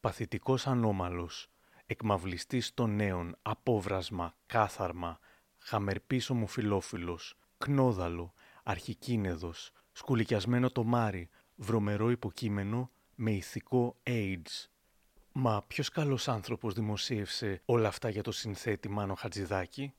Παθητικός 0.00 0.66
ανώμαλος, 0.66 1.48
εκμαυλιστής 1.86 2.74
των 2.74 2.94
νέων, 2.94 3.36
απόβρασμα, 3.42 4.34
κάθαρμα, 4.46 5.18
χαμερπής 5.58 6.30
ομοφιλόφιλος, 6.30 7.38
κνόδαλο, 7.58 8.32
αρχικίνεδος, 8.62 9.72
σκουλικιασμένο 9.92 10.70
τομάρι, 10.70 11.28
βρωμερό 11.54 12.10
υποκείμενο 12.10 12.90
με 13.14 13.30
ηθικό 13.30 13.96
AIDS. 14.02 14.68
Μα 15.32 15.62
ποιος 15.66 15.88
καλός 15.88 16.28
άνθρωπος 16.28 16.74
δημοσίευσε 16.74 17.62
όλα 17.64 17.88
αυτά 17.88 18.08
για 18.08 18.22
το 18.22 18.32
συνθέτη 18.32 18.88
Μάνο 18.88 19.14
Χατζηδάκη; 19.14 19.94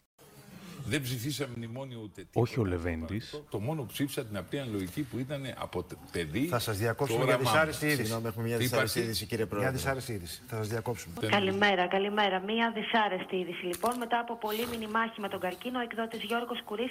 Δεν 0.86 1.02
ψηφίσαμε 1.02 1.54
μνημόνιο 1.56 2.00
ούτε 2.04 2.22
τίποτα. 2.22 2.40
Όχι 2.40 2.60
ο 2.60 2.66
Λεβέντης. 2.66 3.42
Το 3.50 3.60
μόνο 3.60 3.82
που 3.82 3.88
ψήφισα 3.88 4.26
την 4.26 4.38
απλή 4.38 4.64
λογική 4.72 5.02
που 5.02 5.20
ήταν 5.20 5.42
από 5.58 5.86
παιδί. 6.12 6.46
Θα 6.46 6.60
σας 6.60 6.78
διακόψουμε 6.78 7.24
για 7.24 7.38
δυσάρεστη 7.38 7.86
είδηση. 7.86 8.02
Συγγνώμη, 8.02 8.28
έχουμε 8.28 8.46
μια 8.48 8.58
δυσάρεστη 8.58 9.00
είδηση, 9.00 9.26
κύριε 9.26 9.46
Πρόεδρε. 9.46 9.70
Μια 9.70 9.78
δυσάρεστη 9.78 10.12
είδηση. 10.14 10.42
Θα 10.48 10.56
σας 10.56 10.68
διακόψουμε. 10.68 11.14
Καλημέρα, 11.28 11.88
καλημέρα. 11.88 12.40
Μια 12.40 12.72
δυσάρεστη 12.76 13.36
είδηση. 13.36 13.66
Λοιπόν, 13.66 13.98
μετά 13.98 14.20
από 14.20 14.38
πολύ 14.38 14.66
μήνυ 14.72 14.88
με 15.18 15.28
τον 15.28 15.40
καρκίνο, 15.40 15.80
ο 15.80 15.82
εκδότης 15.82 16.22
Γιώργος 16.24 16.60
Κουρί 16.64 16.88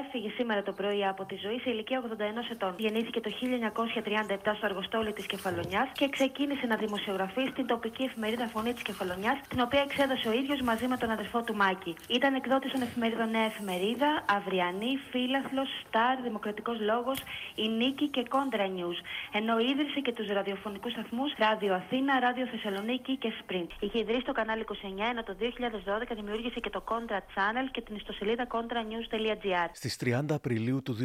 έφυγε 0.00 0.28
σήμερα 0.36 0.62
το 0.62 0.72
πρωί 0.72 1.02
από 1.12 1.24
τη 1.24 1.36
ζωή 1.44 1.58
σε 1.58 1.70
ηλικία 1.70 1.98
81 2.00 2.50
ετών. 2.54 2.72
Γεννήθηκε 2.78 3.20
το 3.20 3.30
1937 3.30 4.54
στο 4.56 4.66
αργοστόλι 4.70 5.12
της 5.12 5.26
Κεφαλονιάς 5.26 5.88
και 5.92 6.08
ξεκίνησε 6.16 6.66
να 6.66 6.76
δημοσιογραφεί 6.76 7.42
στην 7.52 7.66
τοπική 7.66 8.02
εφημερίδα 8.02 8.46
Φωνή 8.54 8.72
της 8.72 8.82
Κεφαλονιάς, 8.82 9.36
την 9.48 9.60
οποία 9.60 9.80
εξέδωσε 9.88 10.28
ο 10.28 10.32
ίδιος 10.40 10.60
μαζί 10.60 10.86
με 10.92 10.96
τον 10.96 11.10
αδερφό 11.10 11.42
του 11.42 11.54
Μάκη. 11.54 11.92
Ήταν 12.08 12.34
εκδότης 12.34 12.70
των 12.72 12.82
εφημερίδων 12.82 13.27
Νέα 13.34 13.46
Εφημερίδα, 13.52 14.10
Αυριανή, 14.38 14.92
Φύλαθλο, 15.10 15.64
Σταρ, 15.80 16.16
Δημοκρατικός 16.22 16.80
Λόγος, 16.80 17.18
η 17.54 17.68
Νίκη 17.68 18.06
και 18.08 18.22
Κόντρα 18.28 18.66
News. 18.76 18.98
Ενώ 19.32 19.58
ίδρυσε 19.58 20.00
και 20.00 20.12
τους 20.12 20.28
ραδιοφωνικούς 20.28 20.92
σταθμούς 20.92 21.30
Ράδιο 21.38 21.74
Αθήνα, 21.74 22.20
Ράδιο 22.20 22.46
Θεσσαλονίκη 22.46 23.16
και 23.16 23.30
Sprint. 23.38 23.70
Είχε 23.80 23.98
ιδρύσει 23.98 24.24
το 24.24 24.32
κανάλι 24.32 24.64
29, 24.68 24.74
ενώ 25.10 25.22
το 25.22 25.36
2012 25.40 26.14
δημιούργησε 26.14 26.60
και 26.60 26.70
το 26.70 26.82
Contra 26.90 27.18
Channel 27.34 27.66
και 27.70 27.80
την 27.80 27.94
ιστοσελίδα 27.96 28.46
contranews.gr. 28.54 29.68
Στις 29.72 29.96
30 30.04 30.20
Απριλίου 30.30 30.82
του 30.82 30.96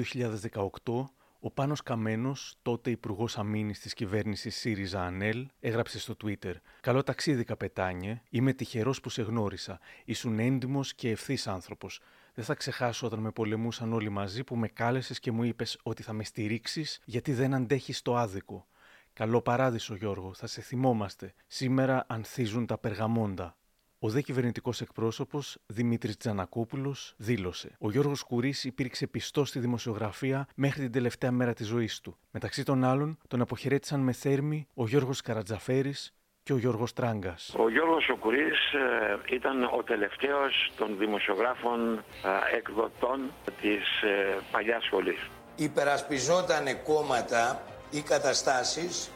2018, 0.83 1.22
ο 1.45 1.51
Πάνος 1.51 1.83
Καμένος, 1.83 2.55
τότε 2.61 2.89
Υπουργός 2.89 3.37
Αμήνης 3.37 3.79
της 3.79 3.93
κυβέρνησης 3.93 4.55
ΣΥΡΙΖΑ 4.55 5.05
ΑΝΕΛ, 5.05 5.47
έγραψε 5.59 5.99
στο 5.99 6.15
Twitter: 6.23 6.53
Καλό 6.81 7.03
ταξίδι, 7.03 7.43
καπετάνιε. 7.43 8.21
Είμαι 8.29 8.53
τυχερός 8.53 9.01
που 9.01 9.09
σε 9.09 9.21
γνώρισα. 9.21 9.79
Ήσουν 10.05 10.39
έντιμος 10.39 10.93
και 10.93 11.09
ευθύς 11.09 11.47
άνθρωπος. 11.47 11.99
Δεν 12.33 12.45
θα 12.45 12.53
ξεχάσω 12.53 13.05
όταν 13.05 13.19
με 13.19 13.31
πολεμούσαν 13.31 13.93
όλοι 13.93 14.09
μαζί 14.09 14.43
που 14.43 14.55
με 14.55 14.67
κάλεσες 14.67 15.19
και 15.19 15.31
μου 15.31 15.43
είπες 15.43 15.79
ότι 15.83 16.03
θα 16.03 16.13
με 16.13 16.23
στηρίξεις 16.23 16.99
γιατί 17.05 17.33
δεν 17.33 17.53
αντέχεις 17.53 18.01
το 18.01 18.17
άδικο. 18.17 18.67
Καλό 19.13 19.41
παράδεισο, 19.41 19.95
Γιώργο, 19.95 20.33
θα 20.33 20.47
σε 20.47 20.61
θυμόμαστε. 20.61 21.33
Σήμερα 21.47 22.05
ανθίζουν 22.07 22.65
τα 22.65 22.77
περγαμόντα. 22.77 23.57
Ο 24.05 24.09
δε 24.09 24.21
κυβερνητικός 24.21 24.81
εκπρόσωπος 24.81 25.57
Δημήτρης 25.65 26.17
Τζανακόπουλος 26.17 27.13
δήλωσε: 27.17 27.75
Ο 27.79 27.91
Γιώργος 27.91 28.23
Κουρί 28.23 28.53
υπήρξε 28.63 29.07
πιστός 29.07 29.49
στη 29.49 29.59
δημοσιογραφία 29.59 30.47
μέχρι 30.55 30.81
την 30.81 30.91
τελευταία 30.91 31.31
μέρα 31.31 31.53
της 31.53 31.67
ζωής 31.67 31.99
του. 31.99 32.17
Μεταξύ 32.31 32.63
των 32.63 32.83
άλλων, 32.83 33.17
τον 33.27 33.41
αποχαιρέτησαν 33.41 33.99
με 33.99 34.11
θέρμη 34.11 34.67
ο 34.73 34.87
Γιώργος 34.87 35.21
Καρατζαφέρης, 35.21 36.13
και 36.43 36.53
ο 36.53 36.57
Γιώργος 36.57 36.93
Τράγκας. 36.93 37.55
Ο 37.57 37.69
Γιώργος 37.69 38.03
Σοκουρίς 38.03 38.73
ε, 38.73 39.35
ήταν 39.35 39.63
ο 39.63 39.83
τελευταίος 39.83 40.71
των 40.77 40.97
δημοσιογράφων 40.97 41.97
ε, 41.97 42.55
εκδοτών 42.57 43.31
της 43.61 44.01
ε, 44.01 44.37
παλιάς 44.51 44.83
σχολής. 44.83 45.29
Υπερασπιζόταν 45.55 46.83
κόμματα 46.83 47.61
ή 47.91 48.01
καταστάσεις 48.01 49.11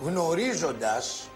γνωρίζοντας 0.00 1.31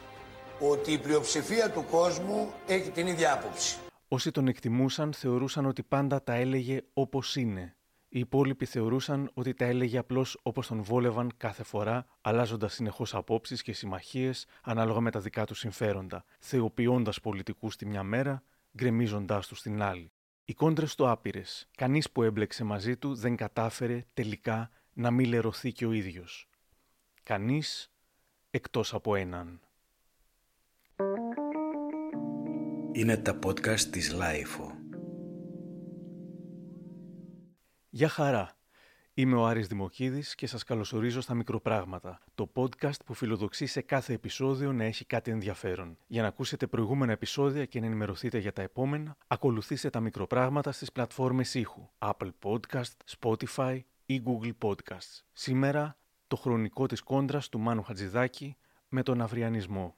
ότι 0.60 0.92
η 0.92 0.98
πλειοψηφία 0.98 1.70
του 1.70 1.84
κόσμου 1.90 2.52
έχει 2.66 2.90
την 2.90 3.06
ίδια 3.06 3.32
άποψη. 3.32 3.78
Όσοι 4.08 4.30
τον 4.30 4.48
εκτιμούσαν 4.48 5.12
θεωρούσαν 5.12 5.66
ότι 5.66 5.82
πάντα 5.82 6.22
τα 6.22 6.34
έλεγε 6.34 6.82
όπως 6.92 7.36
είναι 7.36 7.76
οι 8.16 8.18
υπόλοιποι 8.18 8.64
θεωρούσαν 8.64 9.30
ότι 9.34 9.54
τα 9.54 9.64
έλεγε 9.64 9.98
απλώς 9.98 10.38
όπως 10.42 10.66
τον 10.66 10.82
βόλευαν 10.82 11.32
κάθε 11.36 11.62
φορά, 11.62 12.06
αλλάζοντας 12.20 12.74
συνεχώς 12.74 13.14
απόψεις 13.14 13.62
και 13.62 13.72
συμμαχίες 13.72 14.46
ανάλογα 14.62 15.00
με 15.00 15.10
τα 15.10 15.20
δικά 15.20 15.44
του 15.44 15.54
συμφέροντα, 15.54 16.24
θεοποιώντας 16.38 17.20
πολιτικούς 17.20 17.76
τη 17.76 17.86
μια 17.86 18.02
μέρα, 18.02 18.42
γκρεμίζοντάς 18.76 19.46
τους 19.46 19.62
την 19.62 19.82
άλλη. 19.82 20.12
Οι 20.44 20.54
κόντρες 20.54 20.94
του 20.94 21.08
άπειρες. 21.08 21.68
Κανείς 21.76 22.10
που 22.10 22.22
έμπλεξε 22.22 22.64
μαζί 22.64 22.96
του 22.96 23.14
δεν 23.14 23.36
κατάφερε 23.36 24.04
τελικά 24.14 24.70
να 24.92 25.10
μην 25.10 25.28
λερωθεί 25.28 25.72
και 25.72 25.86
ο 25.86 25.92
ίδιος. 25.92 26.48
Κανείς 27.22 27.90
εκτός 28.50 28.94
από 28.94 29.14
έναν. 29.14 29.60
Είναι 32.96 33.16
τα 33.16 33.38
podcast 33.46 33.80
της 33.80 34.12
LiFO. 34.12 34.72
Γεια 37.90 38.08
χαρά! 38.08 38.56
Είμαι 39.14 39.36
ο 39.36 39.46
Άρης 39.46 39.66
Δημοκίδης 39.66 40.34
και 40.34 40.46
σας 40.46 40.64
καλωσορίζω 40.64 41.20
στα 41.20 41.34
Μικροπράγματα, 41.34 42.20
το 42.34 42.50
podcast 42.54 43.04
που 43.04 43.14
φιλοδοξεί 43.14 43.66
σε 43.66 43.80
κάθε 43.80 44.12
επεισόδιο 44.12 44.72
να 44.72 44.84
έχει 44.84 45.04
κάτι 45.04 45.30
ενδιαφέρον. 45.30 45.98
Για 46.06 46.22
να 46.22 46.28
ακούσετε 46.28 46.66
προηγούμενα 46.66 47.12
επεισόδια 47.12 47.64
και 47.64 47.80
να 47.80 47.86
ενημερωθείτε 47.86 48.38
για 48.38 48.52
τα 48.52 48.62
επόμενα, 48.62 49.16
ακολουθήστε 49.26 49.90
τα 49.90 50.00
Μικροπράγματα 50.00 50.72
στις 50.72 50.92
πλατφόρμες 50.92 51.54
ήχου 51.54 51.88
Apple 51.98 52.30
Podcast, 52.42 53.18
Spotify 53.20 53.80
ή 54.06 54.22
Google 54.26 54.52
Podcasts. 54.68 55.22
Σήμερα, 55.32 55.96
το 56.26 56.36
χρονικό 56.36 56.86
της 56.86 57.00
κόντρας 57.00 57.48
του 57.48 57.58
Μάνου 57.58 57.82
Χατζηδάκη 57.82 58.56
με 58.88 59.02
τον 59.02 59.20
αυριανισμό. 59.20 59.94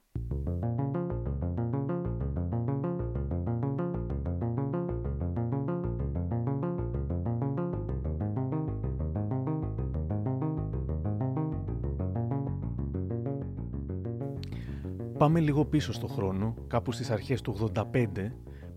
Πάμε 15.19 15.39
λίγο 15.39 15.65
πίσω 15.65 15.93
στο 15.93 16.07
χρόνο, 16.07 16.55
κάπου 16.67 16.91
στις 16.91 17.09
αρχές 17.09 17.41
του 17.41 17.71
85, 17.75 17.83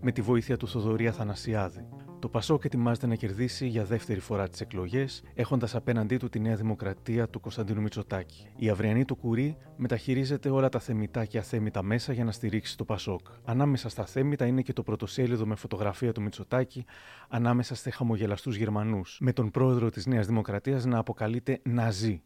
με 0.01 0.11
τη 0.11 0.21
βοήθεια 0.21 0.57
του 0.57 0.67
Θοδωρή 0.67 1.07
Αθανασιάδη. 1.07 1.87
Το 2.19 2.29
Πασόκ 2.29 2.65
ετοιμάζεται 2.65 3.07
να 3.07 3.15
κερδίσει 3.15 3.67
για 3.67 3.83
δεύτερη 3.83 4.19
φορά 4.19 4.49
τις 4.49 4.61
εκλογές, 4.61 5.23
έχοντας 5.33 5.75
απέναντί 5.75 6.17
του 6.17 6.29
τη 6.29 6.39
Νέα 6.39 6.55
Δημοκρατία 6.55 7.27
του 7.27 7.39
Κωνσταντίνου 7.39 7.81
Μητσοτάκη. 7.81 8.47
Η 8.55 8.69
αυριανή 8.69 9.05
του 9.05 9.15
Κουρί 9.15 9.57
μεταχειρίζεται 9.75 10.49
όλα 10.49 10.69
τα 10.69 10.79
θεμητά 10.79 11.25
και 11.25 11.37
αθέμητα 11.37 11.83
μέσα 11.83 12.13
για 12.13 12.23
να 12.23 12.31
στηρίξει 12.31 12.77
το 12.77 12.85
Πασόκ. 12.85 13.27
Ανάμεσα 13.45 13.89
στα 13.89 14.05
θέμητα 14.05 14.45
είναι 14.45 14.61
και 14.61 14.73
το 14.73 14.83
πρωτοσέλιδο 14.83 15.45
με 15.45 15.55
φωτογραφία 15.55 16.11
του 16.11 16.21
Μητσοτάκη 16.21 16.85
ανάμεσα 17.29 17.75
σε 17.75 17.89
χαμογελαστούς 17.89 18.55
Γερμανούς, 18.55 19.17
με 19.21 19.33
τον 19.33 19.51
πρόεδρο 19.51 19.89
της 19.89 20.05
Νέας 20.05 20.27
Δημοκρατίας 20.27 20.85
να 20.85 20.97
αποκαλείται 20.97 21.59
Ναζί. 21.63 22.21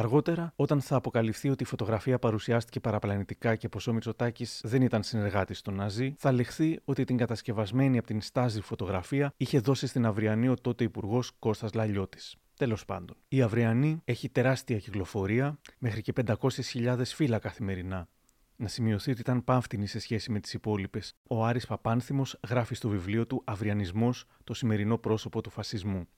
Αργότερα, 0.00 0.52
όταν 0.56 0.80
θα 0.80 0.96
αποκαλυφθεί 0.96 1.48
ότι 1.48 1.62
η 1.62 1.66
φωτογραφία 1.66 2.18
παρουσιάστηκε 2.18 2.80
παραπλανητικά 2.80 3.56
και 3.56 3.68
πως 3.68 3.86
ο 3.86 3.92
Μητσοτάκης 3.92 4.60
δεν 4.64 4.82
ήταν 4.82 5.02
συνεργάτης 5.02 5.62
των 5.62 5.74
Ναζί, 5.74 6.14
θα 6.18 6.32
λεχθεί 6.32 6.80
ότι 6.84 7.04
την 7.04 7.16
κατασκευασμένη 7.16 7.98
από 7.98 8.06
την 8.06 8.20
στάζη 8.20 8.60
φωτογραφία 8.60 9.32
είχε 9.36 9.58
δώσει 9.58 9.86
στην 9.86 10.06
Αυριανή 10.06 10.48
ο 10.48 10.54
τότε 10.54 10.84
Υπουργός 10.84 11.32
Κώστας 11.38 11.72
Λαλιώτης. 11.74 12.36
Τέλος 12.56 12.84
πάντων, 12.84 13.16
η 13.28 13.42
Αυριανή 13.42 14.00
έχει 14.04 14.28
τεράστια 14.28 14.78
κυκλοφορία, 14.78 15.58
μέχρι 15.78 16.02
και 16.02 16.12
500.000 16.26 17.02
φύλλα 17.04 17.38
καθημερινά. 17.38 18.08
Να 18.56 18.68
σημειωθεί 18.68 19.10
ότι 19.10 19.20
ήταν 19.20 19.44
πάμφτινη 19.44 19.86
σε 19.86 19.98
σχέση 19.98 20.32
με 20.32 20.40
τις 20.40 20.54
υπόλοιπες. 20.54 21.14
Ο 21.28 21.44
Άρης 21.44 21.66
Παπάνθιμο 21.66 22.26
γράφει 22.48 22.74
στο 22.74 22.88
βιβλίο 22.88 23.26
του 23.26 23.42
Αυριανισμός, 23.44 24.26
το 24.44 24.54
σημερινό 24.54 24.98
πρόσωπο 24.98 25.40
του 25.40 25.50
φασισμού. 25.50 26.08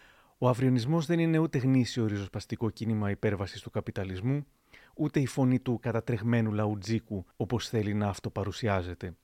Ο 0.43 0.49
αυριονισμό 0.49 1.01
δεν 1.01 1.19
είναι 1.19 1.39
ούτε 1.39 1.59
γνήσιο 1.59 2.07
ριζοσπαστικό 2.07 2.71
κίνημα 2.71 3.11
υπέρβασης 3.11 3.61
του 3.61 3.71
καπιταλισμού, 3.71 4.47
ούτε 4.95 5.21
η 5.21 5.27
φωνή 5.27 5.61
του 5.61 5.79
κατατρεγμένου 5.83 6.53
λαουτζίκου 6.53 7.25
όπως 7.37 7.69
θέλει 7.69 7.95
να 7.95 8.09
αυτοπαρουσιάζεται. 8.09 9.17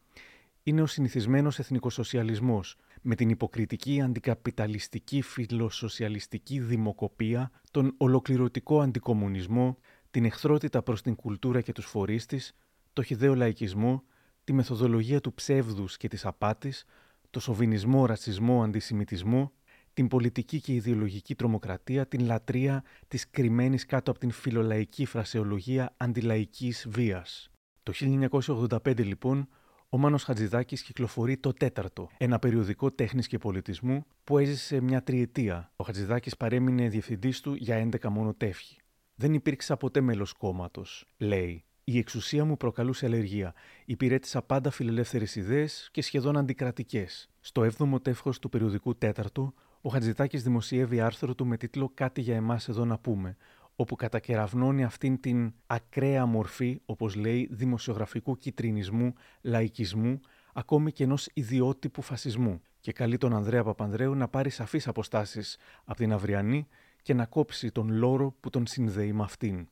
Είναι 0.63 0.83
ο 0.83 0.87
συνηθισμένος 0.87 1.59
εθνικοσοσιαλισμός, 1.59 2.77
με 3.03 3.15
την 3.15 3.29
υποκριτική 3.29 4.01
αντικαπιταλιστική 4.01 5.23
φιλοσοσιαλιστική 5.23 6.61
δημοκοπία, 6.61 7.51
τον 7.71 7.95
ολοκληρωτικό 7.97 8.81
αντικομουνισμό, 8.81 9.79
την 10.11 10.25
εχθρότητα 10.25 10.83
προς 10.83 11.03
την 11.03 11.15
κουλτούρα 11.15 11.61
και 11.61 11.73
τους 11.73 11.87
φορείς 11.87 12.27
της, 12.27 12.57
το 12.93 13.03
χιδαίο 13.03 13.35
λαϊκισμό, 13.35 14.03
τη 14.45 14.53
μεθοδολογία 14.53 15.21
του 15.21 15.35
ψεύδους 15.35 15.97
και 15.97 16.09
της 16.09 16.27
απάτης, 16.27 16.85
το 17.31 17.41
σοβινισμό, 17.41 18.07
ρατσισμό, 18.07 18.63
αντισημιτισμό 18.63 19.53
την 19.99 20.09
πολιτική 20.09 20.61
και 20.61 20.73
ιδεολογική 20.73 21.35
τρομοκρατία, 21.35 22.07
την 22.07 22.25
λατρεία 22.25 22.85
της 23.09 23.31
κρυμμένης 23.31 23.87
κάτω 23.87 24.11
από 24.11 24.21
την 24.21 24.31
φιλολαϊκή 24.31 25.05
φρασεολογία 25.05 25.95
αντιλαϊκής 25.97 26.87
βίας. 26.89 27.51
Το 27.83 27.93
1985 27.93 29.05
λοιπόν, 29.05 29.49
ο 29.89 29.99
Μάνος 29.99 30.25
Χατζηδάκης 30.25 30.83
κυκλοφορεί 30.83 31.37
το 31.37 31.53
τέταρτο, 31.53 32.09
ένα 32.19 32.39
περιοδικό 32.39 32.91
τέχνης 32.91 33.27
και 33.27 33.39
πολιτισμού 33.39 34.05
που 34.25 34.39
έζησε 34.39 34.81
μια 34.81 35.03
τριετία. 35.03 35.73
Ο 35.77 35.85
Χατζηδάκης 35.85 36.37
παρέμεινε 36.37 36.89
διευθυντής 36.89 37.41
του 37.41 37.55
για 37.55 37.89
11 37.93 38.09
μόνο 38.09 38.35
τεύχη. 38.35 38.77
Δεν 39.15 39.35
υπήρξα 39.35 39.77
ποτέ 39.77 40.01
μέλος 40.01 40.33
κόμματος, 40.33 41.07
λέει. 41.17 41.65
Η 41.85 41.99
εξουσία 41.99 42.45
μου 42.45 42.57
προκαλούσε 42.57 43.07
αλλεργία. 43.07 43.55
Υπηρέτησα 43.85 44.43
πάντα 44.43 44.71
φιλελεύθερες 44.71 45.37
ιδέες 45.37 45.89
και 45.93 46.03
σχεδόν 46.03 46.37
αντικρατικές. 46.37 47.31
Στο 47.41 47.63
7ο 47.79 48.03
τεύχος 48.03 48.39
του 48.39 48.49
περιοδικού 48.49 48.97
τέταρτου, 48.97 49.55
ο 49.81 49.89
Χατζητάκης 49.89 50.43
δημοσιεύει 50.43 51.01
άρθρο 51.01 51.35
του 51.35 51.47
με 51.47 51.57
τίτλο 51.57 51.91
Κάτι 51.95 52.21
για 52.21 52.37
εμάς 52.37 52.69
εδώ 52.69 52.85
να 52.85 52.99
πούμε, 52.99 53.37
όπου 53.77 53.97
κατακεραυνώνει 53.97 54.85
αυτήν 54.85 55.21
την 55.21 55.53
ακραία 55.67 56.27
μορφή, 56.27 56.81
όπως 56.85 57.15
λέει, 57.15 57.49
δημοσιογραφικού 57.51 58.37
κυτρινισμού, 58.37 59.13
λαϊκισμού, 59.41 60.21
ακόμη 60.53 60.93
και 60.93 61.05
ενός 61.05 61.29
ιδιότυπου 61.35 62.03
φασισμού. 62.03 62.61
Και 62.81 62.93
καλεί 62.93 63.17
τον 63.19 63.35
Ανδρέα 63.35 63.65
Παπανδρέου 63.65 64.15
να 64.15 64.29
πάρει 64.29 64.51
σαφείς 64.51 64.89
αποστάσεις 64.89 65.59
από 65.85 65.99
την 65.99 66.13
αυριανή 66.13 66.67
και 67.03 67.15
να 67.15 67.27
κόψει 67.27 67.71
τον 67.71 67.91
λόρο 67.91 68.35
που 68.41 68.51
τον 68.51 68.67
συνδέει 68.67 69.13
με 69.13 69.23
αυτήν. 69.23 69.69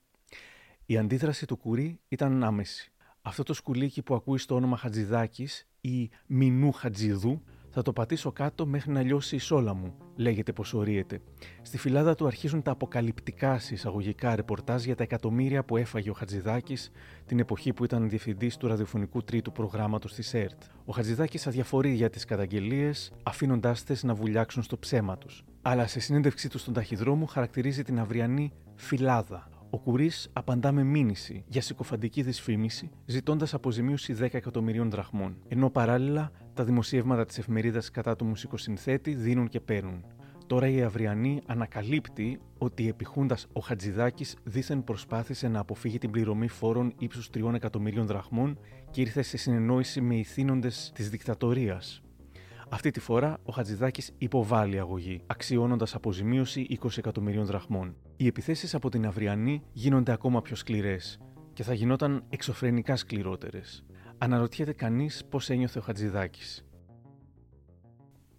Η 0.87 0.99
αντίδραση 0.99 1.47
του 1.47 1.57
Κουρί 1.57 2.01
ήταν 2.09 2.45
άμεση. 2.45 2.93
Αυτό 3.23 3.43
το 3.43 3.55
σκουλίκι 3.55 4.03
που 4.03 4.15
ακούει 4.15 4.39
στο 4.39 4.55
όνομα 4.55 4.77
Χατζηδάκης 4.77 5.67
ή 5.81 6.11
Μινού 6.27 6.73
Χατζηδού 6.73 7.43
θα 7.79 7.85
το 7.85 7.93
πατήσω 7.93 8.33
κάτω 8.33 8.67
μέχρι 8.67 8.93
να 8.93 9.03
λιώσει 9.03 9.35
η 9.35 9.39
σόλα 9.39 9.75
μου, 9.75 9.95
λέγεται 10.17 10.53
πως 10.53 10.75
ορίεται. 10.75 11.21
Στη 11.63 11.79
φυλάδα 11.79 12.15
του 12.15 12.27
αρχίζουν 12.27 12.63
τα 12.63 12.71
αποκαλυπτικά 12.71 13.59
συσσαγωγικά 13.59 14.37
ρεπορτάζ 14.37 14.85
για 14.85 14.97
τα 14.97 15.03
εκατομμύρια 15.03 15.65
που 15.65 15.77
έφαγε 15.77 16.11
ο 16.11 16.13
Χατζηδάκης 16.13 16.91
την 17.27 17.39
εποχή 17.39 17.73
που 17.73 17.85
ήταν 17.85 18.09
διευθυντής 18.09 18.57
του 18.57 18.67
ραδιοφωνικού 18.67 19.23
τρίτου 19.23 19.53
προγράμματος 19.53 20.15
της 20.15 20.35
ΕΡΤ. 20.35 20.63
Ο 20.85 20.93
Χατζηδάκης 20.93 21.47
αδιαφορεί 21.47 21.93
για 21.93 22.11
τις 22.11 22.25
καταγγελίες, 22.25 23.13
αφήνοντάς 23.23 23.85
τες 23.85 24.03
να 24.03 24.15
βουλιάξουν 24.15 24.63
στο 24.63 24.79
ψέμα 24.79 25.19
τους. 25.19 25.45
Αλλά 25.63 25.87
σε 25.87 26.01
συνέντευξή 26.01 26.49
του 26.49 26.59
στον 26.59 26.75
ταχυδρόμο 26.75 27.27
χαρακτηρίζει 27.27 27.83
την 27.83 28.01
αυριανή 28.01 28.53
φυλάδα, 28.75 29.49
ο 29.71 29.79
Κουρί 29.79 30.11
απαντά 30.33 30.73
με 30.73 30.83
μήνυση 30.83 31.45
για 31.49 31.61
συκοφαντική 31.61 32.23
δυσφήμιση, 32.23 32.91
ζητώντας 33.07 33.55
αποζημίωση 33.55 34.17
10 34.21 34.35
εκατομμυρίων 34.35 34.91
δραχμών. 34.91 35.37
Ενώ 35.49 35.71
παράλληλα 35.71 36.31
τα 36.57 36.65
δημοσιεύματα 36.65 37.25
της 37.25 37.39
εφημερίδας 37.39 37.91
κατά 37.91 38.17
του 38.17 38.25
μουσικοσυνθέτη 38.25 39.15
δίνουν 39.15 39.49
και 39.49 39.61
παίρνουν. 39.61 40.05
Τώρα 40.47 40.69
η 40.69 40.83
Αυριανή 40.83 41.43
ανακαλύπτει 41.47 42.41
ότι 42.59 42.89
επιχούντα 42.89 43.37
ο 43.53 43.61
Χατζηδάκης 43.61 44.37
δήθεν 44.45 44.85
προσπάθησε 44.85 45.49
να 45.49 45.61
αποφύγει 45.61 45.99
την 45.99 46.11
πληρωμή 46.11 46.49
φόρων 46.49 46.95
ύψους 46.99 47.31
3 47.35 47.55
εκατομμυρίων 47.55 48.07
δραχμών 48.07 48.59
και 48.91 49.01
ήρθε 49.01 49.23
σε 49.23 49.37
συνεννόηση 49.37 50.01
με 50.01 50.17
ηθήνοντες 50.17 50.93
της 50.95 51.11
δικτατορίας, 51.11 52.03
αυτή 52.69 52.91
τη 52.91 53.01
φορά 53.01 53.39
ο 53.45 53.53
Χατζηδάκης 53.53 54.13
υποβάλλει 54.19 54.79
αγωγή, 54.79 55.21
αξιώνοντας 55.27 55.95
αποζημίωση 55.95 56.79
20 56.83 56.99
εκατομμυρίων 56.99 57.45
δραχμών. 57.45 57.97
Οι 58.17 58.27
επιθέσεις 58.27 58.75
από 58.75 58.89
την 58.89 59.07
Αυριανή 59.07 59.63
γίνονται 59.73 60.13
ακόμα 60.13 60.43
πιο 60.43 60.57
σκληρές 60.57 61.19
και 61.53 61.63
θα 61.63 61.75
γινόταν 61.75 62.25
εξωφρενικά 62.29 62.97
σκληρότερες. 62.97 63.85
Αναρωτιέται 64.19 64.73
κανείς 64.73 65.25
πώς 65.31 65.51
ένιωθε 65.51 65.79
ο 65.79 65.83
Χατζηδάκης. 65.83 66.65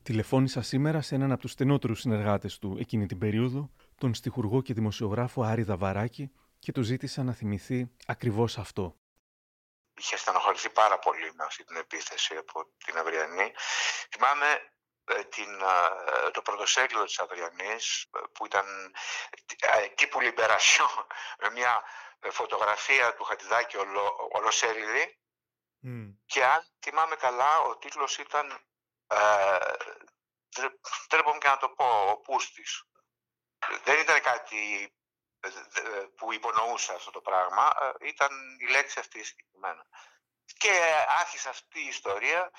Τηλεφώνησα 0.04 0.62
σήμερα 0.62 1.02
σε 1.02 1.16
έναν 1.16 1.32
από 1.32 1.42
τους 1.42 1.52
στενότερους 1.52 2.00
συνεργάτες 2.00 2.58
του 2.58 2.78
εκείνη 2.80 3.06
την 3.06 3.18
περίοδο, 3.18 3.72
τον 3.98 4.14
στιχουργό 4.14 4.62
και 4.62 4.74
δημοσιογράφο 4.74 5.44
Άρη 5.44 5.64
Δαβαράκη, 5.64 6.32
και 6.60 6.72
του 6.72 6.82
ζήτησα 6.82 7.24
να 7.24 7.34
θυμηθεί 7.34 7.92
ακριβώς 8.06 8.58
αυτό 8.58 8.96
είχε 9.98 10.18
στενοχωρηθεί 10.18 10.70
πάρα 10.70 11.00
πολύ 11.00 11.34
με 11.34 11.44
αυτή 11.44 11.64
την 11.64 11.76
επίθεση 11.76 12.36
από 12.36 12.66
την 12.86 12.98
Αυριανή. 12.98 13.54
Θυμάμαι 14.12 14.72
ε, 15.06 15.24
την, 15.24 15.62
ε, 15.62 16.32
το 16.32 16.42
πρωτοσέλιδο 16.42 17.04
της 17.04 17.20
Αυριανής 17.20 18.08
ε, 18.16 18.20
που 18.34 18.46
ήταν 18.46 18.66
εκεί 19.84 20.08
που 20.08 20.22
Λιμπερασιό 20.22 20.88
με 21.40 21.50
μια 21.50 21.84
φωτογραφία 22.32 23.14
του 23.14 23.24
Χατιδάκη 23.24 23.78
ολο, 23.78 24.30
ολοσέλιδη 24.32 25.20
και 26.26 26.46
αν 26.46 26.68
θυμάμαι 26.80 27.16
καλά 27.16 27.60
ο 27.60 27.78
τίτλος 27.78 28.18
ήταν 28.18 28.60
ε, 29.08 29.58
τρέπομαι 31.08 31.38
και 31.38 31.48
να 31.48 31.58
το 31.58 31.70
πω 31.70 32.10
ο 32.10 32.18
Πούστης 32.18 32.84
δεν 33.84 34.00
ήταν 34.00 34.22
κάτι 34.22 34.92
που 36.16 36.34
υπονοούσε 36.34 36.94
αυτό 36.94 37.12
το 37.12 37.22
πράγμα 37.22 37.72
ε, 37.82 38.08
ήταν 38.08 38.32
η 38.60 38.72
λέξη 38.72 39.00
αυτή 39.00 39.24
συγκεκριμένα. 39.24 39.86
Και 40.58 41.06
άρχισε 41.20 41.50
αυτή 41.50 41.80
η 41.80 41.88
ιστορία. 41.88 42.52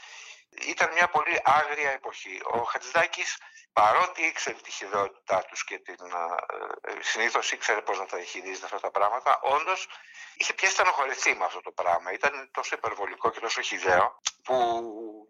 Ήταν 0.51 0.93
μια 0.93 1.09
πολύ 1.09 1.41
άγρια 1.45 1.91
εποχή. 1.91 2.41
Ο 2.45 2.63
Χατζηδάκης, 2.63 3.39
παρότι 3.81 4.23
ήξερε 4.23 4.57
τη 4.67 4.71
χειδαιότητά 4.71 5.39
τους 5.49 5.65
και 5.65 5.79
την, 5.79 6.05
ε, 6.05 6.91
ε, 6.91 7.03
συνήθως 7.03 7.53
ήξερε 7.53 7.81
πώς 7.81 7.99
να 7.99 8.07
τα 8.07 8.17
διαχειρίζεται 8.17 8.65
αυτά 8.65 8.81
τα 8.81 8.91
πράγματα, 8.91 9.41
όντως 9.43 9.89
είχε 10.37 10.53
πια 10.53 10.71
στενοχωρηθεί 10.71 11.35
με 11.35 11.45
αυτό 11.45 11.61
το 11.61 11.71
πράγμα. 11.71 12.13
Ήταν 12.13 12.51
τόσο 12.53 12.75
υπερβολικό 12.77 13.31
και 13.31 13.41
τόσο 13.41 13.61
χιδαίο 13.61 14.21
που 14.45 14.57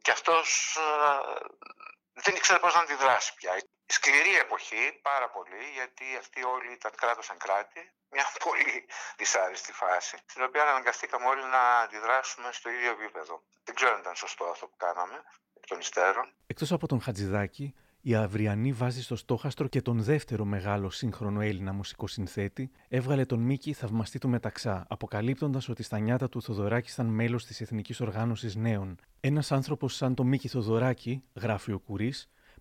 κι 0.03 0.11
αυτός 0.11 0.79
δεν 2.25 2.35
ήξερε 2.35 2.59
πώς 2.59 2.75
να 2.75 2.81
αντιδράσει 2.81 3.35
πια. 3.35 3.53
Σκληρή 3.87 4.35
εποχή, 4.37 4.99
πάρα 5.03 5.29
πολύ, 5.31 5.63
γιατί 5.79 6.05
αυτοί 6.19 6.45
όλοι 6.45 6.73
ήταν 6.73 6.93
κράτος 6.95 7.25
σαν 7.25 7.39
κράτη. 7.39 7.93
Μια 8.11 8.27
πολύ 8.45 8.89
δυσάρεστη 9.17 9.73
φάση, 9.73 10.17
στην 10.27 10.43
οποία 10.43 10.63
αναγκαστήκαμε 10.63 11.27
όλοι 11.27 11.45
να 11.45 11.79
αντιδράσουμε 11.79 12.49
στο 12.53 12.71
ίδιο 12.71 12.91
επίπεδο. 12.91 13.43
Δεν 13.65 13.75
ξέρω 13.75 13.93
αν 13.95 14.01
ήταν 14.01 14.15
σωστό 14.15 14.45
αυτό 14.45 14.67
που 14.67 14.77
κάναμε, 14.77 15.17
εκ 15.57 15.67
των 15.67 15.79
υστέρων. 15.79 16.35
Εκτός 16.47 16.73
από 16.73 16.87
τον 16.87 17.01
Χατζηδάκη, 17.01 17.75
η 18.09 18.15
Αυριανή 18.15 18.73
βάζει 18.73 19.03
στο 19.03 19.17
στόχαστρο 19.17 19.69
και 19.69 19.83
τον 19.83 20.03
δεύτερο 20.03 20.45
μεγάλο 20.45 20.91
σύγχρονο 20.91 21.41
Έλληνα 21.41 21.73
μουσικοσυνθέτη, 21.73 22.71
έβγαλε 22.89 23.25
τον 23.25 23.41
Μίκη 23.41 23.73
θαυμαστή 23.73 24.19
του 24.19 24.29
Μεταξά, 24.29 24.87
αποκαλύπτοντας 24.89 25.69
ότι 25.69 25.83
στα 25.83 25.99
νιάτα 25.99 26.29
του 26.29 26.43
Θοδωράκη 26.43 26.91
ήταν 26.93 27.07
μέλος 27.07 27.45
της 27.45 27.61
Εθνικής 27.61 28.01
Οργάνωσης 28.01 28.57
Νέων. 28.57 28.97
Ένας 29.21 29.53
άνθρωπος 29.53 29.95
σαν 29.95 30.15
τον 30.15 30.27
Μίκη 30.27 30.49
Θοδωράκη, 30.49 31.23
γράφει 31.35 31.73
ο 31.73 31.79
Κουρί, 31.79 32.13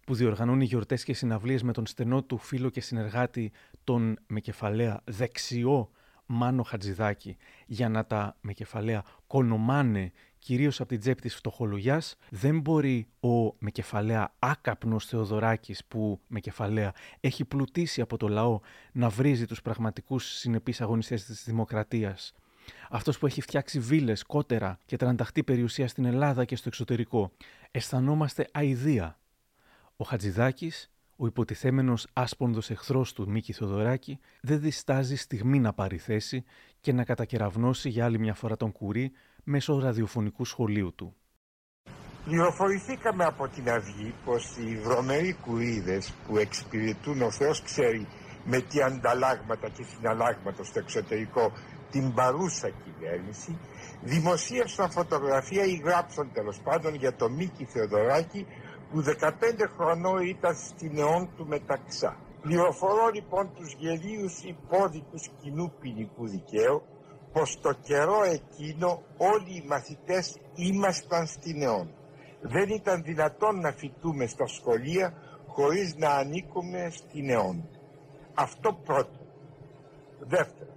που 0.05 0.15
διοργανώνει 0.15 0.65
γιορτές 0.65 1.03
και 1.03 1.13
συναυλίες 1.13 1.63
με 1.63 1.73
τον 1.73 1.85
στενό 1.85 2.23
του 2.23 2.37
φίλο 2.37 2.69
και 2.69 2.81
συνεργάτη 2.81 3.51
τον 3.83 4.17
με 4.27 4.39
κεφαλαία 4.39 5.01
δεξιό 5.03 5.91
Μάνο 6.25 6.63
Χατζηδάκη 6.63 7.37
για 7.65 7.89
να 7.89 8.05
τα 8.05 8.37
με 8.41 8.53
κεφαλαία 8.53 9.03
κονομάνε 9.27 10.11
κυρίως 10.39 10.79
από 10.79 10.89
την 10.89 10.99
τσέπη 10.99 11.21
της 11.21 11.35
φτωχολογιάς 11.35 12.15
δεν 12.29 12.59
μπορεί 12.59 13.07
ο 13.19 13.53
με 13.59 13.71
κεφαλαία 13.71 14.33
άκαπνος 14.39 15.05
Θεοδωράκης 15.05 15.85
που 15.85 16.19
με 16.27 16.39
κεφαλαία 16.39 16.93
έχει 17.19 17.45
πλουτίσει 17.45 18.01
από 18.01 18.17
το 18.17 18.27
λαό 18.27 18.59
να 18.91 19.09
βρίζει 19.09 19.45
τους 19.45 19.61
πραγματικούς 19.61 20.25
συνεπείς 20.25 20.81
αγωνιστές 20.81 21.25
της 21.25 21.43
δημοκρατίας. 21.43 22.33
Αυτός 22.89 23.17
που 23.17 23.25
έχει 23.25 23.41
φτιάξει 23.41 23.79
βίλες, 23.79 24.23
κότερα 24.23 24.79
και 24.85 24.97
τρανταχτή 24.97 25.43
περιουσία 25.43 25.87
στην 25.87 26.05
Ελλάδα 26.05 26.45
και 26.45 26.55
στο 26.55 26.67
εξωτερικό. 26.67 27.31
Αισθανόμαστε 27.71 28.47
αηδία 28.51 29.19
ο 29.97 30.03
Χατζηδάκης, 30.03 30.91
ο 31.15 31.25
υποτιθέμενος 31.25 32.07
άσπονδος 32.13 32.69
εχθρός 32.69 33.13
του 33.13 33.29
Μίκη 33.29 33.53
Θοδωράκη, 33.53 34.19
δεν 34.41 34.59
διστάζει 34.59 35.15
στιγμή 35.15 35.59
να 35.59 35.73
πάρει 35.73 35.97
θέση 35.97 36.43
και 36.81 36.93
να 36.93 37.03
κατακεραυνώσει 37.03 37.89
για 37.89 38.05
άλλη 38.05 38.19
μια 38.19 38.33
φορά 38.33 38.57
τον 38.57 38.71
Κουρί 38.71 39.11
μέσω 39.49 39.79
ραδιοφωνικού 39.79 40.45
σχολείου 40.45 40.93
του. 40.95 41.15
Πληροφορηθήκαμε 42.25 43.23
από 43.23 43.47
την 43.47 43.69
Αυγή 43.69 44.13
πως 44.25 44.57
οι 44.57 44.77
βρωμεροί 44.77 45.33
κουρίδες 45.33 46.13
που 46.27 46.37
εξυπηρετούν 46.37 47.21
ο 47.21 47.31
Θεός 47.31 47.61
ξέρει 47.61 48.07
με 48.45 48.59
τι 48.59 48.81
ανταλλάγματα 48.81 49.69
και 49.69 49.83
συναλλάγματα 49.83 50.63
στο 50.63 50.79
εξωτερικό 50.79 51.51
την 51.91 52.13
παρούσα 52.13 52.69
κυβέρνηση 52.69 53.57
δημοσίευσαν 54.01 54.91
φωτογραφία 54.91 55.63
ή 55.63 55.75
γράψαν 55.85 56.31
τέλος 56.33 56.59
πάντων 56.63 56.95
για 56.95 57.15
το 57.15 57.29
Μίκη 57.29 57.65
Θεοδωράκη 57.65 58.45
που 58.91 59.03
15 59.03 59.29
χρονών 59.77 60.21
ήταν 60.21 60.55
στην 60.55 60.97
αιών 60.97 61.29
του 61.35 61.47
μεταξά. 61.47 62.17
Πληροφορώ 62.41 63.09
λοιπόν 63.13 63.53
τους 63.55 63.73
γελίους 63.77 64.43
υπόδικους 64.43 65.29
κοινού 65.41 65.73
ποινικού 65.79 66.27
δικαίου 66.27 66.81
πως 67.33 67.59
το 67.61 67.73
καιρό 67.73 68.23
εκείνο 68.23 69.03
όλοι 69.17 69.55
οι 69.55 69.65
μαθητές 69.67 70.37
ήμασταν 70.55 71.27
στην 71.27 71.61
αιών. 71.61 71.93
Δεν 72.41 72.69
ήταν 72.69 73.03
δυνατόν 73.03 73.59
να 73.59 73.71
φοιτούμε 73.71 74.27
στα 74.27 74.47
σχολεία 74.47 75.13
χωρίς 75.47 75.95
να 75.95 76.09
ανήκουμε 76.09 76.89
στην 76.91 77.29
αιών. 77.29 77.69
Αυτό 78.33 78.73
πρώτο. 78.85 79.19
Δεύτερο, 80.19 80.71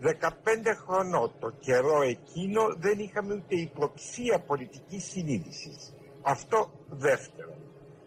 15 0.00 0.74
χρονών 0.86 1.32
το 1.38 1.50
καιρό 1.60 2.02
εκείνο 2.02 2.74
δεν 2.76 2.98
είχαμε 2.98 3.34
ούτε 3.34 3.54
υποψία 3.54 4.40
πολιτικής 4.46 5.04
συνείδησης. 5.04 5.94
Αυτό 6.22 6.70
δεύτερο. 6.88 7.54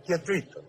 Και 0.02 0.18
τρίτο, 0.18 0.62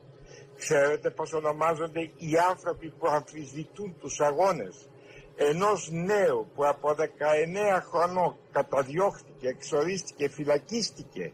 ξέρετε 0.57 1.11
πως 1.11 1.33
ονομάζονται 1.33 2.01
οι 2.01 2.37
άνθρωποι 2.51 2.91
που 2.91 3.07
αμφισβητούν 3.07 3.97
τους 3.99 4.21
αγώνες; 4.21 4.89
Ενός 5.37 5.91
νέου 5.91 6.51
που 6.55 6.67
από 6.67 6.89
19 6.89 7.83
χρονών 7.91 8.37
καταδιώχθηκε, 8.53 9.49
εξορίστηκε, 9.49 10.29
φυλακίστηκε 10.29 11.33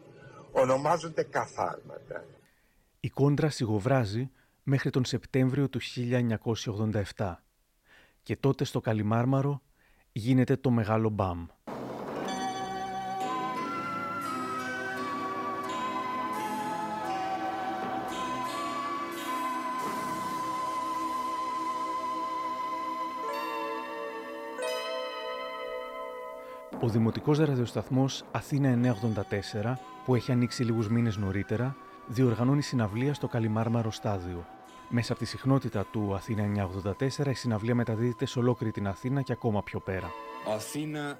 ονομάζονται 0.52 1.22
καθάρματα. 1.22 2.24
Η 3.00 3.08
κόντρα 3.08 3.50
σιγοβράζει 3.50 4.30
μέχρι 4.62 4.90
τον 4.90 5.04
Σεπτέμβριο 5.04 5.68
του 5.68 5.80
1987 7.16 7.34
και 8.22 8.36
τότε 8.36 8.64
στο 8.64 8.80
Καλιμάρμαρο 8.80 9.62
γίνεται 10.12 10.56
το 10.56 10.70
μεγάλο 10.70 11.08
μπαμ. 11.08 11.46
Ο 26.80 26.88
Δημοτικός 26.88 27.38
Ραδιοσταθμός 27.38 28.24
Αθήνα 28.32 28.94
984, 29.62 29.78
που 30.04 30.14
έχει 30.14 30.32
ανοίξει 30.32 30.64
λίγους 30.64 30.88
μήνες 30.88 31.16
νωρίτερα, 31.16 31.76
διοργανώνει 32.06 32.62
συναυλία 32.62 33.14
στο 33.14 33.26
Καλιμάρμαρο 33.26 33.90
Στάδιο. 33.90 34.46
Μέσα 34.88 35.12
από 35.12 35.20
τη 35.20 35.26
συχνότητα 35.26 35.86
του 35.92 36.14
Αθήνα 36.14 36.42
984, 36.42 37.26
η 37.26 37.34
συναυλία 37.34 37.74
μεταδίδεται 37.74 38.26
σε 38.26 38.38
ολόκληρη 38.38 38.72
την 38.72 38.86
Αθήνα 38.86 39.22
και 39.22 39.32
ακόμα 39.32 39.62
πιο 39.62 39.80
πέρα. 39.80 40.10
Αθήνα 40.54 41.16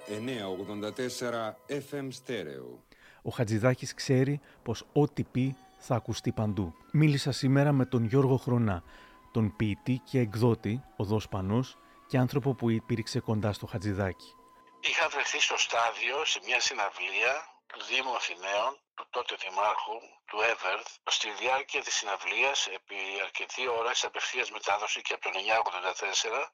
984 1.67 1.75
FM 1.89 2.07
Stereo. 2.07 2.77
Ο 3.21 3.29
Χατζηδάκης 3.29 3.93
ξέρει 3.93 4.39
πως 4.63 4.85
ό,τι 4.93 5.23
πει 5.23 5.55
θα 5.77 5.95
ακουστεί 5.95 6.31
παντού. 6.31 6.73
Μίλησα 6.91 7.31
σήμερα 7.31 7.71
με 7.71 7.85
τον 7.85 8.03
Γιώργο 8.03 8.37
Χρονά, 8.37 8.83
τον 9.31 9.53
ποιητή 9.55 10.01
και 10.03 10.19
εκδότη, 10.19 10.81
οδός 10.95 11.27
Πανός, 11.27 11.77
και 12.07 12.17
άνθρωπο 12.17 12.53
που 12.53 12.69
υπήρξε 12.69 13.19
κοντά 13.19 13.53
στο 13.53 13.65
Χατζηδάκη. 13.65 14.33
Είχα 14.81 15.09
βρεθεί 15.09 15.39
στο 15.39 15.57
στάδιο 15.57 16.25
σε 16.25 16.39
μια 16.43 16.59
συναυλία 16.59 17.33
του 17.67 17.83
Δήμου 17.83 18.15
Αθηναίων, 18.15 18.71
του 18.95 19.07
τότε 19.09 19.35
Δημάρχου, 19.43 19.99
του 20.25 20.39
Εύερθ, 20.41 20.87
στη 21.09 21.29
διάρκεια 21.31 21.81
της 21.83 21.95
συναυλίας, 21.95 22.67
επί 22.67 22.95
αρκετή 23.23 23.67
ώρα 23.67 23.93
σε 23.93 24.05
απευθείας 24.05 24.51
μετάδοσης 24.51 25.01
και 25.01 25.13
από 25.13 25.23
το 25.23 25.29
1984, 25.29 26.53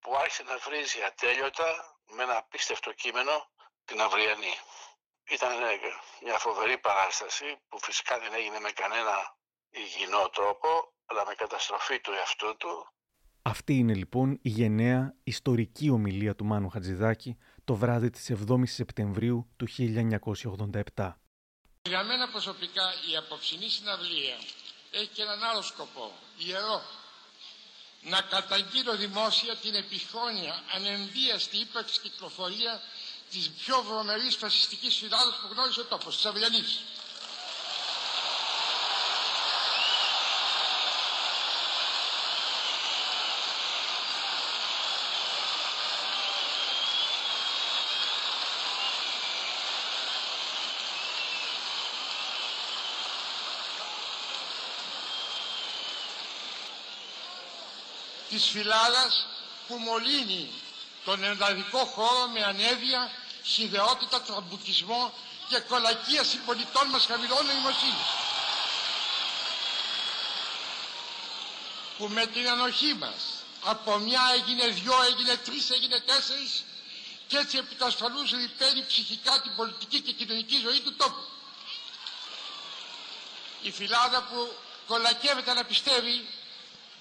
που 0.00 0.16
άρχισε 0.16 0.42
να 0.42 0.56
βρίζει 0.58 1.02
ατέλειωτα 1.02 1.68
με 2.14 2.22
ένα 2.22 2.36
απίστευτο 2.36 2.92
κείμενο 2.92 3.48
την 3.84 4.00
αυριανή. 4.00 4.54
Ήταν 5.30 5.52
μια 6.22 6.38
φοβερή 6.38 6.78
παράσταση 6.78 7.58
που 7.68 7.78
φυσικά 7.80 8.18
δεν 8.18 8.32
έγινε 8.34 8.60
με 8.60 8.70
κανένα 8.70 9.36
υγιεινό 9.70 10.28
τρόπο, 10.28 10.68
αλλά 11.06 11.26
με 11.26 11.34
καταστροφή 11.34 12.00
του 12.00 12.12
εαυτού 12.12 12.56
του. 12.56 12.88
Αυτή 13.42 13.74
είναι 13.74 13.94
λοιπόν 13.94 14.38
η 14.42 14.48
γενναία 14.48 15.14
ιστορική 15.24 15.90
ομιλία 15.90 16.34
του 16.34 16.44
Μάνου 16.44 16.68
Χατζηδάκη 16.68 17.38
το 17.64 17.74
βράδυ 17.74 18.10
της 18.10 18.30
7ης 18.30 18.66
Σεπτεμβρίου 18.66 19.46
του 19.56 19.66
1987. 20.94 21.12
Για 21.82 22.04
μένα 22.04 22.28
προσωπικά 22.28 22.82
η 23.12 23.16
απόψινή 23.16 23.68
συναυλία 23.68 24.36
έχει 24.90 25.06
και 25.06 25.22
έναν 25.22 25.42
άλλο 25.42 25.62
σκοπό, 25.62 26.12
ιερό. 26.38 26.82
Να 28.02 28.20
καταγγείλω 28.20 28.96
δημόσια 28.96 29.56
την 29.56 29.74
επιχώνια 29.74 30.62
ανενδίαστη 30.74 31.56
ύπαρξη 31.56 32.00
κυκλοφορία 32.00 32.80
της 33.30 33.50
πιο 33.50 33.82
βρωμερής 33.82 34.36
φασιστικής 34.36 34.96
φυλάδος 34.96 35.34
που 35.40 35.48
γνώρισε 35.52 35.80
ο 35.80 35.84
τόπος, 35.84 36.16
της 36.16 36.24
Αυριανής. 36.24 36.80
Της 58.34 58.48
φυλάδας 58.48 59.26
που 59.68 59.74
μολύνει 59.76 60.50
τον 61.04 61.24
ενδαδικό 61.24 61.78
χώρο 61.84 62.26
με 62.28 62.44
ανέδεια, 62.44 63.10
χιδεότητα, 63.44 64.20
τραμπουκισμό 64.22 65.12
και 65.48 65.58
κολακία 65.60 66.24
συμπολιτών 66.24 66.88
μας 66.88 67.04
χαμηλών 67.06 67.46
νοημοσύνης. 67.46 68.08
Που 71.98 72.08
με 72.08 72.26
την 72.26 72.48
ανοχή 72.48 72.94
μας 72.94 73.22
από 73.64 73.98
μια 73.98 74.22
έγινε 74.34 74.66
δυο, 74.66 75.02
έγινε 75.02 75.36
τρεις, 75.36 75.70
έγινε 75.70 76.00
τέσσερις 76.00 76.64
και 77.26 77.36
έτσι 77.36 77.56
επί 77.58 77.74
τα 77.74 77.86
ασφαλούς 77.86 78.30
ρηπαίνει 78.30 78.84
ψυχικά 78.86 79.40
την 79.40 79.54
πολιτική 79.56 80.00
και 80.00 80.12
κοινωνική 80.12 80.56
ζωή 80.56 80.80
του 80.80 80.94
τόπου. 80.94 81.24
Η 83.62 83.70
φυλάδα 83.70 84.22
που 84.22 84.52
κολακεύεται 84.86 85.52
να 85.52 85.64
πιστεύει 85.64 86.28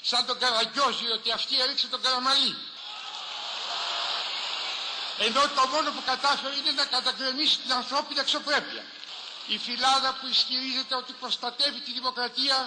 σαν 0.09 0.25
τον 0.25 0.39
Καραγκιόζη 0.39 1.07
ότι 1.17 1.31
αυτή 1.31 1.61
έριξε 1.61 1.87
τον 1.87 2.01
Καραμαλή. 2.01 2.55
Ενώ 5.17 5.41
το 5.41 5.67
μόνο 5.73 5.91
που 5.91 6.03
κατάφερε 6.05 6.55
είναι 6.55 6.71
να 6.71 6.85
κατακρεμίσει 6.85 7.57
την 7.59 7.73
ανθρώπινη 7.73 8.19
αξιοπρέπεια. 8.19 8.83
Η 9.47 9.57
φυλάδα 9.57 10.17
που 10.21 10.27
ισχυρίζεται 10.27 10.95
ότι 10.95 11.13
προστατεύει 11.19 11.79
τη 11.79 11.91
δημοκρατία 11.91 12.57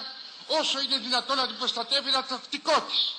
όσο 0.47 0.79
είναι 0.79 0.97
δυνατόν 0.97 1.37
να 1.37 1.47
την 1.47 1.57
προστατεύει 1.57 2.09
ένα 2.09 2.23
τακτικό 2.25 2.81
της. 2.81 3.13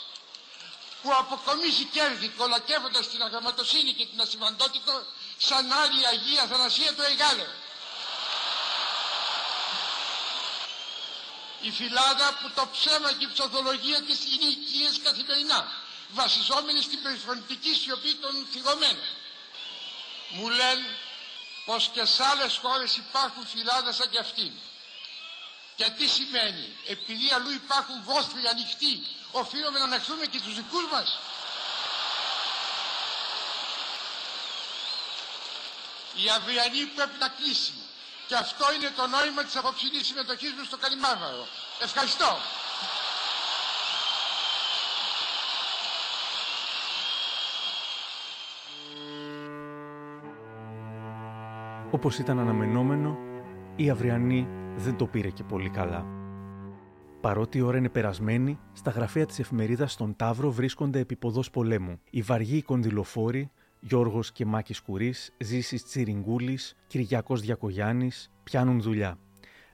Που 1.02 1.14
αποκομίζει 1.14 1.84
κέρδη 1.84 2.28
κολακεύοντας 2.28 3.08
την 3.08 3.22
αγραμματοσύνη 3.22 3.92
και 3.92 4.06
την 4.06 4.20
ασημαντότητα 4.20 5.06
σαν 5.38 5.72
άλλη 5.72 6.06
Αγία 6.06 6.46
Θανασία 6.46 6.94
του 6.94 7.02
Εγάλεου. 7.02 7.52
Η 11.60 11.70
φυλάδα 11.70 12.38
που 12.42 12.50
το 12.54 12.68
ψέμα 12.72 13.12
και 13.12 13.24
η 13.24 13.28
ψωθολογία 13.32 14.02
της 14.02 14.18
είναι 14.32 14.44
οικίες 14.44 15.00
καθημερινά, 15.02 15.72
βασιζόμενοι 16.08 16.82
στην 16.82 17.02
περιφρονητική 17.02 17.74
σιωπή 17.74 18.14
των 18.14 18.46
θυγωμένων. 18.52 19.08
Μου 20.28 20.48
λένε 20.48 20.96
πως 21.64 21.90
και 21.92 22.04
σε 22.04 22.24
άλλες 22.24 22.56
χώρες 22.56 22.96
υπάρχουν 22.96 23.46
φυλάδες 23.46 23.96
σαν 23.96 24.10
και 24.10 24.18
αυτήν. 24.18 24.52
Και 25.76 25.84
τι 25.90 26.08
σημαίνει, 26.08 26.76
επειδή 26.86 27.30
αλλού 27.32 27.50
υπάρχουν 27.50 28.02
βόθροι 28.02 28.46
ανοιχτοί, 28.46 29.06
οφείλουμε 29.30 29.78
να 29.78 29.84
ανεχθούμε 29.84 30.26
και 30.26 30.40
τους 30.40 30.54
δικούς 30.54 30.84
μας; 30.92 31.18
Η 36.14 36.28
αυριανή 36.30 36.84
πρέπει 36.86 37.18
να 37.18 37.28
κλείσει. 37.28 37.87
Και 38.28 38.34
αυτό 38.34 38.64
είναι 38.74 38.90
το 38.96 39.04
νόημα 39.06 39.42
της 39.44 39.56
απόψινής 39.56 40.06
συμμετοχής 40.06 40.52
μου 40.56 40.64
στο 40.64 40.76
Καλιμάρμαρο. 40.76 41.44
Ευχαριστώ. 41.82 42.30
Όπως 51.90 52.18
ήταν 52.18 52.38
αναμενόμενο, 52.38 53.16
η 53.76 53.90
αυριανή 53.90 54.48
δεν 54.76 54.96
το 54.96 55.06
πήρε 55.06 55.28
και 55.28 55.42
πολύ 55.42 55.70
καλά. 55.70 56.06
Παρότι 57.20 57.58
η 57.58 57.60
ώρα 57.60 57.76
είναι 57.76 57.88
περασμένη, 57.88 58.58
στα 58.72 58.90
γραφεία 58.90 59.26
της 59.26 59.38
εφημερίδας 59.38 59.92
στον 59.92 60.16
Ταύρο 60.16 60.50
βρίσκονται 60.50 60.98
επίποδος 60.98 61.50
πολέμου. 61.50 62.00
Οι 62.10 62.22
βαργοί 62.22 62.62
κονδυλοφόροι 62.62 63.50
Γιώργος 63.80 64.32
και 64.32 64.46
Μάκη 64.46 64.82
Κουρί, 64.82 65.14
Ζήσης 65.38 65.84
Τσιριγκούλης, 65.84 66.76
Κυριακό 66.86 67.36
Διακογιάννης 67.36 68.30
πιάνουν 68.42 68.80
δουλειά. 68.80 69.18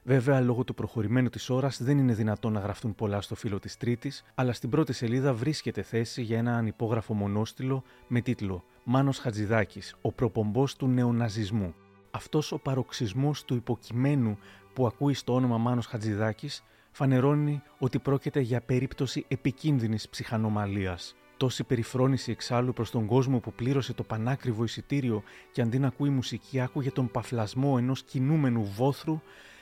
Βέβαια, 0.02 0.40
λόγω 0.40 0.64
του 0.64 0.74
προχωρημένου 0.74 1.28
της 1.28 1.50
ώρας 1.50 1.82
δεν 1.82 1.98
είναι 1.98 2.14
δυνατόν 2.14 2.52
να 2.52 2.60
γραφτούν 2.60 2.94
πολλά 2.94 3.20
στο 3.20 3.34
φύλλο 3.34 3.58
της 3.58 3.76
Τρίτης, 3.76 4.24
αλλά 4.34 4.52
στην 4.52 4.70
πρώτη 4.70 4.92
σελίδα 4.92 5.32
βρίσκεται 5.34 5.82
θέση 5.82 6.22
για 6.22 6.38
ένα 6.38 6.56
ανυπόγραφο 6.56 7.14
μονόστιλο 7.14 7.82
με 8.08 8.20
τίτλο 8.20 8.64
Μάνος 8.84 9.18
Χατζηδάκης, 9.18 9.94
ο 10.00 10.12
προπομπός 10.12 10.76
του 10.76 10.86
νεοναζισμού. 10.86 11.74
Αυτός 12.10 12.52
ο 12.52 12.58
παροξισμός 12.58 13.44
του 13.44 13.54
υποκειμένου 13.54 14.38
που 14.72 14.86
ακούει 14.86 15.14
στο 15.14 15.34
όνομα 15.34 15.58
Μάνος 15.58 15.86
Χατζηδάκης 15.86 16.64
φανερώνει 16.90 17.62
ότι 17.78 17.98
πρόκειται 17.98 18.40
για 18.40 18.60
περίπτωση 18.60 19.24
επικίνδυνης 19.28 20.08
ψυχανομαλίας 20.08 21.14
Τόση 21.44 21.64
περιφρόνηση 21.64 22.30
εξάλλου 22.30 22.72
προς 22.72 22.90
τον 22.90 23.06
κόσμο 23.06 23.38
που 23.38 23.52
πλήρωσε 23.52 23.92
το 23.92 24.02
πανάκριβο 24.02 24.64
εισιτήριο 24.64 25.22
και 25.52 25.62
αντί 25.62 25.78
να 25.78 25.86
ακούει 25.86 26.08
μουσική 26.08 26.60
άκουγε 26.60 26.90
τον 26.90 27.10
παφλασμό 27.10 27.74
ενός 27.78 28.02
κινούμενου 28.02 28.64
βόθρου, 28.64 29.20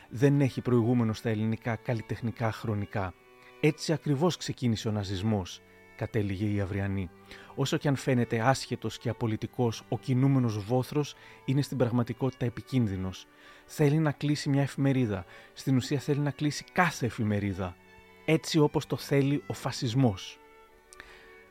δεν 0.09 0.41
έχει 0.41 0.61
προηγούμενο 0.61 1.13
στα 1.13 1.29
ελληνικά 1.29 1.77
καλλιτεχνικά 1.77 2.53
χρονικά. 2.53 3.15
Έτσι 3.61 3.93
ακριβώς 3.93 4.37
ξεκίνησε 4.37 4.89
ο 4.89 4.91
ναζισμός, 4.91 5.61
κατέληγε 5.97 6.47
η 6.47 6.61
Αυριανή. 6.61 7.11
Όσο 7.55 7.77
και 7.77 7.89
αν 7.89 7.97
φαίνεται 7.97 8.41
άσχετος 8.41 8.99
και 8.99 9.09
απολυτικός, 9.09 9.83
ο 9.89 9.99
κινούμενος 9.99 10.65
βόθρος 10.65 11.15
είναι 11.45 11.63
στην 11.63 11.77
πραγματικότητα 11.77 12.45
επικίνδυνος. 12.45 13.27
Θέλει 13.67 13.99
να 13.99 14.13
κλείσει 14.13 14.49
μια 14.49 14.63
εφημερίδα. 14.63 15.25
Στην 15.53 15.77
ουσία 15.77 15.99
θέλει 15.99 16.21
να 16.21 16.31
κλείσει 16.31 16.65
κάθε 16.73 17.07
εφημερίδα. 17.07 17.77
Έτσι 18.25 18.59
όπως 18.59 18.87
το 18.87 18.97
θέλει 18.97 19.43
ο 19.47 19.53
φασισμός. 19.53 20.37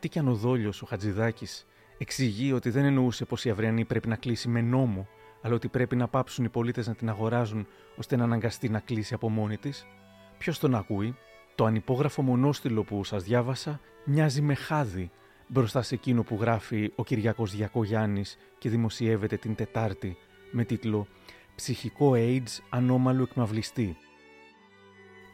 Τι 0.01 0.09
κι 0.09 0.19
αν 0.19 0.27
ο 0.27 0.33
δόλιος 0.33 0.81
ο 0.81 0.85
Χατζηδάκης 0.85 1.65
εξηγεί 1.97 2.53
ότι 2.53 2.69
δεν 2.69 2.85
εννοούσε 2.85 3.25
πως 3.25 3.45
η 3.45 3.49
Αυριανή 3.49 3.85
πρέπει 3.85 4.07
να 4.07 4.15
κλείσει 4.15 4.47
με 4.47 4.61
νόμο, 4.61 5.07
αλλά 5.41 5.55
ότι 5.55 5.67
πρέπει 5.67 5.95
να 5.95 6.07
πάψουν 6.07 6.45
οι 6.45 6.49
πολίτες 6.49 6.87
να 6.87 6.95
την 6.95 7.09
αγοράζουν 7.09 7.67
ώστε 7.95 8.15
να 8.15 8.23
αναγκαστεί 8.23 8.69
να 8.69 8.79
κλείσει 8.79 9.13
από 9.13 9.29
μόνη 9.29 9.57
της; 9.57 9.85
Ποιος 10.37 10.59
τον 10.59 10.75
ακούει, 10.75 11.15
το 11.55 11.65
ανυπόγραφο 11.65 12.21
μονόστιλο 12.21 12.83
που 12.83 13.03
σας 13.03 13.23
διάβασα 13.23 13.79
μοιάζει 14.05 14.41
με 14.41 14.53
χάδι 14.53 15.11
μπροστά 15.47 15.81
σε 15.81 15.95
εκείνο 15.95 16.23
που 16.23 16.37
γράφει 16.41 16.91
ο 16.95 17.03
Κυριακός 17.03 17.55
Διακογιάννης 17.55 18.37
και 18.57 18.69
δημοσιεύεται 18.69 19.37
την 19.37 19.55
Τετάρτη 19.55 20.17
με 20.51 20.63
τίτλο 20.63 21.07
«Ψυχικό 21.55 22.11
AIDS 22.15 22.59
ανώμαλου 22.69 23.23
εκμαυλιστή». 23.23 23.97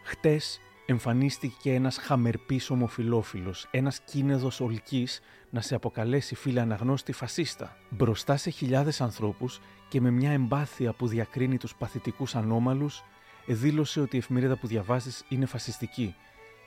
Χτες 0.04 0.60
εμφανίστηκε 0.90 1.74
ένας 1.74 1.98
χαμερπής 1.98 2.70
ομοφιλόφιλος, 2.70 3.68
ένας 3.72 4.00
κίνεδος 4.00 4.60
ολκής 4.60 5.20
να 5.50 5.62
σε 5.62 5.76
αποκαλέσει 5.76 6.36
φίλε 6.36 6.62
αναγνώστη 6.62 7.12
φασίστα. 7.12 7.78
Μπροστά 7.90 8.38
σε 8.38 8.50
χιλιάδες 8.50 9.02
ανθρώπους 9.02 9.60
και 9.90 10.02
με 10.02 10.12
μια 10.12 10.32
εμπάθεια 10.32 10.94
που 10.94 11.08
διακρίνει 11.08 11.58
τους 11.58 11.76
παθητικούς 11.76 12.36
ανώμαλους, 12.36 13.04
δήλωσε 13.46 14.00
ότι 14.00 14.16
η 14.16 14.20
εφημερίδα 14.20 14.58
που 14.58 14.68
διαβάζεις 14.68 15.24
είναι 15.30 15.46
φασιστική 15.46 16.16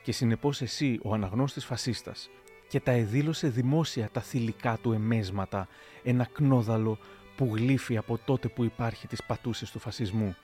και 0.03 0.13
συνεπώς 0.13 0.61
εσύ 0.63 1.01
ο 1.03 1.15
αναγνώστης 1.15 1.65
φασίστας 1.65 2.31
και 2.69 2.81
τα 2.81 2.91
εδήλωσε 2.91 3.49
δημόσια 3.49 4.09
τα 4.13 4.21
θηλυκά 4.21 4.79
του 4.83 4.93
εμέσματα, 4.93 5.69
ένα 6.03 6.29
κνόδαλο 6.33 6.99
που 7.37 7.51
γλύφει 7.55 7.97
από 7.97 8.19
τότε 8.25 8.49
που 8.49 8.65
υπάρχει 8.65 9.07
τις 9.07 9.23
πατούσες 9.25 9.71
του 9.71 9.79
φασισμού. 9.79 10.37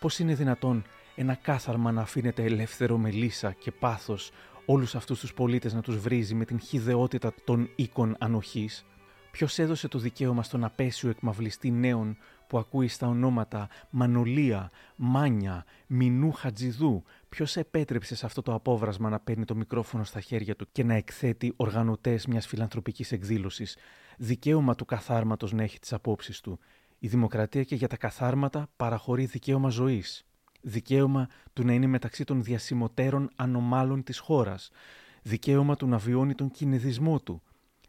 Πώς 0.00 0.18
είναι 0.18 0.34
δυνατόν 0.34 0.84
ένα 1.14 1.34
κάθαρμα 1.34 1.92
να 1.92 2.00
αφήνεται 2.00 2.42
ελεύθερο 2.42 2.98
με 2.98 3.10
λύσα 3.10 3.52
και 3.52 3.70
πάθος 3.70 4.30
όλους 4.66 4.94
αυτούς 4.94 5.20
τους 5.20 5.34
πολίτες 5.34 5.72
να 5.72 5.80
τους 5.80 5.98
βρίζει 5.98 6.34
με 6.34 6.44
την 6.44 6.60
χιδεότητα 6.60 7.34
των 7.44 7.70
οίκων 7.76 8.16
ανοχής. 8.18 8.84
Ποιος 9.30 9.58
έδωσε 9.58 9.88
το 9.88 9.98
δικαίωμα 9.98 10.42
στον 10.42 10.64
απέσιο 10.64 11.10
εκμαυλιστή 11.10 11.70
νέων 11.70 12.16
που 12.46 12.58
ακούει 12.58 12.88
στα 12.88 13.06
ονόματα 13.06 13.68
Μανολία, 13.90 14.70
Μάνια, 14.96 15.64
Μινού 15.86 16.32
Χατζηδού. 16.32 17.02
Ποιος 17.28 17.56
επέτρεψε 17.56 18.14
σε 18.14 18.26
αυτό 18.26 18.42
το 18.42 18.54
απόβρασμα 18.54 19.08
να 19.08 19.20
παίρνει 19.20 19.44
το 19.44 19.54
μικρόφωνο 19.54 20.04
στα 20.04 20.20
χέρια 20.20 20.56
του 20.56 20.66
και 20.72 20.84
να 20.84 20.94
εκθέτει 20.94 21.52
οργανωτές 21.56 22.26
μιας 22.26 22.46
φιλανθρωπικής 22.46 23.12
εκδήλωσης. 23.12 23.76
Δικαίωμα 24.18 24.74
του 24.74 24.84
καθάρματος 24.84 25.52
να 25.52 25.62
έχει 25.62 25.78
τις 25.78 25.92
απόψεις 25.92 26.40
του. 26.40 26.58
Η 26.98 27.08
δημοκρατία 27.08 27.62
και 27.62 27.74
για 27.74 27.88
τα 27.88 27.96
καθάρματα 27.96 28.68
παραχωρεί 28.76 29.24
δικαίωμα 29.24 29.68
ζωής. 29.68 30.24
Δικαίωμα 30.62 31.28
του 31.52 31.64
να 31.64 31.72
είναι 31.72 31.86
μεταξύ 31.86 32.24
των 32.24 32.42
διασημωτέρων 32.42 33.30
ανομάλων 33.36 34.02
της 34.02 34.18
χώρας. 34.18 34.70
Δικαίωμα 35.22 35.76
του 35.76 35.86
να 35.86 35.98
βιώνει 35.98 36.34
τον 36.34 36.50
κινεδισμό 36.50 37.20
του 37.20 37.42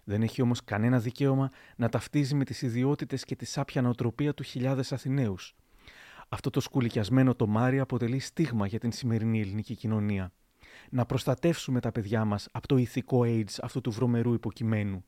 δεν 0.03 0.21
έχει 0.21 0.41
όμως 0.41 0.63
κανένα 0.63 0.99
δικαίωμα 0.99 1.49
να 1.75 1.89
ταυτίζει 1.89 2.35
με 2.35 2.43
τις 2.43 2.61
ιδιότητες 2.61 3.23
και 3.23 3.35
τη 3.35 3.45
σάπια 3.45 3.81
νοοτροπία 3.81 4.33
του 4.33 4.43
χιλιάδες 4.43 4.91
Αθηναίους. 4.91 5.55
Αυτό 6.29 6.49
το 6.49 6.59
σκουλικιασμένο 6.59 7.35
τομάρι 7.35 7.79
αποτελεί 7.79 8.19
στίγμα 8.19 8.67
για 8.67 8.79
την 8.79 8.91
σημερινή 8.91 9.41
ελληνική 9.41 9.75
κοινωνία. 9.75 10.31
Να 10.89 11.05
προστατεύσουμε 11.05 11.79
τα 11.79 11.91
παιδιά 11.91 12.25
μας 12.25 12.47
από 12.51 12.67
το 12.67 12.77
ηθικό 12.77 13.19
AIDS 13.23 13.57
αυτού 13.61 13.81
του 13.81 13.91
βρωμερού 13.91 14.33
υποκειμένου. 14.33 15.05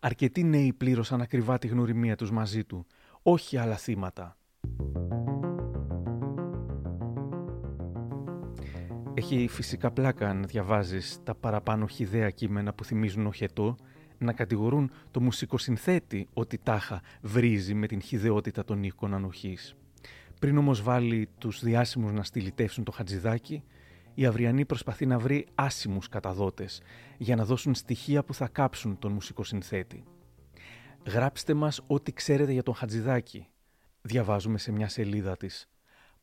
Αρκετοί 0.00 0.44
νέοι 0.44 0.72
πλήρωσαν 0.72 1.20
ακριβά 1.20 1.58
τη 1.58 1.66
γνωριμία 1.66 2.16
τους 2.16 2.30
μαζί 2.30 2.64
του, 2.64 2.86
όχι 3.22 3.56
άλλα 3.56 3.76
θύματα. 3.76 4.36
Έχει 9.14 9.48
φυσικά 9.48 9.90
πλάκα 9.90 10.34
να 10.34 10.46
διαβάζεις 10.46 11.18
τα 11.24 11.34
παραπάνω 11.34 11.86
χιδέα 11.86 12.30
κείμενα 12.30 12.72
που 12.72 12.84
θυμίζουν 12.84 13.26
οχετό 13.26 13.76
να 14.18 14.32
κατηγορούν 14.32 14.90
το 15.10 15.20
μουσικοσυνθέτη 15.20 16.28
ότι 16.32 16.58
τάχα 16.58 17.00
βρίζει 17.22 17.74
με 17.74 17.86
την 17.86 18.00
χιδεότητα 18.00 18.64
των 18.64 18.82
οίκων 18.82 19.14
ανοχής. 19.14 19.74
Πριν 20.40 20.58
όμως 20.58 20.82
βάλει 20.82 21.28
τους 21.38 21.60
διάσημους 21.62 22.12
να 22.12 22.22
στυλιτεύσουν 22.22 22.84
το 22.84 22.92
χατζηδάκι, 22.92 23.62
η 24.14 24.26
Αυριανή 24.26 24.64
προσπαθεί 24.64 25.06
να 25.06 25.18
βρει 25.18 25.46
άσημους 25.54 26.08
καταδότες 26.08 26.82
για 27.18 27.36
να 27.36 27.44
δώσουν 27.44 27.74
στοιχεία 27.74 28.24
που 28.24 28.34
θα 28.34 28.48
κάψουν 28.48 28.98
τον 28.98 29.12
μουσικοσυνθέτη. 29.12 30.04
«Γράψτε 31.06 31.54
μας 31.54 31.80
ό,τι 31.86 32.12
ξέρετε 32.12 32.52
για 32.52 32.62
τον 32.62 32.74
Χατζηδάκη», 32.74 33.46
διαβάζουμε 34.02 34.58
σε 34.58 34.72
μια 34.72 34.88
σελίδα 34.88 35.36
της 35.36 35.71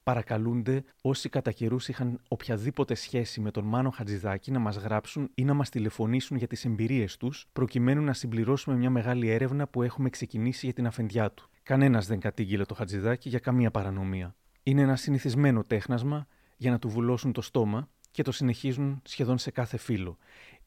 παρακαλούνται 0.10 0.84
όσοι 1.02 1.30
κατά 1.30 1.52
καιρούς 1.52 1.88
είχαν 1.88 2.20
οποιαδήποτε 2.28 2.96
σχέση 2.96 3.42
με 3.42 3.52
τον 3.52 3.66
Μάνο 3.66 3.90
Χατζηδάκη 3.90 4.52
να 4.52 4.60
μας 4.60 4.78
γράψουν 4.78 5.30
ή 5.36 5.44
να 5.44 5.54
μας 5.54 5.70
τηλεφωνήσουν 5.70 6.38
για 6.38 6.48
τις 6.48 6.66
εμπειρίες 6.66 7.18
τους, 7.18 7.48
προκειμένου 7.54 8.02
να 8.02 8.14
συμπληρώσουμε 8.14 8.76
μια 8.76 8.90
μεγάλη 8.90 9.30
έρευνα 9.30 9.68
που 9.68 9.84
έχουμε 9.84 10.10
ξεκινήσει 10.10 10.66
για 10.66 10.74
την 10.74 10.88
αφεντιά 10.88 11.32
του. 11.32 11.50
Κανένας 11.64 12.08
δεν 12.08 12.20
κατήγγειλε 12.20 12.66
το 12.66 12.74
Χατζηδάκη 12.74 13.30
για 13.30 13.40
καμία 13.40 13.72
παρανομία. 13.72 14.36
Είναι 14.64 14.82
ένα 14.82 14.96
συνηθισμένο 14.96 15.64
τέχνασμα 15.64 16.28
για 16.58 16.72
να 16.72 16.80
του 16.80 16.90
βουλώσουν 16.90 17.32
το 17.32 17.42
στόμα 17.42 17.90
και 18.12 18.24
το 18.24 18.32
συνεχίζουν 18.32 19.02
σχεδόν 19.04 19.38
σε 19.38 19.52
κάθε 19.52 19.78
φύλλο. 19.78 20.18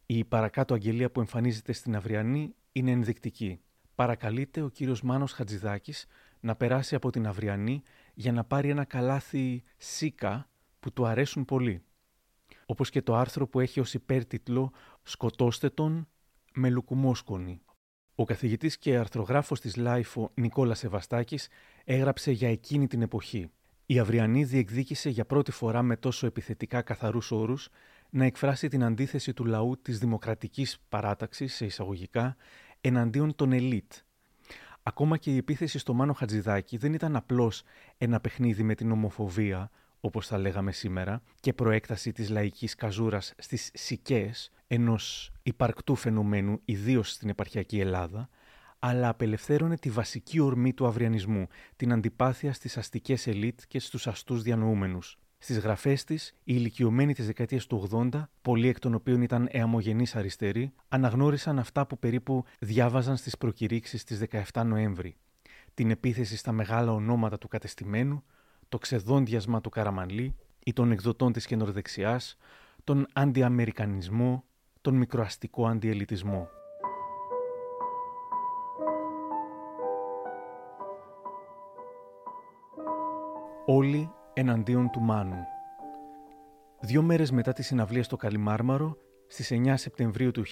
Η 0.07 0.25
παρακάτω 0.25 0.75
αγγελία 0.75 1.11
που 1.11 1.21
εμφανίζεται 1.21 1.73
στην 1.73 1.97
Αυριανή 1.97 2.55
είναι 2.73 2.91
ενδεικτική. 2.91 3.61
Παρακαλείται 3.95 4.63
ο 4.63 4.69
κύριος 4.69 5.03
Μάνος 5.03 5.33
Χατζηδάκης 5.33 6.07
να 6.41 6.55
περάσει 6.57 6.95
από 6.95 7.11
την 7.11 7.27
Αυριανή 7.27 7.83
για 8.15 8.33
να 8.33 8.45
πάρει 8.45 8.69
ένα 8.69 8.85
καλάθι 8.85 9.63
σύκα 9.77 10.49
που 10.81 10.93
του 10.93 11.07
αρέσουν 11.07 11.45
πολύ. 11.45 11.83
Όπως 12.67 12.91
και 12.91 13.03
το 13.03 13.15
άρθρο 13.15 13.49
που 13.49 13.61
έχει 13.61 13.81
ως 13.81 13.95
υπέρτιτλο 13.95 14.73
«Σκοτώστε 15.03 15.71
τον 15.71 16.09
με 16.55 16.71
λουκουμόσκονη». 16.71 17.61
Ο 18.15 18.25
καθηγητής 18.25 18.79
και 18.79 18.97
αρθρογράφος 18.97 19.61
της 19.61 19.77
LiFO 19.77 20.31
Νικόλας 20.35 20.79
Σεβαστάκης 20.79 21.49
έγραψε 21.85 22.31
για 22.31 22.49
εκείνη 22.49 22.87
την 22.87 23.03
εποχή. 23.03 23.51
Η 23.87 23.99
Αυριανή 23.99 24.45
διεκδίκησε 24.45 25.11
για 25.11 25.25
πρώτη 25.25 25.51
φορά 25.51 25.83
με 25.83 25.97
τόσο 25.97 26.27
επιθετικά 26.27 26.83
καθαρούς 26.83 27.31
όρους 27.31 27.69
να 28.11 28.25
εκφράσει 28.25 28.69
την 28.69 28.85
αντίθεση 28.85 29.33
του 29.33 29.45
λαού 29.45 29.81
της 29.83 29.99
δημοκρατικής 29.99 30.79
παράταξης, 30.89 31.55
σε 31.55 31.65
εισαγωγικά, 31.65 32.37
εναντίον 32.81 33.35
των 33.35 33.53
ελίτ, 33.53 33.93
Ακόμα 34.83 35.17
και 35.17 35.31
η 35.31 35.37
επίθεση 35.37 35.79
στο 35.79 35.95
Μάνο 35.95 36.13
Χατζηδάκη 36.13 36.77
δεν 36.77 36.93
ήταν 36.93 37.17
απλώς 37.17 37.63
ένα 37.99 38.21
παιχνίδι 38.21 38.63
με 38.63 38.75
την 38.75 38.91
ομοφοβία, 38.91 39.71
όπως 40.01 40.27
θα 40.27 40.39
λέγαμε 40.39 40.73
σήμερα, 40.73 41.23
και 41.41 41.53
προέκταση 41.53 42.13
της 42.13 42.29
λαϊκής 42.29 42.75
καζούρας 42.75 43.35
στις 43.39 43.71
σικές 43.75 44.51
ενός 44.67 45.33
υπαρκτού 45.43 45.95
φαινομένου, 45.95 46.61
ιδίως 46.65 47.11
στην 47.11 47.29
επαρχιακή 47.29 47.81
Ελλάδα, 47.81 48.29
αλλά 48.79 49.09
απελευθέρωνε 49.09 49.77
τη 49.77 49.91
βασική 49.91 50.41
ορμή 50.41 50.73
του 50.73 50.87
αυριανισμού, 50.87 51.47
την 51.77 51.93
αντιπάθεια 51.93 52.53
στις 52.53 52.77
αστικές 52.77 53.27
ελίτ 53.27 53.61
και 53.69 53.79
στους 53.79 54.07
αστούς 54.07 54.43
διανοούμενους. 54.43 55.19
Στις 55.45 55.59
γραφές 55.59 56.05
της, 56.05 56.29
οι 56.29 56.35
ηλικιωμένοι 56.45 57.15
της 57.15 57.27
δεκαετίας 57.27 57.67
του 57.67 57.89
80, 57.93 58.29
πολλοί 58.43 58.69
εκ 58.69 58.79
των 58.79 58.95
οποίων 58.95 59.23
ήταν 59.23 59.49
εαμογενείς 59.51 60.17
αριστεροί, 60.17 60.73
αναγνώρισαν 60.89 61.59
αυτά 61.59 61.87
που 61.87 61.99
περίπου 61.99 62.45
διάβαζαν 62.59 63.17
στις 63.17 63.39
προκηρύξεις 63.39 64.05
της 64.05 64.19
17 64.53 64.63
Νοέμβρη. 64.65 65.17
Την 65.75 65.91
επίθεση 65.91 66.37
στα 66.37 66.53
μεγάλα 66.53 66.93
ονόματα 66.93 67.39
του 67.39 67.49
κατεστημένου, 67.49 68.23
το 68.69 68.79
ξεδόντιασμα 68.79 69.61
του 69.61 69.71
Καραμανλή 69.71 70.35
ή 70.65 70.73
των 70.73 70.93
εκδοτών 70.93 71.33
της 71.33 71.47
καινορδεξιά, 71.47 72.21
τον 72.85 73.07
αντιαμερικανισμό, 73.13 74.45
τον 74.81 74.95
μικροαστικό 74.95 75.67
αντιελιτισμό. 75.67 76.49
Όλοι 83.67 84.11
εναντίον 84.35 84.91
του 84.91 85.01
Μάνου. 85.01 85.47
Δύο 86.81 87.03
μέρες 87.03 87.31
μετά 87.31 87.53
τη 87.53 87.63
συναυλία 87.63 88.03
στο 88.03 88.17
Καλιμάρμαρο, 88.17 88.97
στις 89.27 89.51
9 89.51 89.75
Σεπτεμβρίου 89.77 90.31
του 90.31 90.43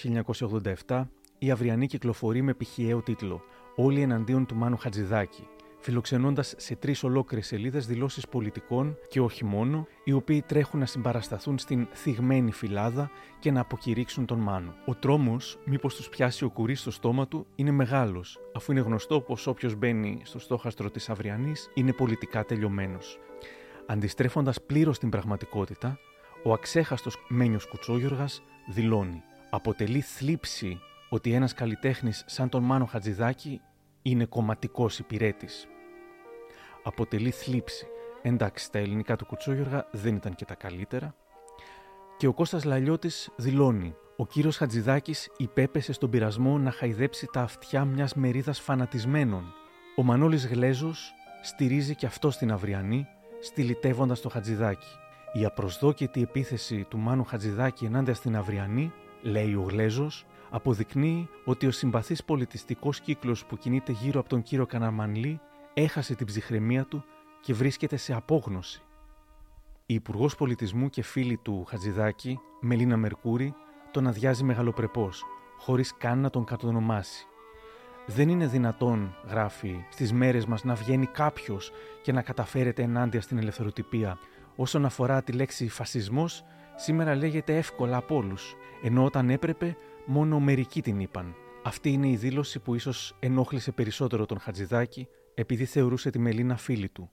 1987, 0.87 1.03
η 1.37 1.51
Αυριανή 1.51 1.87
κυκλοφορεί 1.87 2.41
με 2.41 2.53
πηχιαίο 2.53 3.01
τίτλο 3.01 3.41
«Όλοι 3.75 4.01
εναντίον 4.01 4.45
του 4.45 4.55
Μάνου 4.55 4.77
Χατζηδάκη», 4.77 5.47
φιλοξενώντας 5.79 6.53
σε 6.57 6.75
τρεις 6.75 7.03
ολόκληρες 7.03 7.47
σελίδες 7.47 7.87
δηλώσεις 7.87 8.27
πολιτικών 8.27 8.97
και 9.07 9.19
όχι 9.19 9.45
μόνο, 9.45 9.87
οι 10.03 10.11
οποίοι 10.11 10.41
τρέχουν 10.41 10.79
να 10.79 10.85
συμπαρασταθούν 10.85 11.57
στην 11.57 11.87
θυγμένη 11.93 12.51
φυλάδα 12.51 13.11
και 13.39 13.51
να 13.51 13.59
αποκηρύξουν 13.59 14.25
τον 14.25 14.39
Μάνο. 14.39 14.73
Ο 14.85 14.95
τρόμος, 14.95 15.59
μήπως 15.65 15.95
τους 15.95 16.09
πιάσει 16.09 16.43
ο 16.45 16.49
κουρί 16.49 16.75
στο 16.75 16.91
στόμα 16.91 17.27
του, 17.27 17.45
είναι 17.55 17.71
μεγάλος, 17.71 18.39
αφού 18.53 18.71
είναι 18.71 18.81
γνωστό 18.81 19.21
πως 19.21 19.47
όποιος 19.47 19.75
μπαίνει 19.75 20.21
στο 20.23 20.39
στόχαστρο 20.39 20.89
της 20.89 21.09
Αυριανής 21.09 21.69
είναι 21.73 21.93
πολιτικά 21.93 22.45
τελειωμένος. 22.45 23.19
Αντιστρέφοντας 23.91 24.61
πλήρως 24.61 24.99
την 24.99 25.09
πραγματικότητα, 25.09 25.99
ο 26.43 26.53
αξέχαστος 26.53 27.17
Μένιος 27.27 27.67
Κουτσόγιοργας 27.67 28.41
δηλώνει 28.67 29.23
«Αποτελεί 29.49 30.01
θλίψη 30.01 30.79
ότι 31.09 31.33
ένας 31.33 31.53
καλλιτέχνης 31.53 32.23
σαν 32.27 32.49
τον 32.49 32.63
Μάνο 32.63 32.85
Χατζηδάκη 32.85 33.61
είναι 34.01 34.25
κομματικός 34.25 34.99
υπηρέτης». 34.99 35.67
Αποτελεί 36.83 37.31
θλίψη. 37.31 37.87
Εντάξει, 38.21 38.71
τα 38.71 38.79
ελληνικά 38.79 39.15
του 39.15 39.25
Κουτσόγιοργα 39.25 39.87
δεν 39.91 40.15
ήταν 40.15 40.35
και 40.35 40.45
τα 40.45 40.55
καλύτερα. 40.55 41.15
Και 42.17 42.27
ο 42.27 42.33
Κώστας 42.33 42.63
Λαλιώτης 42.63 43.29
δηλώνει 43.35 43.95
«Ο 44.17 44.25
κύριος 44.25 44.57
Χατζηδάκης 44.57 45.29
υπέπεσε 45.37 45.93
στον 45.93 46.09
πειρασμό 46.09 46.57
να 46.57 46.71
χαϊδέψει 46.71 47.27
τα 47.31 47.41
αυτιά 47.41 47.85
μιας 47.85 48.13
μερίδας 48.13 48.59
φανατισμένων. 48.59 49.53
Ο 49.95 50.03
Μανώλης 50.03 50.47
Γλέζος 50.47 51.13
στηρίζει 51.41 51.95
και 51.95 52.05
αυτό 52.05 52.31
στην 52.31 52.51
Αυριανή 52.51 53.07
στυλιτεύοντας 53.41 54.21
το 54.21 54.29
Χατζηδάκι. 54.29 54.97
Η 55.33 55.45
απροσδόκητη 55.45 56.21
επίθεση 56.21 56.83
του 56.89 56.97
Μάνου 56.97 57.23
Χατζηδάκη 57.23 57.85
ενάντια 57.85 58.13
στην 58.13 58.35
Αυριανή, 58.35 58.93
λέει 59.21 59.53
ο 59.53 59.61
Γλέζος, 59.61 60.25
αποδεικνύει 60.49 61.29
ότι 61.45 61.67
ο 61.67 61.71
συμπαθής 61.71 62.23
πολιτιστικός 62.23 62.99
κύκλος 62.99 63.45
που 63.45 63.57
κινείται 63.57 63.91
γύρω 63.91 64.19
από 64.19 64.29
τον 64.29 64.43
κύριο 64.43 64.65
Καναμανλή 64.65 65.39
έχασε 65.73 66.15
την 66.15 66.25
ψυχραιμία 66.25 66.85
του 66.85 67.03
και 67.41 67.53
βρίσκεται 67.53 67.97
σε 67.97 68.13
απόγνωση. 68.13 68.81
Η 69.85 69.93
Υπουργός 69.93 70.35
Πολιτισμού 70.35 70.89
και 70.89 71.01
φίλη 71.01 71.37
του 71.37 71.65
Χατζηδάκη, 71.67 72.39
Μελίνα 72.61 72.97
Μερκούρη, 72.97 73.53
τον 73.91 74.07
αδειάζει 74.07 74.43
μεγαλοπρεπώς, 74.43 75.23
χωρίς 75.57 75.97
καν 75.97 76.19
να 76.19 76.29
τον 76.29 76.45
κατονομάσει. 76.45 77.25
Δεν 78.05 78.29
είναι 78.29 78.47
δυνατόν, 78.47 79.15
γράφει, 79.29 79.83
στις 79.89 80.13
μέρες 80.13 80.45
μας 80.45 80.63
να 80.63 80.73
βγαίνει 80.75 81.05
κάποιος 81.05 81.71
και 82.01 82.11
να 82.11 82.21
καταφέρεται 82.21 82.81
ενάντια 82.81 83.21
στην 83.21 83.37
ελευθεροτυπία. 83.37 84.17
Όσον 84.55 84.85
αφορά 84.85 85.23
τη 85.23 85.31
λέξη 85.31 85.69
φασισμός, 85.69 86.43
σήμερα 86.75 87.15
λέγεται 87.15 87.57
εύκολα 87.57 87.97
από 87.97 88.15
όλους, 88.15 88.55
ενώ 88.83 89.05
όταν 89.05 89.29
έπρεπε, 89.29 89.77
μόνο 90.05 90.39
μερικοί 90.39 90.81
την 90.81 90.99
είπαν. 90.99 91.35
Αυτή 91.63 91.89
είναι 91.89 92.07
η 92.09 92.15
δήλωση 92.15 92.59
που 92.59 92.75
ίσως 92.75 93.15
ενόχλησε 93.19 93.71
περισσότερο 93.71 94.25
τον 94.25 94.39
Χατζηδάκη, 94.39 95.07
επειδή 95.33 95.65
θεωρούσε 95.65 96.09
τη 96.09 96.19
Μελίνα 96.19 96.57
φίλη 96.57 96.89
του. 96.89 97.11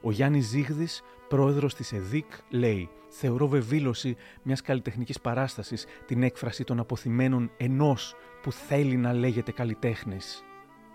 Ο 0.00 0.10
Γιάννης 0.10 0.46
Ζήγδης, 0.46 1.02
πρόεδρος 1.28 1.74
της 1.74 1.92
ΕΔΙΚ, 1.92 2.26
λέει: 2.48 2.88
Θεωρώ 3.08 3.48
βεβήλωση 3.48 4.16
μιας 4.42 4.62
καλλιτεχνικής 4.62 5.20
παράστασης 5.20 5.86
την 6.06 6.22
έκφραση 6.22 6.64
των 6.64 6.78
αποθυμένων 6.78 7.50
ενός 7.56 8.14
που 8.42 8.52
θέλει 8.52 8.96
να 8.96 9.12
λέγεται 9.12 9.52
καλλιτέχνης. 9.52 10.44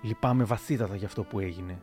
Λυπάμαι 0.01 0.43
βαθύτατα 0.43 0.95
για 0.95 1.07
αυτό 1.07 1.23
που 1.23 1.39
έγινε. 1.39 1.81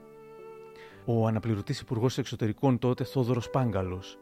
Ο 1.04 1.26
αναπληρωτής 1.26 1.80
Υπουργός 1.80 2.18
Εξωτερικών 2.18 2.78
τότε, 2.78 3.04
Θόδωρος 3.04 3.50
Πάγκαλος, 3.50 4.18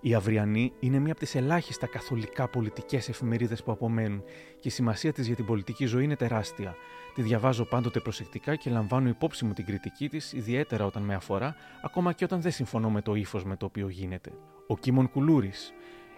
η 0.00 0.14
Αυριανή 0.14 0.72
είναι 0.80 0.98
μία 0.98 1.12
από 1.12 1.20
τις 1.20 1.34
ελάχιστα 1.34 1.86
καθολικά 1.86 2.48
πολιτικές 2.48 3.08
εφημερίδες 3.08 3.62
που 3.62 3.72
απομένουν 3.72 4.22
και 4.60 4.68
η 4.68 4.70
σημασία 4.70 5.12
της 5.12 5.26
για 5.26 5.36
την 5.36 5.44
πολιτική 5.44 5.86
ζωή 5.86 6.04
είναι 6.04 6.16
τεράστια. 6.16 6.74
Τη 7.14 7.22
διαβάζω 7.22 7.64
πάντοτε 7.64 8.00
προσεκτικά 8.00 8.56
και 8.56 8.70
λαμβάνω 8.70 9.08
υπόψη 9.08 9.44
μου 9.44 9.52
την 9.52 9.64
κριτική 9.64 10.08
της, 10.08 10.32
ιδιαίτερα 10.32 10.84
όταν 10.84 11.02
με 11.02 11.14
αφορά, 11.14 11.54
ακόμα 11.82 12.12
και 12.12 12.24
όταν 12.24 12.40
δεν 12.40 12.52
συμφωνώ 12.52 12.90
με 12.90 13.02
το 13.02 13.14
ύφος 13.14 13.44
με 13.44 13.56
το 13.56 13.66
οποίο 13.66 13.88
γίνεται. 13.88 14.32
Ο 14.66 14.76
Κίμων 14.76 15.10
Κουλούρης 15.10 15.72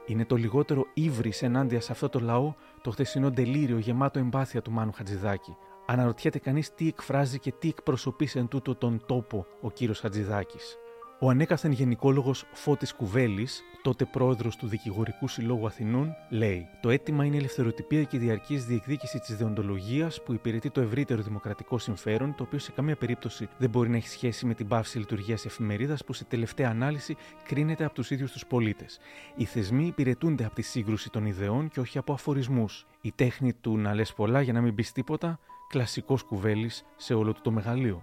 είναι 0.07 0.24
το 0.24 0.37
λιγότερο 0.37 0.87
ύβρις 0.94 1.42
ενάντια 1.42 1.80
σε 1.80 1.92
αυτό 1.92 2.09
το 2.09 2.20
λαό 2.20 2.54
το 2.83 2.90
χθεσινό 2.90 3.30
τελείριο 3.30 3.78
γεμάτο 3.78 4.18
εμπάθεια 4.18 4.62
του 4.62 4.70
Μάνου 4.70 4.92
Χατζηδάκη. 4.92 5.57
Αναρωτιέται 5.87 6.38
κανείς 6.38 6.74
τι 6.74 6.88
εκφράζει 6.88 7.38
και 7.38 7.52
τι 7.52 7.68
εκπροσωπείς 7.68 8.37
εν 8.37 8.48
τούτο 8.48 8.74
τον 8.74 9.02
τόπο 9.07 9.46
ο 9.61 9.70
κύριος 9.70 10.00
Χατζηδάκης. 10.00 10.78
Ο 11.24 11.28
ανέκαθεν 11.30 11.72
γενικόλογος 11.72 12.44
Φώτης 12.52 12.94
Κουβέλης, 12.94 13.62
τότε 13.82 14.04
πρόεδρος 14.04 14.56
του 14.56 14.66
Δικηγορικού 14.66 15.28
Συλλόγου 15.28 15.66
Αθηνών, 15.66 16.14
λέει: 16.28 16.68
Το 16.80 16.90
αίτημα 16.90 17.24
είναι 17.24 17.34
η 17.34 17.38
ελευθεροτυπία 17.38 18.02
και 18.02 18.16
η 18.16 18.18
διαρκής 18.18 18.64
διεκδίκηση 18.64 19.18
της 19.18 19.37
δεοντολογίας 19.37 20.22
που 20.22 20.32
υπηρετεί 20.32 20.70
το 20.70 20.80
ευρύτερο 20.80 21.22
δημοκρατικό 21.22 21.78
συμφέρον, 21.78 22.34
το 22.34 22.42
οποίο 22.42 22.58
σε 22.58 22.72
καμία 22.72 22.96
περίπτωση 22.96 23.48
δεν 23.58 23.70
μπορεί 23.70 23.88
να 23.88 23.96
έχει 23.96 24.08
σχέση 24.08 24.46
με 24.46 24.54
την 24.54 24.68
πάυση 24.68 24.98
λειτουργίας 24.98 25.44
εφημερίδας 25.44 26.04
που 26.04 26.12
σε 26.12 26.24
τελευταία 26.24 26.68
ανάλυση 26.68 27.16
κρίνεται 27.44 27.84
από 27.84 27.94
τους 27.94 28.10
ίδιους 28.10 28.32
τους 28.32 28.46
πολίτες. 28.46 28.98
Οι 29.37 29.44
θεσμοί 29.44 29.87
υπηρετούνται 29.87 30.44
από 30.44 30.54
τη 30.54 30.62
σύγκρουση 30.62 31.10
των 31.10 31.26
ιδεών 31.26 31.68
και 31.68 31.80
όχι 31.80 31.98
από 31.98 32.12
αφορισμούς. 32.12 32.87
Η 33.00 33.12
τέχνη 33.12 33.52
του 33.52 33.78
να 33.78 33.94
λες 33.94 34.12
πολλά 34.12 34.40
για 34.40 34.52
να 34.52 34.60
μην 34.60 34.74
πεις 34.74 34.92
τίποτα, 34.92 35.38
κλασικός 35.68 36.22
κουβέλης 36.22 36.84
σε 36.96 37.14
όλο 37.14 37.32
του 37.32 37.40
το 37.40 37.50
μεγαλείο. 37.50 38.02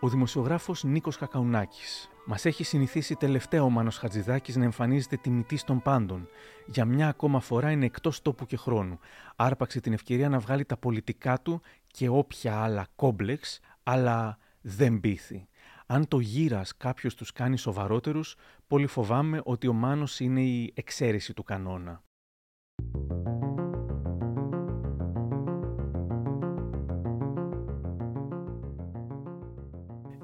Ο 0.00 0.08
δημοσιογράφος 0.08 0.84
Νίκος 0.84 1.16
Κακαουνάκης 1.16 2.11
Μας 2.26 2.44
έχει 2.44 2.64
συνηθίσει 2.64 3.14
τελευταία 3.14 3.62
ο 3.62 3.70
Μάνος 3.70 3.98
Χατζηδάκης 3.98 4.56
να 4.56 4.64
εμφανίζεται 4.64 5.16
τιμητή 5.16 5.64
των 5.64 5.82
πάντων. 5.82 6.28
Για 6.66 6.84
μια 6.84 7.08
ακόμα 7.08 7.40
φορά 7.40 7.70
είναι 7.70 7.84
εκτός 7.84 8.22
τόπου 8.22 8.46
και 8.46 8.56
χρόνου. 8.56 8.98
Άρπαξε 9.36 9.80
την 9.80 9.92
ευκαιρία 9.92 10.28
να 10.28 10.38
βγάλει 10.38 10.64
τα 10.64 10.76
πολιτικά 10.76 11.40
του 11.40 11.60
και 11.86 12.08
όποια 12.08 12.62
άλλα 12.62 12.86
κόμπλεξ, 12.96 13.60
αλλά 13.82 14.38
δεν 14.60 15.00
πείθει. 15.00 15.48
Αν 15.86 16.08
το 16.08 16.18
γύρας 16.18 16.76
κάποιος 16.76 17.14
τους 17.14 17.32
κάνει 17.32 17.56
σοβαρότερους, 17.56 18.36
πολύ 18.66 18.86
φοβάμαι 18.86 19.40
ότι 19.44 19.68
ο 19.68 19.72
Μάνος 19.72 20.20
είναι 20.20 20.42
η 20.42 20.72
εξαίρεση 20.74 21.32
του 21.32 21.42
κανόνα. 21.42 22.02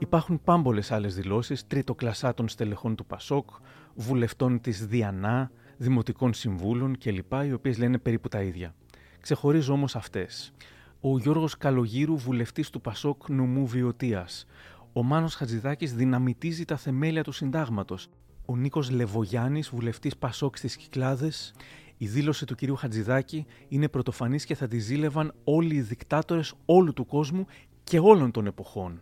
Υπάρχουν 0.08 0.40
πάμπολες 0.44 0.92
άλλες 0.92 1.14
δηλώσεις 1.14 1.66
τρίτο 1.66 1.94
κλασάτων 1.94 2.48
στελεχών 2.48 2.96
του 2.96 3.06
Πασόκ, 3.06 3.50
βουλευτών 3.94 4.60
της 4.60 4.86
Διανά, 4.86 5.50
δημοτικών 5.76 6.32
συμβούλων 6.32 6.98
κλπ. 6.98 7.32
οι 7.46 7.52
οποίες 7.52 7.78
λένε 7.78 7.98
περίπου 7.98 8.28
τα 8.28 8.42
ίδια. 8.42 8.74
Ξεχωρίζω 9.20 9.72
όμως 9.72 9.96
αυτές. 9.96 10.52
Ο 11.00 11.18
Γιώργος 11.18 11.56
Καλογύρου, 11.56 12.16
βουλευτής 12.16 12.70
του 12.70 12.80
Πασόκ 12.80 13.28
νομού 13.28 13.66
Βιωτίας. 13.66 14.46
Ο 14.92 15.02
Μάνος 15.02 15.34
Χατζηδάκης 15.34 15.94
δυναμητίζει 15.94 16.64
τα 16.64 16.76
θεμέλια 16.76 17.22
του 17.22 17.32
συντάγματος. 17.32 18.08
Ο 18.44 18.56
Νίκος 18.56 18.90
Λεβογιάννης, 18.90 19.68
βουλευτής 19.68 20.16
Πασόκ 20.16 20.56
στις 20.56 20.76
Κυκλάδες. 20.76 21.54
Η 21.96 22.06
δήλωση 22.06 22.46
του 22.46 22.54
κυρίου 22.54 22.76
Χατζηδάκη 22.76 23.46
είναι 23.68 23.88
πρωτοφανής 23.88 24.44
και 24.44 24.54
θα 24.54 24.68
τη 24.68 24.78
ζήλευαν 24.78 25.34
όλοι 25.44 25.74
οι 25.74 25.80
δικτάτορες 25.80 26.54
όλου 26.64 26.92
του 26.92 27.06
κόσμου 27.06 27.46
και 27.84 27.98
όλων 27.98 28.30
των 28.30 28.46
εποχών. 28.46 29.00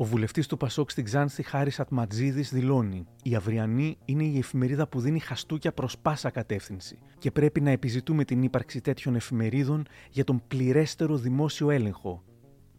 Ο 0.00 0.04
βουλευτής 0.04 0.46
του 0.46 0.56
Πασόκ 0.56 0.90
στην 0.90 1.04
Ξάνθη, 1.04 1.42
Χάρης 1.42 1.80
Ατματζίδης, 1.80 2.52
δηλώνει: 2.52 3.06
Η 3.22 3.34
Αυριανή 3.34 3.98
είναι 4.04 4.24
η 4.24 4.38
εφημερίδα 4.38 4.88
που 4.88 5.00
δίνει 5.00 5.18
χαστούκια 5.18 5.72
προς 5.72 5.98
πάσα 5.98 6.30
κατεύθυνση 6.30 6.98
και 7.18 7.30
πρέπει 7.30 7.60
να 7.60 7.70
επιζητούμε 7.70 8.24
την 8.24 8.42
ύπαρξη 8.42 8.80
τέτοιων 8.80 9.14
εφημερίδων 9.14 9.86
για 10.10 10.24
τον 10.24 10.42
πληρέστερο 10.48 11.16
δημόσιο 11.16 11.70
έλεγχο. 11.70 12.22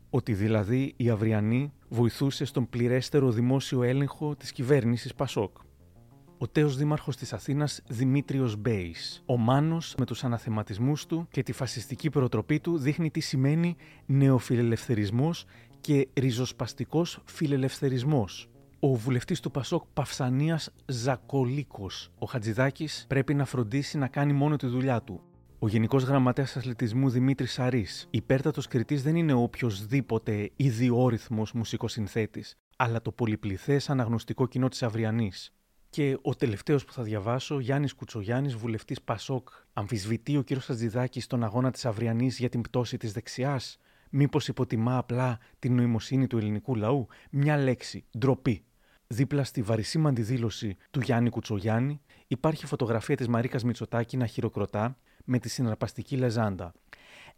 Ότι 0.10 0.34
δηλαδή 0.34 0.94
η 0.98 1.10
Αυριανή 1.10 1.74
βοηθούσε 1.90 2.46
στον 2.46 2.70
πληρέστερο 2.70 3.32
δημόσιο 3.32 3.84
έλεγχο 3.84 4.36
της 4.36 4.52
κυβέρνησης 4.52 5.14
Πασόκ. 5.14 5.58
Ο 6.38 6.48
τέος 6.48 6.78
δήμαρχος 6.78 7.16
της 7.16 7.34
Αθήνας 7.34 7.82
Δημήτριος 7.88 8.56
Μπέης. 8.56 9.24
Ο 9.26 9.38
Μάνος 9.38 9.96
με 9.98 10.06
τους 10.06 10.24
αναθεματισμούς 10.24 11.06
του 11.06 11.28
και 11.32 11.44
τη 11.44 11.52
φασιστική 11.52 12.10
προτροπή 12.10 12.60
του 12.60 12.78
δείχνει 12.78 13.12
τι 13.12 13.20
σημαίνει 13.20 13.76
νεοφιλελευθερισμός 14.06 15.46
και 15.82 16.08
ριζοσπαστικός 16.14 17.20
φιλελευθερισμός. 17.26 18.50
Ο 18.80 18.96
βουλευτής 18.96 19.40
του 19.40 19.52
Πασόκ 19.52 19.84
Παυσανίας 19.94 20.70
Ζακολίκος, 20.86 22.12
ο 22.20 22.26
Χατζηδάκης, 22.26 23.06
πρέπει 23.08 23.34
να 23.34 23.46
φροντίσει 23.46 23.98
να 23.98 24.08
κάνει 24.08 24.34
μόνο 24.34 24.56
τη 24.56 24.68
δουλειά 24.68 25.02
του. 25.02 25.22
Ο 25.60 25.68
Γενικός 25.68 26.04
Γραμματέας 26.04 26.58
Αθλητισμού 26.58 27.10
Δημήτρης 27.10 27.52
Σαρή, 27.52 27.86
υπέρτατος 28.10 28.68
κριτής 28.68 29.04
δεν 29.04 29.16
είναι 29.16 29.34
οποιοδήποτε 29.34 30.52
ιδιόρυθμος 30.56 31.52
μουσικοσυνθέτης, 31.52 32.58
αλλά 32.78 33.02
το 33.02 33.12
πολυπληθές 33.12 33.90
αναγνωστικό 33.90 34.48
κοινό 34.48 34.68
της 34.68 34.84
Αυριανής. 34.84 35.54
Και 35.90 36.18
ο 36.22 36.36
τελευταίος 36.36 36.86
που 36.86 36.94
θα 36.94 37.04
διαβάσω, 37.04 37.60
Γιάννης 37.60 37.94
Κουτσογιάννης, 37.94 38.56
βουλευτής 38.56 39.02
Πασόκ, 39.02 39.50
αμφισβητεί 39.74 40.38
ο 40.38 40.44
κ. 40.44 40.54
Χατζηδάκης 40.54 41.24
στον 41.24 41.44
αγώνα 41.44 41.72
της 41.72 41.86
Αυριανής 41.86 42.40
για 42.40 42.50
την 42.50 42.62
πτώση 42.62 42.98
της 42.98 43.12
δεξιάς. 43.12 43.78
Μήπως 44.10 44.48
υποτιμά 44.48 44.98
απλά 44.98 45.40
την 45.60 45.76
νοημοσύνη 45.76 46.28
του 46.28 46.38
ελληνικού 46.38 46.76
λαού, 46.76 47.08
μια 47.32 47.58
λέξη, 47.58 48.06
ντροπή. 48.18 48.64
Δίπλα 49.08 49.44
στη 49.44 49.62
βαρισίμαντη 49.62 50.22
δήλωση 50.22 50.78
του 50.92 51.00
Γιάννη 51.00 51.30
Κουτσογιάννη 51.30 52.02
υπάρχει 52.28 52.66
φωτογραφία 52.66 53.16
της 53.16 53.28
Μαρίκας 53.28 53.64
Μητσοτάκη 53.64 54.18
να 54.18 54.26
χειροκροτά 54.26 54.98
με 55.26 55.40
τη 55.40 55.50
συναρπαστική 55.50 56.18
λεζάντα. 56.18 56.74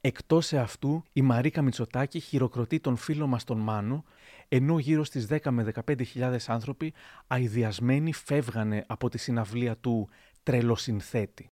Εκτός 0.02 0.46
σε 0.46 0.58
αυτού, 0.58 1.04
η 1.14 1.22
Μαρίκα 1.22 1.62
Μητσοτάκη 1.62 2.20
χειροκροτεί 2.20 2.80
τον 2.80 2.96
φίλο 2.96 3.28
μας 3.28 3.44
τον 3.44 3.58
Μάνο, 3.58 4.04
ενώ 4.48 4.80
γύρω 4.80 5.04
στις 5.04 5.28
10 5.30 5.52
με 5.52 5.72
15.000 5.86 6.38
άνθρωποι 6.48 6.94
αειδιασμένοι 7.28 8.14
φεύγανε 8.14 8.84
από 8.88 9.10
τη 9.10 9.18
συναυλία 9.18 9.78
του 9.78 10.10
«Τρελοσυνθέτη». 10.44 11.48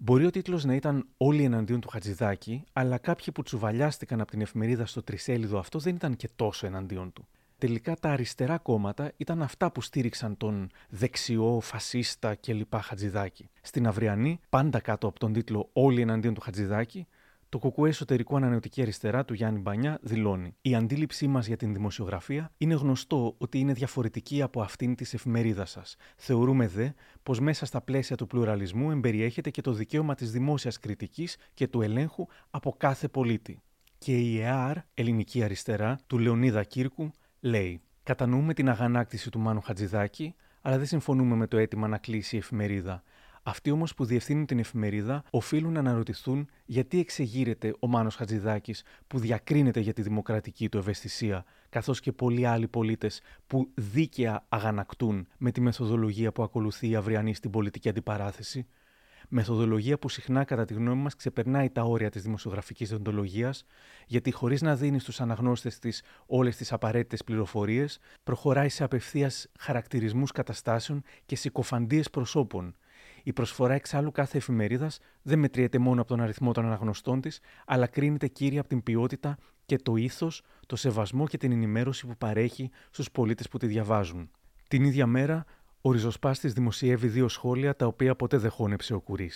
Μπορεί 0.00 0.26
ο 0.26 0.30
τίτλος 0.30 0.64
να 0.64 0.74
ήταν 0.74 1.06
Όλοι 1.16 1.42
εναντίον 1.42 1.80
του 1.80 1.88
Χατζηδάκη, 1.88 2.64
αλλά 2.72 2.98
κάποιοι 2.98 3.32
που 3.32 3.42
τσουβαλιάστηκαν 3.42 4.20
από 4.20 4.30
την 4.30 4.40
εφημερίδα 4.40 4.86
στο 4.86 5.02
τρισέλιδο 5.02 5.58
αυτό 5.58 5.78
δεν 5.78 5.94
ήταν 5.94 6.16
και 6.16 6.28
τόσο 6.36 6.66
εναντίον 6.66 7.12
του. 7.12 7.26
Τελικά 7.58 7.96
τα 7.96 8.10
αριστερά 8.10 8.58
κόμματα 8.58 9.12
ήταν 9.16 9.42
αυτά 9.42 9.70
που 9.72 9.80
στήριξαν 9.80 10.36
τον 10.36 10.70
δεξιό, 10.88 11.60
φασίστα 11.60 12.34
κλπ. 12.34 12.74
Χατζηδάκη. 12.82 13.50
Στην 13.60 13.86
Αυριανή, 13.86 14.40
πάντα 14.48 14.80
κάτω 14.80 15.06
από 15.06 15.18
τον 15.18 15.32
τίτλο 15.32 15.68
Όλοι 15.72 16.00
εναντίον 16.00 16.34
του 16.34 16.40
Χατζηδάκη, 16.40 17.06
το 17.48 17.58
Κουκουέ 17.58 17.88
Εσωτερικό 17.88 18.36
Ανανεωτική 18.36 18.82
Αριστερά 18.82 19.24
του 19.24 19.34
Γιάννη 19.34 19.60
Μπανιά 19.60 19.98
δηλώνει: 20.02 20.56
Η 20.60 20.74
αντίληψή 20.74 21.26
μας 21.26 21.46
για 21.46 21.56
την 21.56 21.72
δημοσιογραφία 21.72 22.52
είναι 22.58 22.74
γνωστό 22.74 23.34
ότι 23.38 23.58
είναι 23.58 23.72
διαφορετική 23.72 24.42
από 24.42 24.60
αυτήν 24.60 24.94
της 24.94 25.14
εφημερίδας 25.14 25.70
σας. 25.70 25.96
Θεωρούμε 26.16 26.68
δε 26.68 26.88
πως 27.22 27.40
μέσα 27.40 27.66
στα 27.66 27.80
πλαίσια 27.80 28.16
του 28.16 28.26
πλουραλισμού 28.26 28.90
εμπεριέχεται 28.90 29.50
και 29.50 29.60
το 29.60 29.72
δικαίωμα 29.72 30.14
της 30.14 30.30
δημόσιας 30.30 30.78
κριτικής 30.78 31.36
και 31.54 31.68
του 31.68 31.82
ελέγχου 31.82 32.26
από 32.50 32.74
κάθε 32.76 33.08
πολίτη. 33.08 33.62
Και 33.98 34.18
η 34.18 34.40
ΕΑΡ, 34.40 34.76
Ελληνική 34.94 35.42
Αριστερά, 35.42 35.98
του 36.06 36.18
Λεωνίδα 36.18 36.64
Κύρκου, 36.64 37.10
λέει: 37.40 37.80
Κατανοούμε 38.02 38.54
την 38.54 38.68
αγανάκτηση 38.68 39.30
του 39.30 39.38
Μάνου 39.38 39.60
Χατζηδάκη, 39.60 40.34
αλλά 40.62 40.76
δεν 40.76 40.86
συμφωνούμε 40.86 41.34
με 41.34 41.46
το 41.46 41.56
αίτημα 41.56 41.88
να 41.88 41.98
κλείσει 41.98 42.34
η 42.34 42.38
εφημερίδα. 42.38 43.02
Αυτοί 43.48 43.70
όμως 43.70 43.94
που 43.94 44.04
διευθύνουν 44.04 44.46
την 44.46 44.58
εφημερίδα 44.58 45.24
οφείλουν 45.30 45.72
να 45.72 45.78
αναρωτηθούν 45.78 46.48
γιατί 46.64 47.00
εξεγείρεται 47.00 47.74
ο 47.78 47.86
Μάνος 47.86 48.14
Χατζηδάκης 48.14 48.82
που 49.06 49.18
διακρίνεται 49.18 49.80
για 49.80 49.92
τη 49.92 50.02
δημοκρατική 50.02 50.68
του 50.68 50.78
ευαισθησία, 50.78 51.44
καθώς 51.68 52.00
και 52.00 52.12
πολλοί 52.12 52.46
άλλοι 52.46 52.68
πολίτες 52.68 53.20
που 53.46 53.70
δίκαια 53.74 54.44
αγανακτούν 54.48 55.26
με 55.38 55.50
τη 55.50 55.60
μεθοδολογία 55.60 56.32
που 56.32 56.42
ακολουθεί 56.42 56.88
η 56.88 56.96
αυριανή 56.96 57.34
στην 57.34 57.50
πολιτική 57.50 57.88
αντιπαράθεση. 57.88 58.66
Μεθοδολογία 59.28 59.98
που 59.98 60.08
συχνά, 60.08 60.44
κατά 60.44 60.64
τη 60.64 60.74
γνώμη 60.74 61.02
μας, 61.02 61.14
ξεπερνάει 61.14 61.70
τα 61.70 61.82
όρια 61.82 62.10
της 62.10 62.22
δημοσιογραφικής 62.22 62.88
διοντολογίας, 62.88 63.64
γιατί 64.06 64.30
χωρίς 64.30 64.62
να 64.62 64.76
δίνει 64.76 64.98
στους 64.98 65.20
αναγνώστες 65.20 65.78
της 65.78 66.02
όλες 66.26 66.56
τις 66.56 66.72
απαραίτητες 66.72 67.24
πληροφορίες, 67.24 67.98
προχωράει 68.24 68.68
σε 68.68 68.84
απευθείας 68.84 69.46
χαρακτηρισμούς 69.58 70.32
καταστάσεων 70.32 71.02
και 71.26 71.36
συκοφαντίες 71.36 72.10
προσώπων, 72.10 72.74
η 73.28 73.32
προσφορά 73.32 73.74
εξάλλου 73.74 74.10
κάθε 74.10 74.36
εφημερίδας 74.36 74.98
δεν 75.22 75.38
μετριέται 75.38 75.78
μόνο 75.78 76.00
από 76.00 76.08
τον 76.10 76.20
αριθμό 76.20 76.52
των 76.52 76.64
αναγνωστών 76.64 77.20
της, 77.20 77.40
αλλά 77.66 77.86
κρίνεται 77.86 78.26
κύρια 78.26 78.60
από 78.60 78.68
την 78.68 78.82
ποιότητα 78.82 79.38
και 79.66 79.76
το 79.76 79.96
ήθος, 79.96 80.42
το 80.66 80.76
σεβασμό 80.76 81.26
και 81.26 81.36
την 81.36 81.52
ενημέρωση 81.52 82.06
που 82.06 82.16
παρέχει 82.16 82.70
στους 82.90 83.10
πολίτες 83.10 83.48
που 83.48 83.58
τη 83.58 83.66
διαβάζουν. 83.66 84.30
Την 84.68 84.84
ίδια 84.84 85.06
μέρα, 85.06 85.44
ο 85.80 85.92
ριζοσπάστης 85.92 86.52
δημοσιεύει 86.52 87.08
δύο 87.08 87.28
σχόλια 87.28 87.76
τα 87.76 87.86
οποία 87.86 88.16
ποτέ 88.16 88.36
δεν 88.36 88.50
χώνεψε 88.50 88.94
ο 88.94 89.00
Κουρί. 89.00 89.30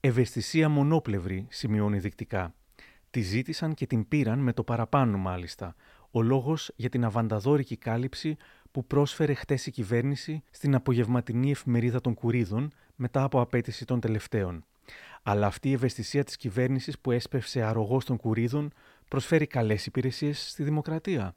Ευαισθησία 0.00 0.68
μονόπλευρη, 0.68 1.46
σημειώνει 1.50 1.98
δεικτικά. 1.98 2.54
Τη 3.10 3.20
ζήτησαν 3.20 3.74
και 3.74 3.86
την 3.86 4.08
πήραν 4.08 4.38
με 4.38 4.52
το 4.52 4.64
παραπάνω 4.64 5.18
μάλιστα. 5.18 5.74
Ο 6.10 6.22
λόγος 6.22 6.72
για 6.76 6.88
την 6.88 7.04
αβανταδόρικη 7.04 7.76
κάλυψη 7.76 8.36
που 8.70 8.86
πρόσφερε 8.86 9.34
χτες 9.34 9.66
η 9.66 9.70
κυβέρνηση 9.70 10.42
στην 10.50 10.74
απογευματινή 10.74 11.50
εφημερίδα 11.50 12.00
των 12.00 12.14
Κουρίδων 12.14 12.72
μετά 12.98 13.22
από 13.22 13.40
απέτηση 13.40 13.84
των 13.84 14.00
τελευταίων. 14.00 14.64
Αλλά 15.22 15.46
αυτή 15.46 15.68
η 15.68 15.72
ευαισθησία 15.72 16.24
της 16.24 16.36
κυβέρνησης 16.36 16.98
που 16.98 17.10
έσπευσε 17.10 17.62
αρρωγός 17.62 18.04
των 18.04 18.16
Κουρίδων 18.16 18.72
προσφέρει 19.08 19.46
καλές 19.46 19.86
υπηρεσίες 19.86 20.50
στη 20.50 20.62
δημοκρατία 20.62 21.34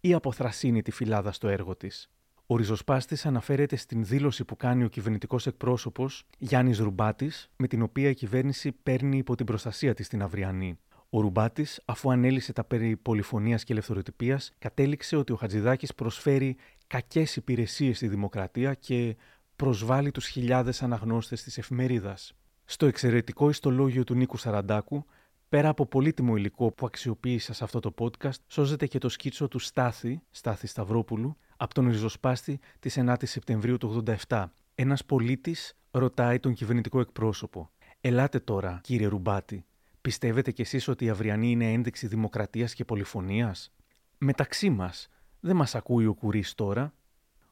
ή 0.00 0.14
αποθρασύνει 0.14 0.82
τη 0.82 0.90
φυλάδα 0.90 1.32
στο 1.32 1.48
έργο 1.48 1.76
της. 1.76 2.10
Ο 2.46 2.56
ριζοσπάστης 2.56 3.26
αναφέρεται 3.26 3.76
στην 3.76 4.04
δήλωση 4.04 4.44
που 4.44 4.56
κάνει 4.56 4.84
ο 4.84 4.88
κυβερνητικός 4.88 5.46
εκπρόσωπος 5.46 6.26
Γιάννης 6.38 6.78
Ρουμπάτης, 6.78 7.50
με 7.56 7.66
την 7.66 7.82
οποία 7.82 8.08
η 8.08 8.14
κυβέρνηση 8.14 8.72
παίρνει 8.72 9.16
υπό 9.16 9.34
την 9.34 9.46
προστασία 9.46 9.94
της 9.94 10.08
την 10.08 10.22
αυριανή. 10.22 10.78
Ο 11.10 11.20
Ρουμπάτης, 11.20 11.82
αφού 11.84 12.10
ανέλησε 12.10 12.52
τα 12.52 12.64
περί 12.64 12.96
πολυφωνίας 12.96 13.64
και 13.64 13.72
ελευθεροτυπίας, 13.72 14.52
κατέληξε 14.58 15.16
ότι 15.16 15.32
ο 15.32 15.36
Χατζηδάκης 15.36 15.94
προσφέρει 15.94 16.56
κακές 16.86 17.36
υπηρεσίες 17.36 17.96
στη 17.96 18.08
δημοκρατία 18.08 18.74
και 18.74 19.16
προσβάλλει 19.58 20.10
τους 20.10 20.26
χιλιάδες 20.26 20.82
αναγνώστες 20.82 21.42
της 21.42 21.58
εφημερίδας. 21.58 22.34
Στο 22.64 22.86
εξαιρετικό 22.86 23.48
ιστολόγιο 23.48 24.04
του 24.04 24.14
Νίκου 24.14 24.36
Σαραντάκου, 24.36 25.04
πέρα 25.48 25.68
από 25.68 25.86
πολύτιμο 25.86 26.36
υλικό 26.36 26.72
που 26.72 26.86
αξιοποίησα 26.86 27.52
σε 27.52 27.64
αυτό 27.64 27.80
το 27.80 27.94
podcast, 27.98 28.38
σώζεται 28.46 28.86
και 28.86 28.98
το 28.98 29.08
σκίτσο 29.08 29.48
του 29.48 29.58
Στάθη, 29.58 30.20
Στάθη 30.30 30.66
Σταυρόπουλου, 30.66 31.36
από 31.56 31.74
τον 31.74 31.88
ριζοσπάστη 31.88 32.60
της 32.78 32.96
9ης 32.98 33.26
Σεπτεμβρίου 33.26 33.76
του 33.76 34.04
87. 34.28 34.44
Ένας 34.74 35.04
πολίτης 35.04 35.76
ρωτάει 35.90 36.38
τον 36.38 36.54
κυβερνητικό 36.54 37.00
εκπρόσωπο. 37.00 37.70
Ελάτε 38.00 38.38
τώρα, 38.38 38.80
κύριε 38.82 39.06
Ρουμπάτη, 39.06 39.64
πιστεύετε 40.00 40.52
κι 40.52 40.60
εσείς 40.60 40.88
ότι 40.88 41.04
η 41.04 41.08
αυριανή 41.08 41.50
είναι 41.50 41.72
ένδειξη 41.72 42.06
δημοκρατίας 42.06 42.74
και 42.74 42.84
πολυφωνίας; 42.84 43.72
Μεταξύ 44.18 44.70
μας, 44.70 45.08
δεν 45.40 45.56
μας 45.56 45.74
ακούει 45.74 46.06
ο 46.06 46.14
κουρί 46.14 46.44
τώρα. 46.54 46.92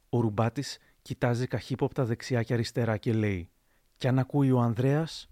Ο 0.08 0.20
Ρουμπάτης 0.20 0.78
κοιτάζει 1.06 1.46
καχύποπτα 1.46 2.04
δεξιά 2.04 2.42
και 2.42 2.52
αριστερά 2.52 2.96
και 2.96 3.12
λέει 3.12 3.50
«Κι 3.96 4.08
αν 4.08 4.18
ακούει 4.18 4.50
ο 4.50 4.58
Ανδρέας» 4.58 5.30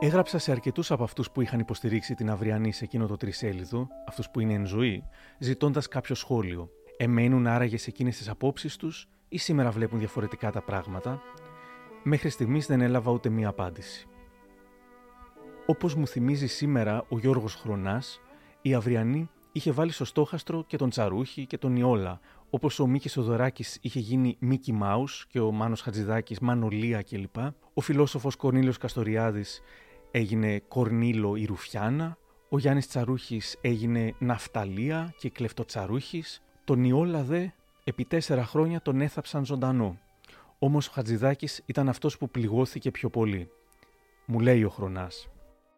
Έγραψα 0.00 0.38
σε 0.38 0.50
αρκετούς 0.50 0.90
από 0.90 1.02
αυτούς 1.02 1.30
που 1.30 1.40
είχαν 1.40 1.60
υποστηρίξει 1.60 2.14
την 2.14 2.30
αυριανή 2.30 2.72
σε 2.72 2.84
εκείνο 2.84 3.06
το 3.06 3.16
τρισέλιδο, 3.16 3.88
αυτούς 4.08 4.30
που 4.30 4.40
είναι 4.40 4.54
εν 4.54 4.66
ζωή, 4.66 5.04
ζητώντας 5.38 5.88
κάποιο 5.88 6.14
σχόλιο. 6.14 6.70
Εμένουν 6.96 7.46
άραγες 7.46 7.82
σε 7.82 7.90
εκείνες 7.90 8.16
τις 8.16 8.28
απόψεις 8.28 8.76
τους 8.76 9.08
ή 9.28 9.38
σήμερα 9.38 9.70
βλέπουν 9.70 9.98
διαφορετικά 9.98 10.50
τα 10.50 10.62
πράγματα; 10.62 11.22
Μέχρι 12.02 12.28
στιγμής 12.28 12.66
δεν 12.66 12.80
έλαβα 12.80 13.10
ούτε 13.10 13.28
μία 13.28 13.48
απάντηση. 13.48 14.09
Όπως 15.66 15.94
μου 15.94 16.06
θυμίζει 16.06 16.46
σήμερα 16.46 17.04
ο 17.08 17.18
Γιώργος 17.18 17.54
Χρονάς, 17.54 18.20
η 18.62 18.74
Αυριανή 18.74 19.30
είχε 19.52 19.72
βάλει 19.72 19.92
στο 19.92 20.04
στόχαστρο 20.04 20.64
και 20.66 20.76
τον 20.76 20.90
Τσαρούχη 20.90 21.46
και 21.46 21.58
τον 21.58 21.76
Ιόλα, 21.76 22.20
όπως 22.50 22.78
ο 22.78 22.86
Μίκης 22.86 23.16
Οδωράκης 23.16 23.78
είχε 23.80 23.98
γίνει 23.98 24.36
Μίκη 24.38 24.72
Μάους 24.72 25.26
και 25.26 25.40
ο 25.40 25.52
Μάνος 25.52 25.80
Χατζηδάκης 25.80 26.38
Μανολία 26.38 27.02
κλπ. 27.02 27.36
Ο 27.74 27.80
φιλόσοφος 27.80 28.36
Κορνίλιος 28.36 28.78
Καστοριάδης 28.78 29.62
έγινε 30.10 30.58
Κορνίλο 30.58 31.36
η 31.36 31.44
Ρουφιάνα, 31.44 32.18
ο 32.48 32.58
Γιάννης 32.58 32.88
Τσαρούχης 32.88 33.58
έγινε 33.60 34.14
Ναυταλία 34.18 35.14
και 35.18 35.30
Κλεφτοτσαρούχης, 35.30 36.42
τον 36.64 36.84
Ιόλα 36.84 37.22
δε 37.22 37.46
επί 37.84 38.04
τέσσερα 38.04 38.44
χρόνια 38.44 38.82
τον 38.82 39.00
έθαψαν 39.00 39.44
ζωντανό. 39.44 39.98
Όμως 40.58 40.88
ο 40.88 40.90
Χατζηδάκης 40.92 41.62
ήταν 41.66 41.88
αυτός 41.88 42.18
που 42.18 42.30
πληγώθηκε 42.30 42.90
πιο 42.90 43.10
πολύ. 43.10 43.50
Μου 44.24 44.40
λέει 44.40 44.64
ο 44.64 44.68
Χρονάς. 44.68 45.28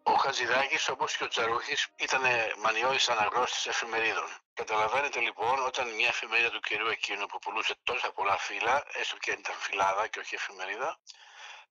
Ο 0.05 0.13
Χατζηδάκης, 0.13 0.89
όπως 0.89 1.17
και 1.17 1.25
ο 1.25 1.29
Τσαρούχη, 1.29 1.77
ήταν 1.97 2.23
μανιώδης 2.59 3.09
αναγνώστης 3.09 3.67
εφημερίδων. 3.67 4.29
Καταλαβαίνετε 4.55 5.21
λοιπόν, 5.21 5.67
όταν 5.67 5.95
μια 5.95 6.09
εφημερίδα 6.09 6.51
του 6.51 6.61
κυρίου 6.61 6.87
εκείνου 6.87 7.27
που 7.27 7.39
πουλούσε 7.39 7.75
τόσα 7.83 8.13
πολλά 8.13 8.37
φύλλα, 8.39 8.85
έστω 8.93 9.17
και 9.17 9.31
ήταν 9.31 9.55
φυλάδα 9.55 10.07
και 10.09 10.19
όχι 10.19 10.35
εφημερίδα, 10.35 10.99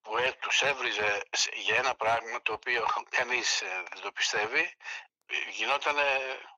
που 0.02 0.18
ε, 0.18 0.32
τους 0.32 0.62
έβριζε 0.62 1.22
για 1.54 1.76
ένα 1.76 1.96
πράγμα 1.96 2.42
το 2.42 2.54
οποίο 2.54 2.86
κανείς 3.18 3.62
ε, 3.62 3.84
δεν 3.94 4.02
το 4.02 4.12
πιστεύει, 4.12 4.78
γινόταν 5.52 5.96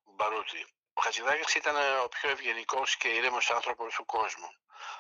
μπαρούτι. 0.04 0.66
Ο 0.94 1.02
Χατζηδάκης 1.02 1.56
ήταν 1.56 1.76
ο 2.04 2.08
πιο 2.08 2.30
ευγενικός 2.30 2.98
και 2.98 3.08
ήρεμος 3.08 3.52
άνθρωπος 3.52 3.94
του 3.94 4.06
κόσμου. 4.06 4.50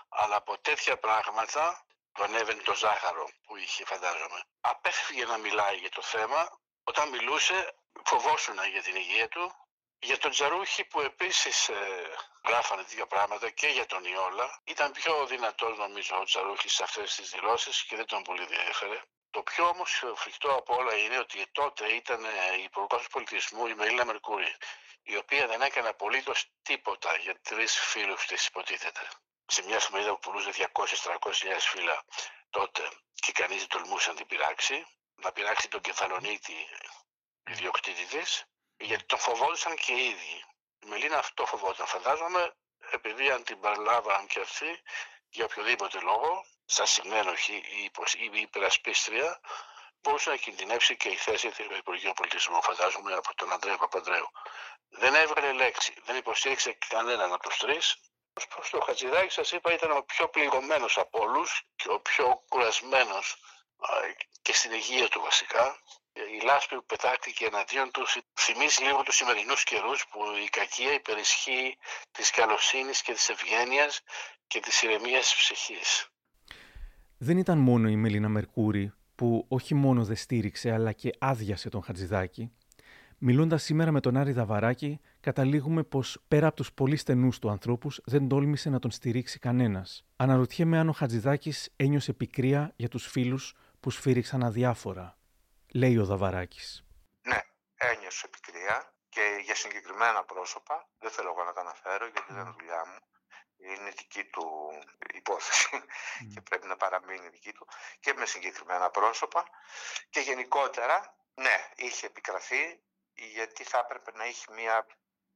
Αλλά 0.09 0.35
από 0.35 0.57
τέτοια 0.57 0.97
πράγματα 0.97 1.85
του 2.13 2.23
ανέβαινε 2.23 2.61
το 2.61 2.75
ζάχαρο 2.75 3.29
που 3.45 3.55
είχε 3.57 3.85
φαντάζομαι. 3.85 4.39
Απέφυγε 4.61 5.25
να 5.25 5.37
μιλάει 5.37 5.75
για 5.75 5.89
το 5.89 6.01
θέμα 6.01 6.61
όταν 6.83 7.09
μιλούσε 7.09 7.75
φοβόσουν 8.03 8.57
για 8.71 8.81
την 8.81 8.95
υγεία 8.95 9.27
του. 9.27 9.55
Για 9.99 10.17
τον 10.17 10.31
Τζαρούχη 10.31 10.83
που 10.85 11.01
επίσης 11.01 11.69
ε, 11.69 11.75
γράφανε 12.47 12.83
τέτοια 12.83 13.05
πράγματα 13.05 13.49
και 13.49 13.67
για 13.67 13.85
τον 13.85 14.03
Ιόλα 14.03 14.61
ήταν 14.63 14.91
πιο 14.91 15.25
δυνατός 15.25 15.77
νομίζω 15.77 16.19
ο 16.19 16.23
Τζαρούχης 16.23 16.73
σε 16.73 16.83
αυτές 16.83 17.15
τις 17.15 17.29
δηλώσεις 17.29 17.83
και 17.83 17.95
δεν 17.95 18.05
τον 18.05 18.23
πολύ 18.23 18.45
διέφερε. 18.45 19.01
Το 19.31 19.41
πιο 19.41 19.67
όμως 19.67 20.03
φρικτό 20.15 20.51
από 20.51 20.75
όλα 20.75 20.95
είναι 20.95 21.17
ότι 21.17 21.45
τότε 21.51 21.85
ήταν 21.93 22.25
ε, 22.25 22.29
η 22.59 22.63
υπουργός 22.63 23.07
πολιτισμού 23.07 23.67
η 23.67 23.73
Μελίνα 23.75 24.05
Μερκούρη 24.05 24.55
η 25.03 25.15
οποία 25.17 25.47
δεν 25.47 25.61
έκανε 25.61 25.89
απολύτως 25.89 26.45
τίποτα 26.61 27.15
για 27.15 27.39
τρεις 27.41 27.79
φίλους 27.79 28.25
της 28.25 28.45
υποτίθεται. 28.45 29.07
Σε 29.45 29.63
μια 29.63 29.75
εφημερίδα 29.75 30.11
που 30.11 30.19
πουλούσε 30.19 30.69
200-300 30.73 31.31
χιλιάδες 31.33 31.67
φύλλα 31.67 32.05
τότε 32.49 32.89
και 33.13 33.31
κανείς 33.31 33.57
δεν 33.57 33.67
τολμούσε 33.67 34.09
να 34.09 34.15
την 34.15 34.25
πειράξει 34.25 34.85
να 35.23 35.31
πειράξει 35.31 35.67
τον 35.67 35.81
κεφαλονίτη 35.81 36.67
ιδιοκτήτη 37.49 38.05
τη, 38.05 38.23
γιατί 38.77 39.03
τον 39.03 39.19
φοβόντουσαν 39.19 39.75
και 39.75 39.93
οι 39.93 40.05
ίδιοι. 40.05 40.45
Η 40.83 40.85
Μελίνα 40.85 41.17
αυτό 41.17 41.45
φοβόταν, 41.45 41.87
φαντάζομαι, 41.87 42.55
επειδή 42.91 43.31
αν 43.31 43.43
την 43.43 43.59
παραλάβαν 43.59 44.27
και 44.27 44.39
αυτοί, 44.39 44.81
για 45.29 45.45
οποιοδήποτε 45.45 45.99
λόγο, 45.99 46.45
σαν 46.65 46.87
συνένοχη 46.87 47.55
ή 48.33 48.39
υπερασπίστρια, 48.41 49.39
μπορούσε 50.01 50.29
να 50.29 50.35
κινδυνεύσει 50.35 50.97
και 50.97 51.09
η 51.09 51.15
θέση 51.15 51.49
του 51.49 51.75
Υπουργείου 51.77 52.13
Πολιτισμού, 52.15 52.61
φαντάζομαι, 52.63 53.13
από 53.13 53.35
τον 53.35 53.51
Ανδρέα 53.51 53.77
Παπανδρέου. 53.77 54.29
Δεν 54.89 55.15
έβγαλε 55.15 55.51
λέξη, 55.51 55.93
δεν 56.03 56.15
υποστήριξε 56.15 56.77
κανέναν 56.87 57.33
από 57.33 57.43
τους 57.43 57.57
τρεις. 57.57 57.97
Προς 58.49 58.69
το 58.69 58.79
Χατζηδάκη, 58.79 59.33
σας 59.33 59.51
είπα, 59.51 59.73
ήταν 59.73 59.91
ο 59.91 60.01
πιο 60.01 60.29
πληγωμένος 60.29 60.97
από 60.97 61.19
όλους 61.19 61.61
και 61.75 61.89
ο 61.89 61.99
πιο 61.99 62.43
κουρασμένος 62.49 63.37
και 64.41 64.53
στην 64.53 64.71
υγεία 64.71 65.07
του 65.07 65.21
βασικά. 65.21 65.65
Η 66.37 66.45
λάσπη 66.45 66.75
που 66.75 66.85
πετάχτηκε 66.85 67.45
εναντίον 67.45 67.91
τους 67.91 68.17
θυμίζει 68.39 68.83
λίγο 68.83 69.03
τους 69.03 69.15
σημερινούς 69.15 69.63
καιρούς 69.63 70.05
που 70.09 70.19
η 70.45 70.49
κακία 70.49 70.93
υπερισχύει 70.93 71.77
της 72.11 72.29
καλοσύνης 72.31 73.01
και 73.01 73.13
της 73.13 73.29
ευγένειας 73.29 74.01
και 74.47 74.59
της 74.59 74.81
ηρεμίας 74.81 75.23
της 75.23 75.35
ψυχής. 75.35 76.07
Δεν 77.17 77.37
ήταν 77.37 77.57
μόνο 77.57 77.89
η 77.89 77.95
Μελίνα 77.95 78.29
Μερκούρη 78.29 78.93
που 79.15 79.45
όχι 79.47 79.73
μόνο 79.73 80.05
δεν 80.05 80.15
στήριξε 80.15 80.71
αλλά 80.71 80.91
και 80.91 81.09
άδειασε 81.19 81.69
τον 81.69 81.83
Χατζηδάκη. 81.83 82.51
Μιλώντας 83.17 83.63
σήμερα 83.63 83.91
με 83.91 83.99
τον 83.99 84.17
Άρη 84.17 84.31
Δαβαράκη, 84.31 84.99
καταλήγουμε 85.19 85.83
πως 85.83 86.23
πέρα 86.27 86.47
από 86.47 86.55
τους 86.55 86.73
πολύ 86.73 86.95
στενούς 86.95 87.39
του 87.39 87.49
ανθρώπους 87.49 88.01
δεν 88.05 88.27
τόλμησε 88.27 88.69
να 88.69 88.79
τον 88.79 88.91
στηρίξει 88.91 89.39
κανένας. 89.39 90.05
Αναρωτιέμαι 90.15 90.77
αν 90.77 90.89
ο 90.89 90.91
Χατζηδάκης 90.91 91.73
ένιωσε 91.75 92.13
πικρία 92.13 92.73
για 92.75 92.89
τους 92.89 93.07
φίλους 93.07 93.55
που 93.83 93.91
σφύριξαν 93.91 94.43
αδιάφορα, 94.43 95.17
λέει 95.73 95.97
ο 95.97 96.05
Δαβαράκης. 96.05 96.85
Ναι, 97.21 97.41
ένιωσε 97.75 98.27
πικρία 98.27 98.93
και 99.09 99.39
για 99.43 99.55
συγκεκριμένα 99.55 100.23
πρόσωπα. 100.23 100.89
Δεν 100.99 101.11
θέλω 101.11 101.29
εγώ 101.29 101.43
να 101.43 101.53
τα 101.53 101.61
αναφέρω 101.61 102.05
γιατί 102.05 102.33
δεν 102.33 102.41
είναι 102.41 102.55
δουλειά 102.57 102.85
μου. 102.85 102.99
Είναι 103.57 103.89
δική 103.89 104.23
του 104.23 104.45
υπόθεση 105.13 105.69
και 106.33 106.41
πρέπει 106.41 106.67
να 106.67 106.75
παραμείνει 106.75 107.29
δική 107.29 107.53
του 107.53 107.67
και 107.99 108.13
με 108.13 108.25
συγκεκριμένα 108.25 108.89
πρόσωπα 108.89 109.43
και 110.09 110.19
γενικότερα 110.19 111.17
ναι, 111.33 111.57
είχε 111.75 112.05
επικραθεί 112.05 112.83
γιατί 113.13 113.63
θα 113.63 113.77
έπρεπε 113.77 114.11
να 114.17 114.23
έχει 114.23 114.45
μια, 114.51 114.87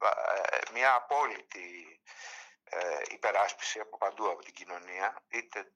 ε, 0.02 0.72
μια 0.74 0.94
απόλυτη 0.94 2.00
ε, 2.64 3.02
υπεράσπιση 3.12 3.80
από 3.80 3.98
παντού 3.98 4.30
από 4.30 4.42
την 4.44 4.54
κοινωνία 4.54 5.24
είτε 5.28 5.72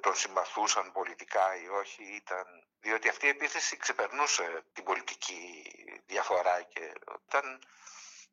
τον 0.00 0.14
συμπαθούσαν 0.14 0.92
πολιτικά 0.92 1.56
ή 1.56 1.68
όχι, 1.68 2.02
ήταν... 2.02 2.46
διότι 2.80 3.08
αυτή 3.08 3.26
η 3.26 3.28
επίθεση 3.28 3.76
ξεπερνούσε 3.76 4.64
την 4.72 4.84
πολιτική 4.84 5.62
διαφορά 6.06 6.62
και 6.62 6.92
ήταν 7.28 7.58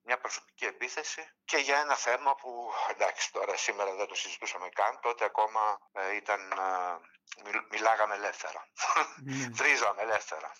μια 0.03 0.17
προσωπική 0.17 0.65
επίθεση 0.65 1.29
και 1.45 1.57
για 1.57 1.79
ένα 1.79 1.95
θέμα 1.95 2.35
που 2.35 2.71
εντάξει 2.89 3.31
τώρα 3.31 3.57
σήμερα 3.57 3.95
δεν 3.95 4.07
το 4.07 4.15
συζητούσαμε 4.15 4.69
καν, 4.69 4.99
τότε 5.01 5.25
ακόμα 5.25 5.79
ε, 5.91 6.15
ήταν, 6.15 6.51
ε, 6.51 7.59
μιλάγαμε 7.69 8.15
ελεύθερα, 8.15 8.67
ναι. 9.23 9.47
βρίζαμε 9.59 10.01
ελεύθερα. 10.01 10.51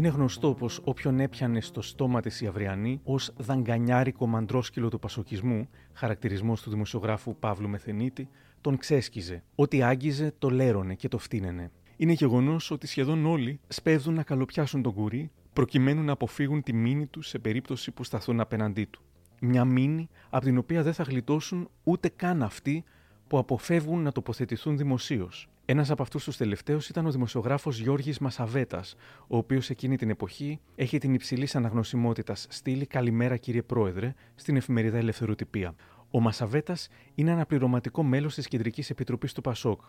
Είναι 0.00 0.08
γνωστό 0.08 0.54
πως 0.54 0.80
όποιον 0.84 1.20
έπιανε 1.20 1.60
στο 1.60 1.82
στόμα 1.82 2.20
της 2.20 2.40
η 2.40 2.46
Αυριανή 2.46 3.00
ως 3.04 3.32
δαγκανιάρικο 3.36 4.26
μαντρόσκυλο 4.26 4.88
του 4.88 4.98
πασοκισμού, 4.98 5.68
χαρακτηρισμός 5.92 6.62
του 6.62 6.70
δημοσιογράφου 6.70 7.36
Παύλου 7.36 7.68
Μεθενίτη, 7.68 8.28
τον 8.60 8.76
ξέσκιζε. 8.76 9.42
Ό,τι 9.54 9.82
άγγιζε 9.82 10.34
το 10.38 10.50
λέρωνε 10.50 10.94
και 10.94 11.08
το 11.08 11.18
φτύνενε. 11.18 11.70
Είναι 11.96 12.12
γεγονός 12.12 12.70
ότι 12.70 12.86
σχεδόν 12.86 13.26
όλοι 13.26 13.60
σπέβδουν 13.68 14.14
να 14.14 14.22
καλοπιάσουν 14.22 14.82
τον 14.82 14.92
κουρί 14.92 15.30
προκειμένου 15.52 16.02
να 16.02 16.12
αποφύγουν 16.12 16.62
τη 16.62 16.72
μήνυ 16.72 17.06
του 17.06 17.22
σε 17.22 17.38
περίπτωση 17.38 17.90
που 17.90 18.04
σταθούν 18.04 18.40
απέναντί 18.40 18.84
του. 18.84 19.02
Μια 19.40 19.64
μήνυ 19.64 20.08
από 20.30 20.44
την 20.44 20.58
οποία 20.58 20.82
δεν 20.82 20.92
θα 20.92 21.02
γλιτώσουν 21.02 21.70
ούτε 21.84 22.08
καν 22.08 22.42
αυτοί 22.42 22.84
που 23.26 23.38
αποφεύγουν 23.38 24.02
να 24.02 24.12
τοποθετηθούν 24.12 24.76
δημοσίως. 24.76 25.48
Ένας 25.70 25.90
από 25.90 26.02
αυτούς 26.02 26.24
τους 26.24 26.36
τελευταίους 26.36 26.88
ήταν 26.88 27.06
ο 27.06 27.10
δημοσιογράφος 27.10 27.78
Γιώργης 27.78 28.18
Μασαβέτας, 28.18 28.94
ο 29.26 29.36
οποίος 29.36 29.70
εκείνη 29.70 29.96
την 29.96 30.10
εποχή 30.10 30.60
έχει 30.74 30.98
την 30.98 31.14
υψηλή 31.14 31.48
αναγνωσιμότητας 31.52 32.46
στήλη 32.50 32.86
Καλημέρα 32.86 33.36
κύριε 33.36 33.62
Πρόεδρε 33.62 34.14
στην 34.34 34.56
εφημερίδα 34.56 34.98
Ελευθεροτυπία. 34.98 35.74
Ο 36.10 36.20
Μασαβέτας 36.20 36.88
είναι 37.14 37.30
αναπληρωματικό 37.30 38.02
μέλος 38.02 38.34
της 38.34 38.48
Κεντρικής 38.48 38.90
Επιτροπής 38.90 39.32
του 39.32 39.40
Πασόκ. 39.40 39.80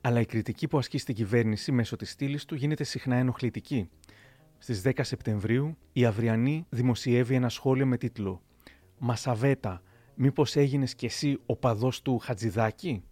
Αλλά 0.00 0.20
η 0.20 0.26
κριτική 0.26 0.68
που 0.68 0.78
ασκεί 0.78 0.98
στην 0.98 1.14
κυβέρνηση 1.14 1.72
μέσω 1.72 1.96
της 1.96 2.10
στήλης 2.10 2.44
του 2.44 2.54
γίνεται 2.54 2.84
συχνά 2.84 3.16
ενοχλητική. 3.16 3.88
Στις 4.58 4.82
10 4.84 4.90
Σεπτεμβρίου, 5.00 5.76
η 5.92 6.04
Αυριανή 6.04 6.66
δημοσιεύει 6.68 7.34
ένα 7.34 7.48
σχόλιο 7.48 7.86
με 7.86 7.96
τίτλο 7.96 8.42
Μασαβέτα, 8.98 9.82
μήπως 10.14 10.56
έγινες 10.56 10.94
κι 10.94 11.06
εσύ 11.06 11.38
ο 11.46 11.56
παδός 11.56 12.02
του 12.02 12.18
Χατζηδάκη; 12.18 13.02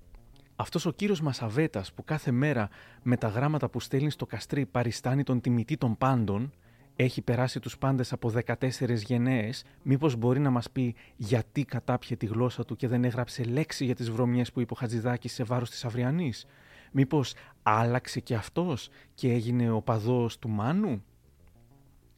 Αυτός 0.61 0.87
ο 0.87 0.91
κύριος 0.91 1.21
Μασαβέτας 1.21 1.93
που 1.93 2.05
κάθε 2.05 2.31
μέρα 2.31 2.69
με 3.03 3.17
τα 3.17 3.29
γράμματα 3.29 3.69
που 3.69 3.81
στέλνει 3.81 4.11
στο 4.11 4.27
καστρί 4.27 4.67
παριστάνει 4.67 5.23
τον 5.23 5.41
τιμητή 5.41 5.77
των 5.77 5.97
πάντων, 5.97 6.53
έχει 6.97 7.23
περάσει 7.23 7.61
τους 7.61 7.79
πάντες 7.79 8.13
από 8.13 8.29
14 8.29 9.03
γενναίες, 9.03 9.65
μήπως 9.83 10.17
μπορεί 10.17 10.41
να 10.41 10.51
μας 10.51 10.71
πει 10.71 10.95
γιατί 11.17 11.65
κατάπιε 11.65 12.17
τη 12.17 12.27
γλώσσα 12.27 12.65
του 12.65 12.77
και 12.77 12.89
δεν 12.89 13.05
έγραψε 13.05 13.45
λέξη 13.45 13.85
για 13.85 13.95
τις 13.95 14.11
βρωμιές 14.11 14.53
που 14.53 14.61
είπε 14.61 14.73
ο 14.73 14.77
Χατζηδάκης 14.77 15.33
σε 15.33 15.45
βάρος 15.45 15.71
της 15.71 15.85
Αυριανής; 15.85 16.47
Μήπως 16.93 17.35
άλλαξε 17.63 18.21
και 18.21 18.35
αυτός 18.35 18.89
και 19.15 19.33
έγινε 19.33 19.71
ο 19.71 19.83
παδός 19.83 20.39
του 20.39 20.49
Μάνου; 20.49 21.05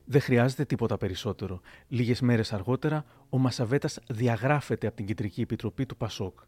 Δεν 0.05 0.20
χρειάζεται 0.20 0.64
τίποτα 0.64 0.96
περισσότερο. 0.96 1.61
Λίγες 1.88 2.20
μέρες 2.20 2.53
αργότερα, 2.53 3.05
ο 3.29 3.38
Μασαβέτας 3.38 3.98
διαγράφεται 4.09 4.87
από 4.87 4.96
την 4.96 5.07
Κεντρική 5.07 5.40
Επιτροπή 5.40 5.87
του 5.87 5.96
Πασόκ. 5.96 6.38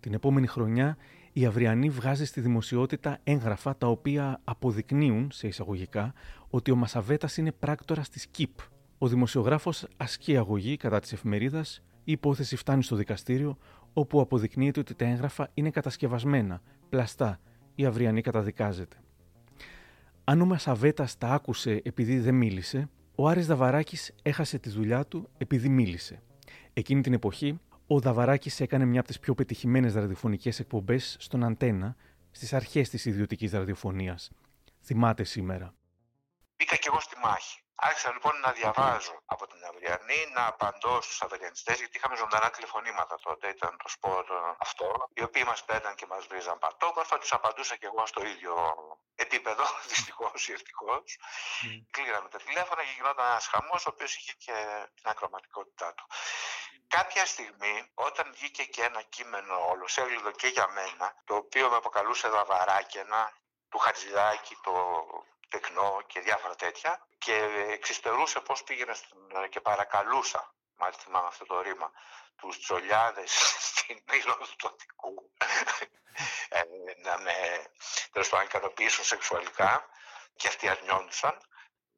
Την 0.00 0.14
επόμενη 0.14 0.46
χρονιά 0.46 0.96
η 1.32 1.46
Αυριανή 1.46 1.90
βγάζει 1.90 2.24
στη 2.24 2.40
δημοσιότητα 2.40 3.18
έγγραφα 3.24 3.76
τα 3.76 3.86
οποία 3.86 4.40
αποδεικνύουν, 4.44 5.30
σε 5.32 5.46
εισαγωγικά, 5.46 6.12
ότι 6.50 6.70
ο 6.70 6.76
Μασαβέτας 6.76 7.36
είναι 7.36 7.52
πράκτορα 7.52 8.02
της 8.12 8.26
ΚΙΠ. 8.26 8.58
Ο 8.98 9.08
δημοσιογράφος 9.08 9.86
ασκεί 9.96 10.36
αγωγή 10.36 10.76
κατά 10.76 11.00
της 11.00 11.12
εφημερίδας, 11.12 11.82
η 12.04 12.12
υπόθεση 12.12 12.56
φτάνει 12.56 12.82
στο 12.82 12.96
δικαστήριο, 12.96 13.58
όπου 13.92 14.20
αποδεικνύεται 14.20 14.80
ότι 14.80 14.94
τα 14.94 15.04
έγγραφα 15.04 15.50
είναι 15.54 15.70
κατασκευασμένα, 15.70 16.62
πλαστά. 16.88 17.40
Η 17.74 17.84
Αυριανή 17.84 18.20
καταδικάζεται. 18.20 18.96
Αν 20.24 20.40
ο 20.40 20.44
Μασαβέτας 20.44 21.18
τα 21.18 21.28
άκουσε 21.28 21.80
επειδή 21.84 22.18
δεν 22.18 22.34
μίλησε, 22.34 22.88
ο 23.14 23.28
Άρης 23.28 23.46
Δαβαράκης 23.46 24.14
έχασε 24.22 24.58
τη 24.58 24.70
δουλειά 24.70 25.04
του 25.06 25.28
επειδή 25.38 25.68
μίλησε. 25.68 26.22
Εκείνη 26.72 27.00
την 27.00 27.12
εποχή, 27.12 27.58
ο 27.90 28.00
Δαβαράκης 28.00 28.60
έκανε 28.60 28.84
μια 28.84 29.00
από 29.00 29.08
τις 29.08 29.18
πιο 29.18 29.34
πετυχημένες 29.34 29.94
ραδιοφωνικές 29.94 30.60
εκπομπές 30.60 31.16
στον 31.18 31.44
Αντένα 31.44 31.96
στις 32.30 32.52
αρχές 32.52 32.88
της 32.88 33.04
ιδιωτικής 33.04 33.52
ραδιοφωνίας. 33.52 34.30
Θυμάται 34.80 35.24
σήμερα. 35.24 35.74
Μπήκα 36.58 36.76
κι 36.76 36.88
εγώ 36.88 37.00
στη 37.00 37.16
μάχη. 37.18 37.62
Άρχισα 37.74 38.12
λοιπόν 38.12 38.40
να 38.40 38.52
διαβάζω 38.52 39.22
από 39.26 39.46
την 39.46 39.64
Αυριανή, 39.64 40.26
να 40.34 40.46
απαντώ 40.46 41.00
στους 41.00 41.22
Αυριανιστές, 41.22 41.78
γιατί 41.78 41.96
είχαμε 41.96 42.16
ζωντανά 42.16 42.50
τηλεφωνήματα 42.50 43.18
τότε, 43.18 43.48
ήταν 43.48 43.76
το 43.82 43.88
σπορ 43.88 44.24
αυτό, 44.58 45.08
οι 45.14 45.22
οποίοι 45.22 45.44
μας 45.46 45.64
παίρναν 45.64 45.94
και 45.94 46.06
μας 46.06 46.26
βρίζαν 46.26 46.58
παρτόγραφα, 46.58 47.18
τους 47.18 47.32
απαντούσα 47.32 47.76
κι 47.76 47.84
εγώ 47.84 48.06
στο 48.06 48.24
ίδιο 48.26 48.54
επίπεδο, 49.14 49.64
δυστυχώς 49.90 50.48
ή 50.48 50.52
ευτυχώς. 50.52 51.18
Mm. 51.64 51.86
Κλείναμε 51.90 52.28
τα 52.28 52.38
τηλέφωνα 52.38 52.82
και 52.82 52.92
γινόταν 52.96 53.26
ένας 53.26 53.46
χαμός, 53.46 53.86
ο 53.86 53.90
οποίος 53.92 54.16
είχε 54.16 54.32
και 54.38 54.54
την 54.94 55.10
ακροματικότητά 55.10 55.94
του. 55.94 56.06
Κάποια 56.88 57.26
στιγμή, 57.26 57.90
όταν 57.94 58.32
βγήκε 58.32 58.64
και 58.64 58.82
ένα 58.82 59.02
κείμενο 59.02 59.68
ολοσέλιδο 59.68 60.30
και 60.30 60.46
για 60.46 60.68
μένα, 60.68 61.14
το 61.24 61.34
οποίο 61.34 61.70
με 61.70 61.76
αποκαλούσε 61.76 62.28
δαβαράκαινα, 62.28 63.32
του 63.68 63.78
Χατζηδάκη, 63.78 64.56
το 64.62 64.72
τεκνό 65.48 66.02
και 66.06 66.20
διάφορα 66.20 66.54
τέτοια 66.54 67.06
και 67.18 67.34
εξιστερούσε 67.70 68.40
πώς 68.40 68.62
πήγαινε 68.62 68.94
και 69.50 69.60
παρακαλούσα 69.60 70.54
μάλιστα 70.76 71.02
θυμάμαι 71.02 71.26
αυτό 71.26 71.44
το 71.46 71.60
ρήμα 71.60 71.92
τους 72.36 72.58
τσολιάδες 72.58 73.32
στην 73.68 74.02
ήλο 74.12 74.36
του 74.36 74.56
τοτικού 74.56 75.32
ε, 76.48 76.62
να 77.02 77.18
με 77.18 77.32
τέλος 78.12 78.28
πάντων 78.28 78.46
ικανοποιήσουν 78.46 79.04
σεξουαλικά 79.04 79.88
και 80.36 80.48
αυτοί 80.48 80.68
αρνιόντουσαν 80.68 81.38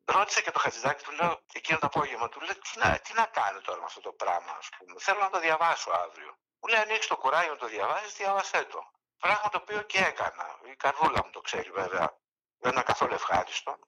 Ρώτησα 0.04 0.40
και 0.40 0.50
το 0.50 0.58
Χατζηδάκη, 0.58 1.04
του 1.04 1.12
λέω 1.12 1.40
εκείνο 1.52 1.78
το 1.78 1.86
απόγευμα, 1.86 2.28
του 2.28 2.40
λέω 2.40 2.54
τι 2.54 2.78
να, 2.78 2.98
τι 2.98 3.12
να 3.14 3.24
κάνω 3.24 3.60
τώρα 3.60 3.78
με 3.78 3.84
αυτό 3.84 4.00
το 4.00 4.12
πράγμα, 4.12 4.52
ας 4.58 4.68
πούμε. 4.78 4.94
Θέλω 4.98 5.20
να 5.20 5.30
το 5.30 5.40
διαβάσω 5.40 5.90
αύριο. 5.90 6.36
Μου 6.60 6.68
λέει 6.68 6.80
ανοίξει 6.80 7.08
το 7.08 7.16
κουράγιο 7.16 7.50
να 7.50 7.58
το 7.58 7.66
διαβάζει, 7.66 8.12
διάβασέ 8.16 8.64
το. 8.64 8.90
Πράγμα 9.18 9.48
το 9.48 9.58
οποίο 9.62 9.82
και 9.82 9.98
έκανα. 9.98 10.58
Η 10.72 10.76
καρδούλα 10.76 11.24
μου 11.24 11.30
το 11.30 11.40
ξέρει 11.40 11.70
βέβαια 11.70 12.16
δεν 12.60 12.72
ήταν 12.72 12.84
καθόλου 12.84 13.14
ευχάριστο. 13.14 13.78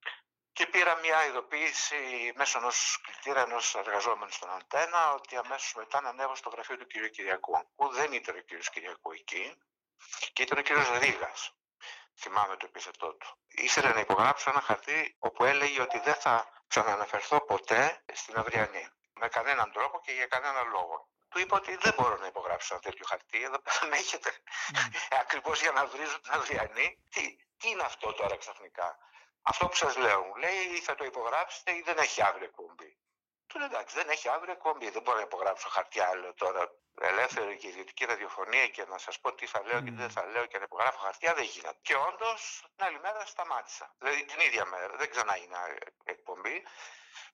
Και 0.52 0.66
πήρα 0.66 0.96
μια 0.96 1.26
ειδοποίηση 1.26 2.32
μέσω 2.34 2.58
ενό 2.58 2.70
κλητήρα 3.02 3.40
ενός 3.40 3.74
εργαζόμενου 3.74 4.30
στον 4.30 4.50
Αντένα 4.50 5.12
ότι 5.12 5.36
αμέσως 5.36 5.74
μετά 5.74 6.00
να 6.00 6.08
ανέβω 6.08 6.34
στο 6.34 6.48
γραφείο 6.48 6.76
του 6.76 6.86
κ. 6.86 7.10
Κυριακού. 7.10 7.52
Που 7.76 7.88
δεν 7.88 8.12
ήταν 8.12 8.36
ο 8.36 8.40
κ. 8.40 8.70
Κυριακού 8.72 9.12
εκεί 9.12 9.58
και 10.32 10.42
ήταν 10.42 10.58
ο 10.58 10.62
κ. 10.62 10.68
Ρίγα. 11.02 11.32
Θυμάμαι 12.14 12.56
το 12.56 12.66
επίθετό 12.68 13.14
του. 13.14 13.38
Ήθελε 13.48 13.92
να 13.92 14.00
υπογράψω 14.00 14.50
ένα 14.50 14.60
χαρτί 14.60 15.16
όπου 15.18 15.44
έλεγε 15.44 15.80
ότι 15.80 15.98
δεν 15.98 16.14
θα 16.14 16.64
ξαναναφερθώ 16.66 17.44
ποτέ 17.44 18.04
στην 18.12 18.36
Αυριανή. 18.36 18.88
Με 19.20 19.28
κανέναν 19.28 19.72
τρόπο 19.72 20.00
και 20.00 20.12
για 20.12 20.26
κανέναν 20.26 20.68
λόγο. 20.68 21.08
Του 21.28 21.38
είπα 21.38 21.56
ότι 21.56 21.76
δεν 21.76 21.94
μπορώ 21.96 22.16
να 22.16 22.26
υπογράψω 22.26 22.74
ένα 22.74 22.82
τέτοιο 22.82 23.04
χαρτί. 23.08 23.42
Εδώ 23.42 23.58
πέρα 23.58 23.94
έχετε. 23.94 24.30
Mm. 24.30 24.96
Ακριβώς 25.22 25.60
για 25.60 25.72
να 25.72 25.86
βρίζω 25.86 26.20
την 26.20 26.32
Αυριανή. 26.32 26.98
Τι, 27.10 27.36
τι 27.62 27.68
είναι 27.70 27.82
αυτό 27.82 28.12
τώρα 28.12 28.36
ξαφνικά; 28.36 28.98
Αυτό 29.42 29.66
που 29.66 29.74
σας 29.74 29.96
λέω 29.96 30.20
μου 30.22 30.34
λέει 30.34 30.60
ή 30.76 30.80
θα 30.80 30.94
το 30.94 31.04
υπογράψετε 31.04 31.72
ή 31.72 31.82
δεν 31.82 31.98
έχει 31.98 32.22
αύριο 32.22 32.44
εκπομπή; 32.44 32.98
Του 33.46 33.58
λέω 33.58 33.66
εντάξει 33.66 33.94
δεν 33.96 34.08
έχει 34.08 34.28
αύριο 34.28 34.52
εκπομπή. 34.52 34.90
Δεν 34.90 35.02
μπορώ 35.02 35.16
να 35.16 35.22
υπογράψω 35.22 35.68
χαρτιά 35.68 36.08
άλλο 36.08 36.34
τώρα 36.34 36.62
ελεύθερη 37.00 37.56
και 37.56 37.68
ιδιωτική 37.68 38.04
ραδιοφωνία 38.04 38.68
και 38.68 38.84
να 38.84 38.98
σας 38.98 39.20
πω 39.20 39.34
τι 39.34 39.46
θα 39.46 39.62
λέω 39.64 39.80
και 39.80 39.90
τι 39.90 39.96
δεν 39.96 40.10
θα 40.10 40.24
λέω 40.26 40.46
και 40.46 40.58
να 40.58 40.64
υπογράφω 40.64 40.98
χαρτιά 40.98 41.34
δεν 41.34 41.44
γίνεται. 41.44 41.78
Και 41.82 41.94
όντως 41.94 42.64
την 42.76 42.86
άλλη 42.86 43.00
μέρα 43.00 43.26
σταμάτησα. 43.26 43.94
Δηλαδή 43.98 44.24
την 44.24 44.40
ίδια 44.40 44.64
μέρα. 44.64 44.96
Δεν 44.96 45.10
ξανά 45.10 45.34
έγινε 45.34 45.56
εκπομπή. 46.04 46.62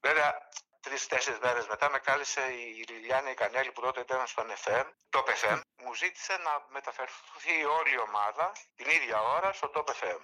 Βέβαια 0.00 0.48
τρει-τέσσερι 0.80 1.38
μέρες 1.42 1.66
μετά 1.66 1.90
με 1.90 1.98
κάλεσε 1.98 2.42
η 2.52 2.84
Λιλιάνη 2.88 3.34
Κανέλη 3.34 3.72
που 3.72 3.80
τότε 3.80 4.00
ήταν 4.00 4.26
στον 4.26 4.52
FM, 4.64 4.84
το 5.10 5.24
FM. 5.42 5.60
Μου 5.84 5.94
ζήτησε 5.94 6.32
να 6.32 6.52
μεταφερθεί 6.72 7.56
όλη 7.78 7.92
η 7.98 8.00
ομάδα 8.08 8.52
την 8.76 8.86
ίδια 8.96 9.18
ώρα 9.36 9.52
στο 9.52 9.70
Top 9.74 9.88
FM. 9.98 10.20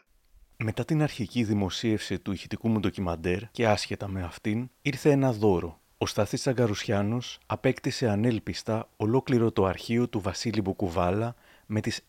Μετά 0.57 0.85
την 0.85 1.03
αρχική 1.03 1.45
δημοσίευση 1.45 2.19
του 2.19 2.33
ηχητικού 2.33 2.69
μου 2.69 2.81
ντοκιμαντέρ 2.81 3.51
και 3.51 3.69
άσχετα 3.69 4.09
με 4.09 4.23
αυτήν, 4.23 4.71
ήρθε 4.83 5.11
ένα 5.11 5.33
δώρο. 5.33 5.81
Ο 5.99 6.07
Στάθης 6.07 6.47
Τσαγκαρουσιάνος 6.47 7.39
απέκτησε 7.47 8.09
ανέλπιστα 8.09 8.89
ολόκληρο 8.97 9.53
το 9.53 9.65
αρχείο 9.65 10.09
του 10.09 10.21
Βασίλη 10.21 10.61
Μπουκουβάλα 10.61 11.35
με 11.67 11.81
τις 11.81 12.05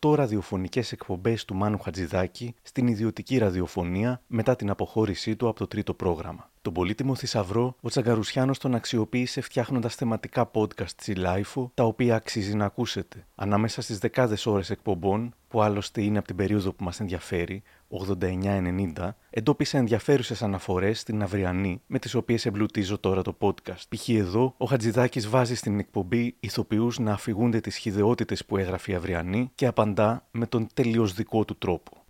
68 0.00 0.14
ραδιοφωνικές 0.14 0.92
εκπομπές 0.92 1.44
του 1.44 1.54
Μάνου 1.54 1.78
Χατζηδάκη 1.78 2.54
στην 2.62 2.86
ιδιωτική 2.86 3.38
ραδιοφωνία 3.38 4.22
μετά 4.26 4.56
την 4.56 4.70
αποχώρησή 4.70 5.36
του 5.36 5.48
από 5.48 5.58
το 5.58 5.66
τρίτο 5.66 5.94
πρόγραμμα. 5.94 6.50
Τον 6.62 6.72
πολύτιμο 6.72 7.14
θησαυρό, 7.14 7.76
ο 7.80 7.88
Τσαγκαρουσιάνος 7.88 8.58
τον 8.58 8.74
αξιοποίησε 8.74 9.40
φτιάχνοντας 9.40 9.94
θεματικά 9.94 10.50
podcast 10.54 10.88
στη 10.88 11.14
LiFO, 11.14 11.70
τα 11.74 11.84
οποία 11.84 12.14
αξίζει 12.14 12.54
να 12.54 12.64
ακούσετε. 12.64 13.26
Ανάμεσα 13.34 13.82
στις 13.82 13.98
δεκάδες 13.98 14.46
ώρες 14.46 14.70
εκπομπών, 14.70 15.34
που 15.48 15.62
άλλωστε 15.62 16.02
είναι 16.02 16.18
από 16.18 16.26
την 16.26 16.36
περίοδο 16.36 16.72
που 16.72 16.84
μας 16.84 17.00
ενδιαφέρει, 17.00 17.62
89-90, 17.88 19.16
εντόπισε 19.30 19.76
ενδιαφέρουσες 19.76 20.42
αναφορές 20.42 21.00
στην 21.00 21.22
αυριανή, 21.22 21.82
με 21.86 21.98
τις 21.98 22.14
οποίες 22.14 22.46
εμπλουτίζω 22.46 22.98
τώρα 22.98 23.22
το 23.22 23.36
podcast. 23.40 23.82
Π.χ. 23.88 24.08
εδώ, 24.08 24.54
ο 24.56 24.64
Χατζηδάκης 24.66 25.28
βάζει 25.28 25.54
στην 25.54 25.78
εκπομπή 25.78 26.36
ηθοποιούς 26.40 26.98
να 26.98 27.12
αφηγούνται 27.12 27.60
τις 27.60 27.76
χιδεότητε 27.76 28.36
που 28.46 28.56
έγραφε 28.56 28.92
η 28.92 28.94
αυριανή 28.94 29.50
και 29.54 29.66
απαντά 29.66 30.26
με 30.30 30.46
τον 30.46 30.66
τελείως 30.74 31.12
δικό 31.12 31.44
του 31.44 31.56
τρόπο. 31.58 32.04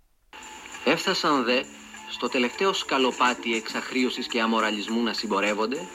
Έφτασαν 0.85 1.43
δε 1.43 1.61
στο 2.13 2.27
τελευταίο 2.29 2.73
σκαλοπάτι 2.73 3.55
εξαχρίωσης 3.55 4.27
και 4.27 4.41
αμοραλισμού 4.41 5.03
να 5.03 5.13
συμπορεύονται, 5.13 5.87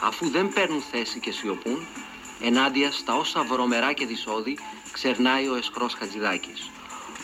αφού 0.00 0.30
δεν 0.30 0.48
παίρνουν 0.48 0.82
θέση 0.90 1.20
και 1.20 1.32
σιωπούν, 1.32 1.86
ενάντια 2.40 2.92
στα 2.92 3.14
όσα 3.14 3.42
βρωμερά 3.42 3.92
και 3.92 4.06
δυσόδη 4.06 4.58
ξερνάει 4.92 5.48
ο 5.48 5.54
εσχρός 5.54 5.94
Χατζηδάκης, 5.94 6.70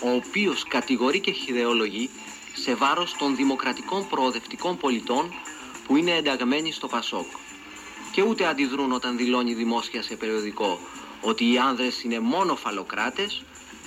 ο 0.01 0.11
οποίος 0.11 0.64
κατηγορεί 0.68 1.20
και 1.20 1.30
χιδεολογεί 1.30 2.11
σε 2.55 2.74
βάρος 2.74 3.14
των 3.18 3.36
δημοκρατικών 3.36 4.09
προοδευτικών 4.09 4.76
πολιτών 4.76 5.32
που 5.86 5.96
είναι 5.96 6.11
ενταγμένοι 6.11 6.72
στο 6.72 6.86
Πασόκ. 6.88 7.26
Και 8.12 8.22
ούτε 8.22 8.46
αντιδρούν 8.46 8.92
όταν 8.92 9.16
δηλώνει 9.16 9.55
δημόσια 9.55 10.03
σε 10.03 10.16
περιοδικό 10.16 10.80
ότι 11.20 11.53
οι 11.53 11.59
άνδρες 11.59 12.03
είναι 12.03 12.18
μόνο 12.20 12.57
φαλοκράτες 12.57 13.42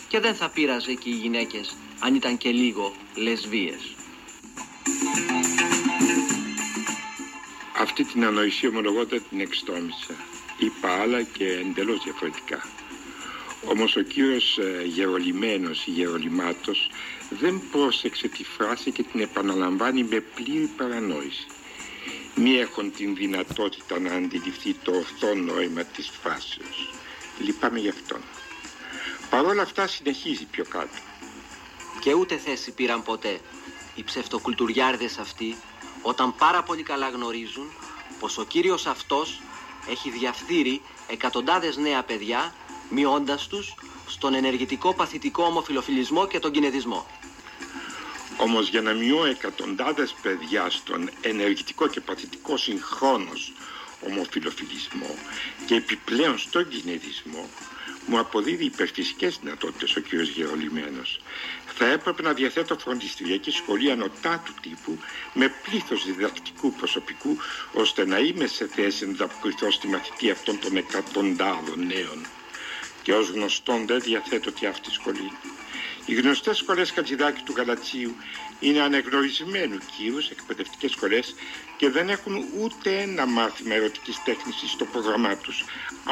και 0.07 0.19
δεν 0.19 0.35
θα 0.35 0.49
πείραζε 0.49 0.93
και 0.93 1.09
οι 1.09 1.15
γυναίκες 1.15 1.75
αν 1.99 2.15
ήταν 2.15 2.37
και 2.37 2.49
λίγο 2.49 2.93
λεσβίες. 3.15 3.95
Αυτή 7.77 8.03
την 8.03 8.25
ανοησία 8.25 8.69
ομολογώντα 8.69 9.19
την 9.19 9.39
εξτόμησα. 9.39 10.13
Είπα 10.57 10.89
άλλα 11.01 11.21
και 11.21 11.45
εντελώς 11.45 12.03
διαφορετικά. 12.03 12.65
Όμως 13.65 13.95
ο 13.95 14.01
κύριος 14.01 14.57
ε, 14.57 14.83
Γερολιμένος 14.85 15.85
ή 15.85 15.91
Γερολιμάτος 15.91 16.89
δεν 17.29 17.61
πρόσεξε 17.71 18.27
τη 18.27 18.43
φράση 18.43 18.91
και 18.91 19.03
την 19.03 19.19
επαναλαμβάνει 19.19 20.03
με 20.03 20.19
πλήρη 20.19 20.69
παρανόηση. 20.77 21.45
Μη 22.35 22.55
έχουν 22.57 22.91
την 22.91 23.15
δυνατότητα 23.15 23.99
να 23.99 24.13
αντιληφθεί 24.13 24.73
το 24.73 24.91
ορθό 24.91 25.35
νόημα 25.35 25.83
της 25.83 26.11
φράσεως. 26.21 26.93
Λυπάμαι 27.39 27.79
γι' 27.79 27.89
αυτόν. 27.89 28.21
Παρ' 29.29 29.45
όλα 29.45 29.61
αυτά 29.61 29.87
συνεχίζει 29.87 30.45
πιο 30.45 30.63
κάτω. 30.63 30.97
Και 31.99 32.13
ούτε 32.13 32.37
θέση 32.37 32.71
πήραν 32.71 33.03
ποτέ 33.03 33.39
οι 33.95 34.03
ψευτοκουλτουριάρδες 34.03 35.17
αυτοί 35.17 35.55
όταν 36.01 36.35
πάρα 36.35 36.63
πολύ 36.63 36.83
καλά 36.83 37.09
γνωρίζουν 37.09 37.71
πως 38.19 38.37
ο 38.37 38.43
κύριος 38.43 38.85
αυτός 38.85 39.41
έχει 39.89 40.09
διαφθείρει 40.09 40.81
εκατοντάδες 41.07 41.77
νέα 41.77 42.03
παιδιά 42.03 42.53
μειώντας 42.89 43.47
τους 43.47 43.73
στον 44.07 44.33
ενεργητικό 44.33 44.93
παθητικό 44.93 45.43
ομοφιλοφιλισμό 45.43 46.27
και 46.27 46.39
τον 46.39 46.51
κινεδισμό. 46.51 47.07
Όμως 48.37 48.69
για 48.69 48.81
να 48.81 48.93
μειώ 48.93 49.25
εκατοντάδες 49.25 50.15
παιδιά 50.21 50.69
στον 50.69 51.09
ενεργητικό 51.21 51.87
και 51.87 52.01
παθητικό 52.01 52.57
συγχρόνως 52.57 53.53
ομοφιλοφιλισμό 54.09 55.15
και 55.65 55.75
επιπλέον 55.75 56.37
στον 56.37 56.67
κινεδισμό 56.67 57.49
μου 58.05 58.19
αποδίδει 58.19 58.65
υπερφυσικές 58.65 59.39
δυνατότητες 59.41 59.95
ο 59.95 59.99
κύριος 59.99 60.29
Γερολιμένος 60.29 61.19
θα 61.75 61.85
έπρεπε 61.85 62.21
να 62.21 62.33
διαθέτω 62.33 62.77
φροντιστηριακή 62.77 63.51
σχολή 63.51 63.91
ανωτάτου 63.91 64.53
τύπου 64.61 64.97
με 65.33 65.53
πλήθος 65.63 66.05
διδακτικού 66.05 66.73
προσωπικού 66.73 67.37
ώστε 67.73 68.05
να 68.05 68.17
είμαι 68.17 68.47
σε 68.47 68.67
θέση 68.67 69.05
να 69.05 69.11
ανταποκριθώ 69.11 69.71
στη 69.71 69.87
μαθητή 69.87 70.31
αυτών 70.31 70.59
των 70.59 70.77
εκατοντάδων 70.77 71.85
νέων. 71.85 72.25
Και 73.01 73.13
ως 73.13 73.29
γνωστόν 73.29 73.85
δεν 73.87 73.99
διαθέτω 73.99 74.51
και 74.51 74.67
αυτή 74.67 74.91
σχολή. 74.91 75.31
Οι 76.05 76.13
γνωστές 76.13 76.57
σχολές 76.57 76.91
Χατζηδάκη 76.91 77.43
του 77.43 77.53
Γαλατσίου 77.57 78.15
είναι 78.61 78.81
ανεγνωρισμένου 78.81 79.77
κύρους 79.97 80.29
εκπαιδευτικές 80.29 80.91
σχολές 80.91 81.35
και 81.77 81.89
δεν 81.89 82.09
έχουν 82.09 82.33
ούτε 82.61 83.01
ένα 83.01 83.25
μάθημα 83.25 83.73
ερωτικής 83.73 84.23
τέχνης 84.23 84.55
στο 84.71 84.85
πρόγραμμά 84.85 85.35
τους, 85.35 85.65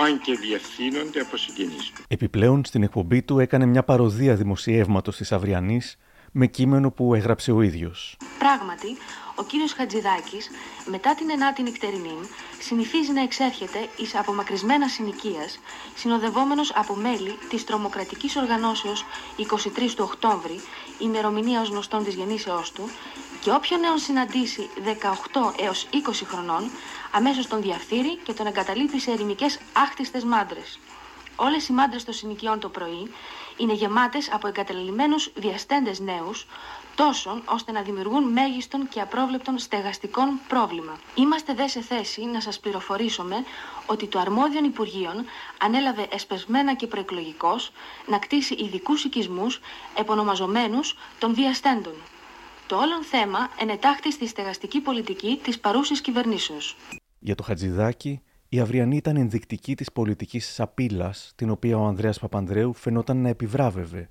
αν 0.06 0.22
και 0.22 0.34
διευθύνονται 0.34 1.20
από 1.20 1.38
συγγενείς 1.38 1.92
τους. 1.92 2.06
Επιπλέον, 2.08 2.66
στην 2.66 2.84
εκπομπή 2.84 3.22
του 3.22 3.40
έκανε 3.40 3.66
μια 3.66 3.84
παροδία 3.84 4.36
δημοσιεύματος 4.36 5.16
της 5.18 5.32
Αυριανής 5.32 5.98
με 6.32 6.48
κείμενο 6.48 6.92
που 6.92 7.14
έγραψε 7.16 7.52
ο 7.52 7.62
ίδιος. 7.62 8.18
Πράγματι, 8.40 8.98
ο 9.36 9.44
κύριος 9.44 9.74
Χατζηδάκης, 9.74 10.50
μετά 10.86 11.16
την 11.16 11.30
ενάτη 11.30 11.62
νυχτερινή, 11.62 12.20
συνηθίζει 12.60 13.12
να 13.12 13.22
εξέρχεται 13.22 13.80
εις 13.98 14.16
απομακρυσμένα 14.16 14.88
συνοικίας, 14.88 15.60
συνοδευόμενος 15.96 16.72
από 16.76 16.96
μέλη 16.96 17.38
της 17.50 17.64
τρομοκρατικής 17.64 18.36
οργανώσεως 18.36 19.06
23 19.38 19.96
του 19.96 20.04
Οκτώβρη, 20.08 20.60
ημερομηνία 21.00 21.62
ως 21.62 21.70
γνωστόν 21.70 22.04
της 22.04 22.16
γεννήσεώς 22.16 22.72
του, 22.72 22.90
και 23.42 23.52
όποιον 23.52 23.80
νέον 23.80 23.98
συναντήσει 23.98 24.70
18 24.84 25.54
έως 25.60 25.88
20 25.92 25.98
χρονών, 26.26 26.72
αμέσως 27.12 27.48
τον 27.48 27.62
διαφθείρει 27.62 28.16
και 28.16 28.34
τον 28.34 28.46
εγκαταλείπει 28.46 29.00
σε 29.00 29.12
ερημικές 29.12 29.60
άχτιστες 29.74 30.24
μάντρες. 30.24 30.80
Όλες 31.36 31.68
οι 31.68 31.74
μάντρες 31.74 32.04
των 32.04 32.14
συνοικιών 32.14 32.60
το 32.60 32.70
πρωί 32.70 33.12
είναι 33.58 33.74
γεμάτες 33.74 34.32
από 34.32 34.48
εγκαταλελειμμένους 34.48 35.32
διαστέντες 35.36 36.00
νέους, 36.00 36.48
τόσο 37.06 37.42
ώστε 37.46 37.72
να 37.72 37.82
δημιουργούν 37.82 38.24
μέγιστον 38.24 38.88
και 38.90 39.02
απρόβλεπτον 39.02 39.58
στεγαστικών 39.58 40.40
πρόβλημα. 40.48 41.00
Είμαστε 41.16 41.54
δε 41.54 41.68
σε 41.68 41.82
θέση 41.82 42.26
να 42.26 42.42
σας 42.42 42.60
πληροφορήσουμε 42.60 43.36
ότι 43.86 44.08
το 44.08 44.20
αρμόδιον 44.20 44.64
Υπουργείων 44.64 45.26
ανέλαβε 45.62 46.08
εσπεσμένα 46.12 46.76
και 46.76 46.88
προεκλογικός 46.88 47.72
να 48.08 48.20
κτίσει 48.20 48.54
ειδικούς 48.54 49.04
οικισμούς 49.04 49.60
επωνομαζομένους 50.00 50.96
των 51.20 51.36
διαστέντων. 51.36 51.94
Το 52.68 52.76
όλον 52.76 53.04
θέμα 53.04 53.50
ενετάχθη 53.60 54.12
στη 54.12 54.28
στεγαστική 54.28 54.80
πολιτική 54.80 55.40
της 55.44 55.60
παρούσης 55.60 56.02
κυβερνήσεως. 56.02 56.78
Για 57.20 57.36
το 57.36 57.44
Χατζηδάκι, 57.44 58.22
η 58.50 58.60
αυριανή 58.60 58.96
ήταν 58.96 59.16
ενδεικτική 59.16 59.76
της 59.76 59.92
πολιτικής 59.92 60.54
σαπίλας, 60.54 61.34
την 61.36 61.50
οποία 61.50 61.78
ο 61.78 61.86
Ανδρέας 61.86 62.20
Παπανδρέου 62.20 62.74
φαινόταν 62.74 63.18
να 63.22 63.30
επιβράβευε. 63.30 64.10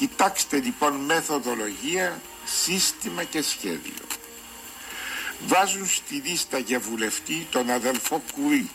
Κοιτάξτε 0.00 0.58
λοιπόν 0.60 0.94
μεθοδολογία, 0.94 2.20
σύστημα 2.44 3.24
και 3.24 3.42
σχέδιο. 3.42 4.04
Βάζουν 5.46 5.86
στη 5.88 6.14
λίστα 6.14 6.58
για 6.58 6.80
βουλευτή 6.80 7.46
τον 7.50 7.70
αδελφό 7.70 8.22
Κουρί, 8.34 8.70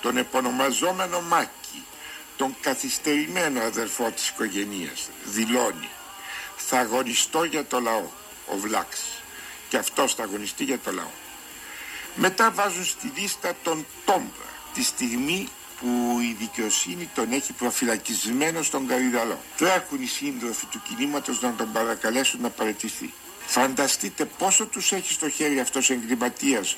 τον 0.00 0.16
επωνομαζόμενο 0.16 1.20
Μάκη, 1.20 1.84
τον 2.36 2.56
καθυστερημένο 2.60 3.60
αδελφό 3.60 4.10
της 4.10 4.28
οικογένειας, 4.28 5.08
δηλώνει 5.24 5.88
«Θα 6.56 6.78
αγωνιστώ 6.78 7.44
για 7.44 7.64
το 7.64 7.80
λαό» 7.80 8.08
ο 8.46 8.56
Βλάξ 8.56 9.00
και 9.68 9.76
αυτός 9.76 10.14
θα 10.14 10.22
αγωνιστεί 10.22 10.64
για 10.64 10.78
το 10.78 10.92
λαό. 10.92 11.12
Μετά 12.14 12.50
βάζουν 12.50 12.84
στη 12.84 13.12
λίστα 13.16 13.54
τον 13.62 13.86
Τόμπρα 14.04 14.48
τη 14.74 14.82
στιγμή 14.82 15.48
που 15.84 16.20
η 16.20 16.36
δικαιοσύνη 16.38 17.10
τον 17.14 17.32
έχει 17.32 17.52
προφυλακισμένο 17.52 18.62
στον 18.62 18.86
Καριδαλό. 18.86 19.38
Τρέχουν 19.56 20.02
οι 20.02 20.06
σύντροφοι 20.06 20.66
του 20.66 20.82
κινήματος 20.88 21.40
να 21.40 21.52
τον 21.52 21.72
παρακαλέσουν 21.72 22.40
να 22.40 22.50
παραιτηθεί. 22.50 23.12
Φανταστείτε 23.46 24.24
πόσο 24.24 24.66
τους 24.66 24.92
έχει 24.92 25.12
στο 25.12 25.28
χέρι 25.28 25.60
αυτός 25.60 25.90
εγκληματίας 25.90 26.76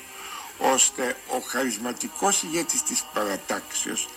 ώστε 0.57 1.15
ο 1.27 1.39
χαρισματικός 1.39 2.43
ηγέτης 2.43 2.83
της 2.83 3.03
παρατάξεως 3.13 4.09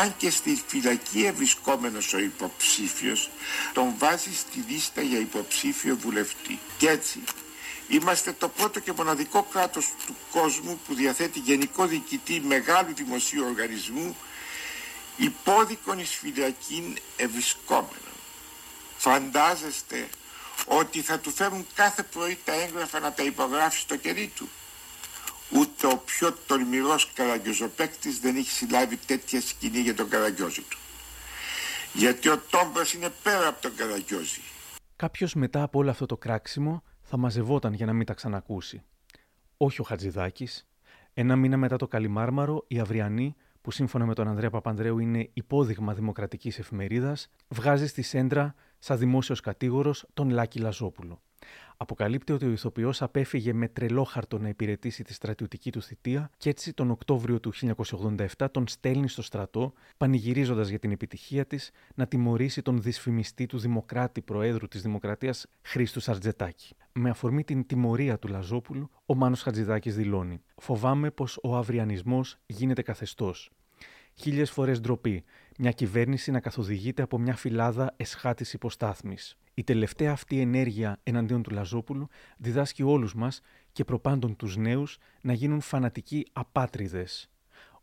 αν 0.00 0.14
και 0.16 0.30
στη 0.30 0.62
φυλακή 0.66 1.24
ευρισκόμενος 1.24 2.12
ο 2.12 2.18
υποψήφιος 2.18 3.30
τον 3.72 3.94
βάζει 3.98 4.36
στη 4.36 4.64
λίστα 4.68 5.02
για 5.02 5.18
υποψήφιο 5.18 5.96
βουλευτή. 5.96 6.58
Και 6.78 6.88
έτσι 6.88 7.20
είμαστε 7.90 8.32
το 8.32 8.48
πρώτο 8.48 8.80
και 8.80 8.92
μοναδικό 8.92 9.42
κράτος 9.42 9.92
του 10.06 10.16
κόσμου 10.32 10.80
που 10.86 10.94
διαθέτει 10.94 11.38
γενικό 11.38 11.86
διοικητή 11.86 12.40
μεγάλου 12.40 12.94
δημοσίου 12.94 13.44
οργανισμού 13.44 14.16
υπόδικον 15.16 15.98
εις 15.98 16.10
φυλακήν 16.14 16.96
ευρισκόμενο. 17.16 18.10
Φαντάζεστε 18.96 20.08
ότι 20.66 21.00
θα 21.00 21.18
του 21.18 21.30
φέρουν 21.30 21.66
κάθε 21.74 22.02
πρωί 22.02 22.38
τα 22.44 22.52
έγγραφα 22.52 23.00
να 23.00 23.12
τα 23.12 23.22
υπογράψει 23.22 23.78
στο 23.78 23.96
κερί 23.96 24.32
του. 24.34 24.48
Ούτε 25.50 25.86
ο 25.86 25.96
πιο 25.96 26.32
τολμηρός 26.46 27.10
καραγκιόζοπαίκτης 27.14 28.18
δεν 28.18 28.36
έχει 28.36 28.50
συλλάβει 28.50 28.96
τέτοια 28.96 29.40
σκηνή 29.40 29.78
για 29.78 29.94
τον 29.94 30.08
καραγκιόζη 30.08 30.60
του. 30.60 30.78
Γιατί 31.92 32.28
ο 32.28 32.38
Τόμπρας 32.50 32.92
είναι 32.92 33.12
πέρα 33.22 33.46
από 33.48 33.62
τον 33.62 33.74
καραγκιόζη. 33.76 34.40
Κάποιος 34.96 35.34
μετά 35.34 35.62
από 35.62 35.78
όλο 35.78 35.90
αυτό 35.90 36.06
το 36.06 36.16
κράξιμο 36.16 36.82
θα 37.12 37.16
μαζευόταν 37.16 37.72
για 37.72 37.86
να 37.86 37.92
μην 37.92 38.06
τα 38.06 38.14
ξανακούσει. 38.14 38.82
Όχι 39.56 39.80
ο 39.80 39.84
Χατζηδάκης. 39.84 40.68
Ένα 41.14 41.36
μήνα 41.36 41.56
μετά 41.56 41.76
το 41.76 41.88
Καλιμάρμαρο, 41.88 42.64
η 42.66 42.78
Αυριανή 42.78 43.34
που 43.60 43.70
σύμφωνα 43.70 44.06
με 44.06 44.14
τον 44.14 44.28
Ανδρέα 44.28 44.50
Παπανδρέου 44.50 44.98
είναι 44.98 45.30
υπόδειγμα 45.32 45.94
δημοκρατικής 45.94 46.58
εφημερίδας, 46.58 47.28
βγάζει 47.48 47.86
στη 47.86 48.02
σέντρα 48.02 48.54
σαν 48.78 48.98
δημόσιος 48.98 49.40
κατήγορος 49.40 50.06
τον 50.14 50.30
Λάκη 50.30 50.58
Λαζόπουλο. 50.58 51.22
Αποκαλύπτει 51.82 52.32
ότι 52.32 52.46
ο 52.46 52.50
ηθοποιός 52.50 53.02
απέφυγε 53.02 53.52
με 53.52 53.68
τρελόχαρτο 53.68 54.38
να 54.38 54.48
υπηρετήσει 54.48 55.02
τη 55.02 55.12
στρατιωτική 55.12 55.70
του 55.72 55.82
θητεία 55.82 56.30
και 56.36 56.48
έτσι 56.48 56.72
τον 56.72 56.90
Οκτώβριο 56.90 57.40
του 57.40 57.52
1987 58.36 58.46
τον 58.50 58.68
στέλνει 58.68 59.08
στο 59.08 59.22
στρατό, 59.22 59.72
πανηγυρίζοντας 59.96 60.68
για 60.68 60.78
την 60.78 60.90
επιτυχία 60.90 61.46
της 61.46 61.70
να 61.94 62.06
τιμωρήσει 62.06 62.62
τον 62.62 62.82
δυσφημιστή 62.82 63.46
του 63.46 63.58
Δημοκράτη 63.58 64.20
Προέδρου 64.22 64.68
της 64.68 64.82
Δημοκρατίας 64.82 65.46
Χρήστου 65.62 66.00
Σαρτζετάκη. 66.00 66.74
Με 66.92 67.10
αφορμή 67.10 67.44
την 67.44 67.66
τιμωρία 67.66 68.18
του 68.18 68.28
Λαζόπουλου, 68.28 68.90
ο 69.06 69.14
Μάνος 69.14 69.42
Χατζηδάκη 69.42 69.90
δηλώνει: 69.90 70.42
Φοβάμαι 70.56 71.10
πως 71.10 71.38
ο 71.42 71.56
αυριανισμός 71.56 72.36
γίνεται 72.46 72.82
καθεστώς. 72.82 73.50
Χίλιες 74.14 74.50
φορές 74.50 74.80
ντροπή. 74.80 75.24
Μια 75.58 75.70
κυβέρνηση 75.70 76.30
να 76.30 76.40
καθοδηγείται 76.40 77.02
από 77.02 77.18
μια 77.18 77.36
φυλάδα 77.36 77.94
εσχάτης 77.96 78.52
υποστάθμης. 78.52 79.36
Η 79.54 79.64
τελευταία 79.64 80.12
αυτή 80.12 80.40
ενέργεια 80.40 81.00
εναντίον 81.02 81.42
του 81.42 81.50
Λαζόπουλου 81.50 82.08
διδάσκει 82.36 82.82
όλους 82.82 83.14
μας 83.14 83.40
και 83.72 83.84
προπάντων 83.84 84.36
τους 84.36 84.56
νέους 84.56 84.98
να 85.20 85.32
γίνουν 85.32 85.60
φανατικοί 85.60 86.26
απάτριδες. 86.32 87.30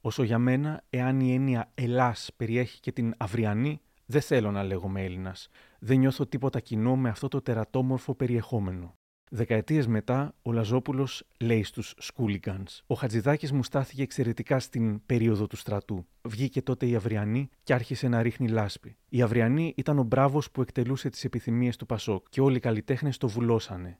Όσο 0.02 0.24
για 0.24 0.40
μένα, 0.40 0.84
εάν 0.90 1.20
η 1.20 1.34
έννοια 1.34 1.72
Ελλάς 1.76 2.30
περιέχει 2.38 2.80
και 2.80 2.92
την 2.92 3.14
αυριανή, 3.18 3.82
δεν 4.06 4.22
θέλω 4.22 4.52
να 4.52 4.64
λέγομαι 4.64 5.04
Έλληνας. 5.04 5.50
Δεν 5.80 6.00
νιώθω 6.00 6.26
τίποτα 6.26 6.60
κοινό 6.60 6.96
με 6.96 7.10
αυτό 7.10 7.28
το 7.28 7.42
τερατόμορφο 7.42 8.16
περιεχόμενο. 8.16 8.96
Δεκαετίες 9.30 9.88
μετά, 9.88 10.36
ο 10.42 10.52
Λαζόπουλος 10.52 11.24
λέει 11.40 11.64
στους 11.64 11.94
Σκούλιγκανς. 11.98 12.84
Ο 12.88 12.96
Χατζηδάκης 12.96 13.52
μου 13.52 13.64
στάθηκε 13.64 14.02
εξαιρετικά 14.02 14.60
στην 14.60 15.06
περίοδο 15.06 15.48
του 15.48 15.56
στρατού. 15.56 16.06
Βγήκε 16.22 16.62
τότε 16.62 16.88
η 16.88 16.96
Αυριανή 16.96 17.50
και 17.64 17.74
άρχισε 17.74 18.08
να 18.08 18.22
ρίχνει 18.22 18.48
λάσπη. 18.48 18.98
Η 19.10 19.22
Αυριανή 19.22 19.74
ήταν 19.78 20.00
ο 20.00 20.04
μπράβος 20.04 20.52
που 20.52 20.62
εκτελούσε 20.62 21.10
τις 21.10 21.24
επιθυμίες 21.24 21.76
του 21.76 21.86
Πασόκ 21.86 22.26
και 22.30 22.42
όλοι 22.42 22.58
οι 22.58 22.60
καλλιτέχνες 22.60 23.18
το 23.18 23.28
βουλώσανε. 23.28 24.00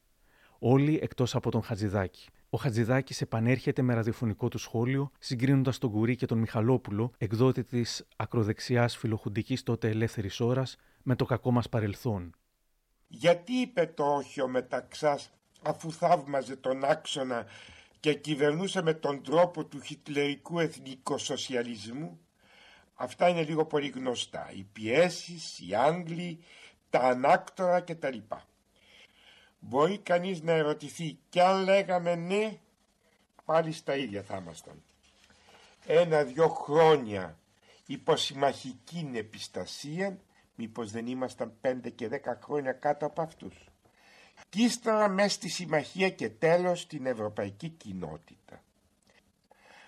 Όλοι 0.60 1.00
εκτός 1.02 1.36
από 1.36 1.52
τον 1.52 1.64
Χατζηδάκη. 1.64 2.30
Ο 2.50 2.58
Χατζηδάκης 2.58 3.22
επανέρχεται 3.22 3.82
με 3.82 3.94
ραδιοφωνικό 3.94 4.48
του 4.48 4.58
σχόλιο, 4.58 5.12
συγκρίνοντας 5.20 5.78
τον 5.78 5.92
Κουρί 5.92 6.16
και 6.16 6.26
τον 6.26 6.38
Μιχαλόπουλο, 6.38 7.12
εκδότη 7.18 7.64
της 7.64 8.08
ακροδεξιάς 8.16 8.98
φιλοχουντικής 8.98 9.64
τότε 9.64 9.90
ελεύθερης 9.90 10.40
ώρας, 10.40 10.78
με 11.04 11.16
το 11.16 11.26
κακό 11.26 11.52
μας 11.52 11.70
παρελθόν. 11.70 12.32
Γιατί 13.08 13.54
είπε 13.54 13.86
το 13.86 14.16
όχι 14.16 14.42
ο 14.42 14.48
Μεταξάς 14.48 15.30
αφού 15.62 15.92
θαύμαζε 15.92 16.56
τον 16.56 16.84
άξονα 16.84 17.46
και 18.00 18.14
κυβερνούσε 18.14 18.82
με 18.82 18.94
τον 18.94 19.24
τρόπο 19.24 19.66
του 19.66 19.82
χιτλερικού 19.82 20.60
εθνικοσοσιαλισμού; 20.60 22.20
Αυτά 22.96 23.28
είναι 23.28 23.44
λίγο 23.44 23.66
πολύ 23.66 23.88
γνωστά. 23.88 24.52
Οι 24.54 24.64
πιέσεις, 24.74 25.60
οι 25.60 25.76
Άγγλοι, 25.76 26.44
τα 26.90 27.00
ανάκτορα 27.00 27.82
κτλ. 27.82 28.18
Μπορεί 29.60 29.98
κανείς 29.98 30.42
να 30.42 30.52
ερωτηθεί 30.52 31.18
κι 31.30 31.40
αν 31.40 31.64
λέγαμε 31.64 32.16
ναι, 32.16 32.60
πάλι 33.46 33.72
στα 33.72 33.96
ίδια 33.96 34.24
θα 34.24 34.38
ήμασταν. 34.38 34.84
Ένα-δυο 35.86 36.48
χρόνια 36.48 37.38
υποσυμμαχική 37.86 39.12
επιστασία 39.14 40.20
Μήπως 40.60 40.92
δεν 40.92 41.08
ήμασταν 41.08 41.54
πέντε 41.62 41.90
και 41.90 42.08
δέκα 42.08 42.40
χρόνια 42.44 42.72
κάτω 42.72 43.06
από 43.06 43.22
αυτούς. 43.22 43.70
Κι 44.50 44.64
ύστερα 44.64 45.08
μέσα 45.08 45.30
στη 45.30 45.50
συμμαχία 45.50 46.10
και 46.10 46.30
τέλος 46.30 46.82
στην 46.82 47.06
ευρωπαϊκή 47.06 47.70
κοινότητα. 47.70 48.64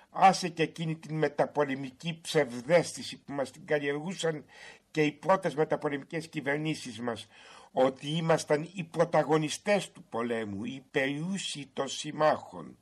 Άσε 0.09 0.49
και 0.49 0.63
εκείνη 0.63 0.95
την 0.95 1.17
μεταπολεμική 1.17 2.19
ψευδέστηση 2.21 3.17
που 3.17 3.31
μας 3.31 3.51
την 3.51 3.65
καλλιεργούσαν 3.65 4.45
και 4.91 5.03
οι 5.03 5.11
πρώτες 5.11 5.55
μεταπολεμικές 5.55 6.27
κυβερνήσεις 6.27 6.99
μας 6.99 7.27
ότι 7.71 8.07
ήμασταν 8.07 8.69
οι 8.73 8.83
πρωταγωνιστές 8.83 9.91
του 9.91 10.03
πολέμου, 10.03 10.63
οι 10.63 10.83
περιούσιοι 10.91 11.69
των 11.73 11.87
συμμάχων. 11.87 12.77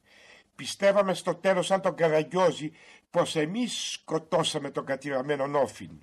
Πιστεύαμε 0.56 1.14
στο 1.14 1.36
τέλος 1.36 1.66
σαν 1.66 1.82
τον 1.82 1.96
Καραγκιόζη 1.96 2.72
πως 3.12 3.36
εμείς 3.36 3.92
σκοτώσαμε 3.92 4.70
τον 4.70 4.86
κατηραμένο 4.86 5.48
Νόφιν 5.48 6.02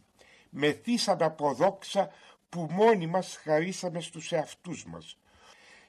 μεθύσαμε 0.54 1.24
από 1.24 1.54
δόξα 1.54 2.10
που 2.48 2.68
μόνοι 2.70 3.06
μας 3.06 3.40
χαρίσαμε 3.42 4.00
στους 4.00 4.32
εαυτούς 4.32 4.84
μας. 4.84 5.18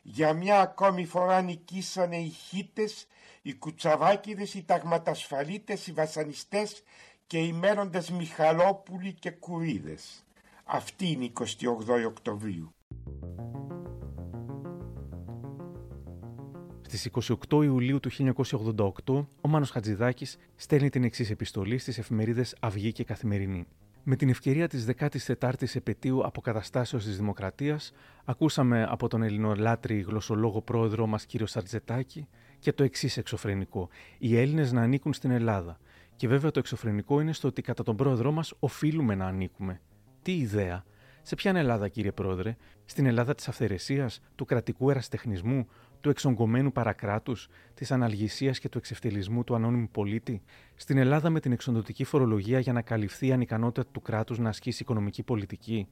Για 0.01 0.33
μια 0.33 0.59
ακόμη 0.59 1.05
φορά 1.05 1.41
νικήσανε 1.41 2.17
οι 2.17 2.29
χίτες, 2.29 3.07
οι 3.41 3.53
κουτσαβάκιδες, 3.53 4.53
οι 4.53 4.63
ταγματασφαλίτες, 4.63 5.87
οι 5.87 5.91
βασανιστές 5.91 6.83
και 7.27 7.37
οι 7.37 7.53
μένοντες 7.53 8.09
Μιχαλόπουλοι 8.09 9.13
και 9.13 9.31
Κουρίδες. 9.31 10.23
Αυτή 10.63 11.07
είναι 11.07 11.23
η 11.23 11.29
28 11.29 12.05
Οκτωβρίου. 12.05 12.69
Στις 16.81 17.05
28 17.05 17.63
Ιουλίου 17.63 17.99
του 17.99 18.09
1988, 18.09 19.27
ο 19.41 19.47
Μάνος 19.47 19.69
Χατζηδάκης 19.69 20.37
στέλνει 20.55 20.89
την 20.89 21.03
εξής 21.03 21.29
επιστολή 21.29 21.77
στις 21.77 21.97
εφημερίδες 21.97 22.55
Αυγή 22.59 22.91
και 22.91 23.03
Καθημερινή. 23.03 23.67
Με 24.07 24.15
την 24.15 24.29
ευκαιρία 24.29 24.67
της 24.67 24.87
14ης 24.97 25.75
επαιτίου 25.75 26.25
αποκαταστάσεως 26.25 27.03
της 27.03 27.17
Δημοκρατίας, 27.17 27.91
ακούσαμε 28.25 28.83
από 28.89 29.07
τον 29.07 29.23
ελληνολάτρη 29.23 29.99
γλωσσολόγο 29.99 30.61
πρόεδρό 30.61 31.07
μας 31.07 31.25
κύριο 31.25 31.45
Σαρτζετάκη 31.45 32.27
και 32.59 32.73
το 32.73 32.83
εξής 32.83 33.17
εξωφρενικό. 33.17 33.89
Οι 34.17 34.37
Έλληνες 34.37 34.71
να 34.71 34.81
ανήκουν 34.81 35.13
στην 35.13 35.31
Ελλάδα. 35.31 35.77
Και 36.15 36.27
βέβαια 36.27 36.51
το 36.51 36.59
εξωφρενικό 36.59 37.19
είναι 37.21 37.33
στο 37.33 37.47
ότι 37.47 37.61
κατά 37.61 37.83
τον 37.83 37.95
πρόεδρό 37.95 38.31
μας 38.31 38.53
οφείλουμε 38.59 39.15
να 39.15 39.25
ανήκουμε. 39.25 39.81
Τι 40.21 40.37
ιδέα. 40.37 40.83
Σε 41.21 41.35
ποια 41.35 41.51
Ελλάδα, 41.55 41.87
κύριε 41.87 42.11
Πρόεδρε, 42.11 42.55
στην 42.85 43.05
Ελλάδα 43.05 43.35
της 43.35 43.47
αυθαιρεσίας, 43.47 44.21
του 44.35 44.45
κρατικού 44.45 44.89
εραστεχνισμού, 44.89 45.67
του 46.05 46.11
εξογκωμένου 46.11 46.71
παρακράτους, 46.71 47.47
της 47.73 47.91
αναλγησίας 47.91 48.59
και 48.59 48.69
του 48.69 48.77
εξευτελισμού 48.77 49.43
του 49.43 49.55
ανώνυμου 49.55 49.89
πολίτη, 49.91 50.41
στην 50.75 50.97
Ελλάδα 50.97 51.29
με 51.29 51.39
την 51.39 51.51
εξοντοτική 51.51 52.03
φορολογία 52.03 52.59
για 52.59 52.73
να 52.73 52.81
καλυφθεί 52.81 53.27
η 53.27 53.31
ανικανότητα 53.31 53.89
του 53.91 54.01
κράτους 54.01 54.39
να 54.39 54.49
ασκήσει 54.49 54.83
οικονομική 54.83 55.23
πολιτική, 55.23 55.87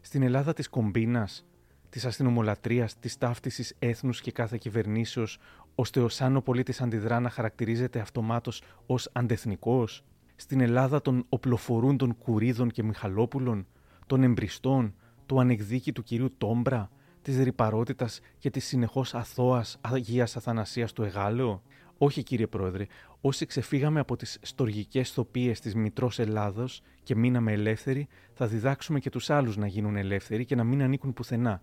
στην 0.00 0.22
Ελλάδα 0.22 0.52
της 0.52 0.68
κομπίνας, 0.68 1.46
της 1.88 2.04
αστυνομολατρείας, 2.04 2.98
της 2.98 3.18
ταύτισης 3.18 3.74
έθνους 3.78 4.20
και 4.20 4.32
κάθε 4.32 4.56
κυβερνήσεως, 4.56 5.38
ώστε 5.74 6.00
ο 6.00 6.08
Σάνο 6.08 6.40
πολίτης 6.40 6.80
αντιδρά 6.80 7.20
να 7.20 7.30
χαρακτηρίζεται 7.30 8.00
αυτομάτως 8.00 8.62
ως 8.86 9.10
αντεθνικός, 9.12 10.04
στην 10.36 10.60
Ελλάδα 10.60 11.02
των 11.02 11.24
οπλοφορούντων 11.28 12.16
Κουρίδων 12.16 12.70
και 12.70 12.82
Μιχαλόπουλων, 12.82 13.66
των 14.06 14.22
εμπριστών, 14.22 14.94
του 15.26 15.40
ανεκδίκητου 15.40 16.02
κυρίου 16.02 16.34
Τόμπρα, 16.38 16.90
Της 17.22 17.38
ρηπαρότητας 17.38 18.20
και 18.38 18.50
της 18.50 18.64
συνεχώς 18.64 19.14
αθώας 19.14 19.78
Αγίας 19.80 20.36
Αθανασίας 20.36 20.92
του 20.92 21.02
Εγάλεο. 21.02 21.62
Όχι 21.98 22.22
κύριε 22.22 22.46
Πρόεδρε, 22.46 22.86
όσοι 23.20 23.46
ξεφύγαμε 23.46 24.00
από 24.00 24.16
τις 24.16 24.38
στοργικές 24.42 25.10
θοπίες 25.10 25.60
της 25.60 25.74
Μητρός 25.74 26.18
Ελλάδος 26.18 26.82
και 27.02 27.16
μείναμε 27.16 27.52
ελεύθεροι, 27.52 28.08
θα 28.32 28.46
διδάξουμε 28.46 29.00
και 29.00 29.10
τους 29.10 29.30
άλλους 29.30 29.56
να 29.56 29.66
γίνουν 29.66 29.96
ελεύθεροι 29.96 30.44
και 30.44 30.54
να 30.54 30.64
μην 30.64 30.82
ανήκουν 30.82 31.12
πουθενά. 31.12 31.62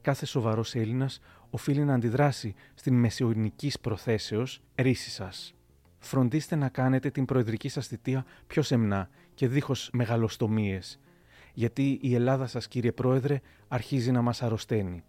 Κάθε 0.00 0.26
σοβαρός 0.26 0.74
Έλληνας 0.74 1.20
οφείλει 1.50 1.84
να 1.84 1.94
αντιδράσει 1.94 2.54
στην 2.74 2.94
μεσαιωνικής 2.94 3.80
προθέσεως 3.80 4.62
ρίση 4.74 5.10
σας. 5.10 5.54
Φροντίστε 5.98 6.56
να 6.56 6.68
κάνετε 6.68 7.10
την 7.10 7.24
προεδρική 7.24 7.68
σας 7.68 7.86
θητεία 7.86 8.24
πιο 8.46 8.62
σεμνά 8.62 9.08
και 9.34 9.48
δίχως 9.48 9.90
μεγαλοστομίες 9.92 10.98
γιατί 11.60 11.98
η 12.02 12.14
Ελλάδα 12.14 12.46
σας 12.46 12.68
κύριε 12.68 12.92
Πρόεδρε 12.92 13.40
αρχίζει 13.68 14.10
να 14.10 14.22
μας 14.22 14.42
αρρωσταίνει. 14.42 15.04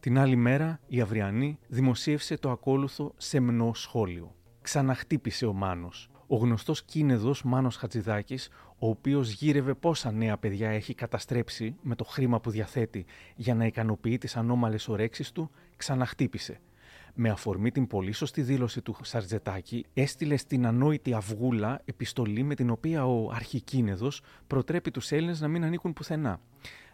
Την 0.00 0.18
άλλη 0.18 0.36
μέρα 0.36 0.80
η 0.86 1.00
Αυριανή 1.00 1.58
δημοσίευσε 1.68 2.36
το 2.36 2.50
ακόλουθο 2.50 3.14
σεμνό 3.16 3.74
σχόλιο. 3.74 4.34
Ξαναχτύπησε 4.62 5.46
ο 5.46 5.52
Μάνος. 5.52 6.10
Ο 6.26 6.36
γνωστός 6.36 6.82
κίνεδος 6.82 7.42
Μάνος 7.42 7.76
Χατζηδάκης, 7.76 8.48
ο 8.78 8.88
οποίος 8.88 9.30
γύρευε 9.30 9.74
πόσα 9.74 10.12
νέα 10.12 10.38
παιδιά 10.38 10.70
έχει 10.70 10.94
καταστρέψει 10.94 11.76
με 11.82 11.94
το 11.94 12.04
χρήμα 12.04 12.40
που 12.40 12.50
διαθέτει 12.50 13.04
για 13.36 13.54
να 13.54 13.66
ικανοποιεί 13.66 14.18
τις 14.18 14.36
ανώμαλες 14.36 14.88
ορέξεις 14.88 15.32
του, 15.32 15.50
ξαναχτύπησε 15.76 16.60
με 17.20 17.30
αφορμή 17.30 17.70
την 17.70 17.86
πολύ 17.86 18.12
σωστή 18.12 18.42
δήλωση 18.42 18.82
του 18.82 18.96
Σαρτζετάκη, 19.02 19.86
έστειλε 19.94 20.36
στην 20.36 20.66
ανόητη 20.66 21.14
Αυγούλα 21.14 21.80
επιστολή 21.84 22.42
με 22.42 22.54
την 22.54 22.70
οποία 22.70 23.06
ο 23.06 23.30
αρχικίνεδος 23.30 24.22
προτρέπει 24.46 24.90
τους 24.90 25.12
Έλληνες 25.12 25.40
να 25.40 25.48
μην 25.48 25.64
ανήκουν 25.64 25.92
πουθενά. 25.92 26.40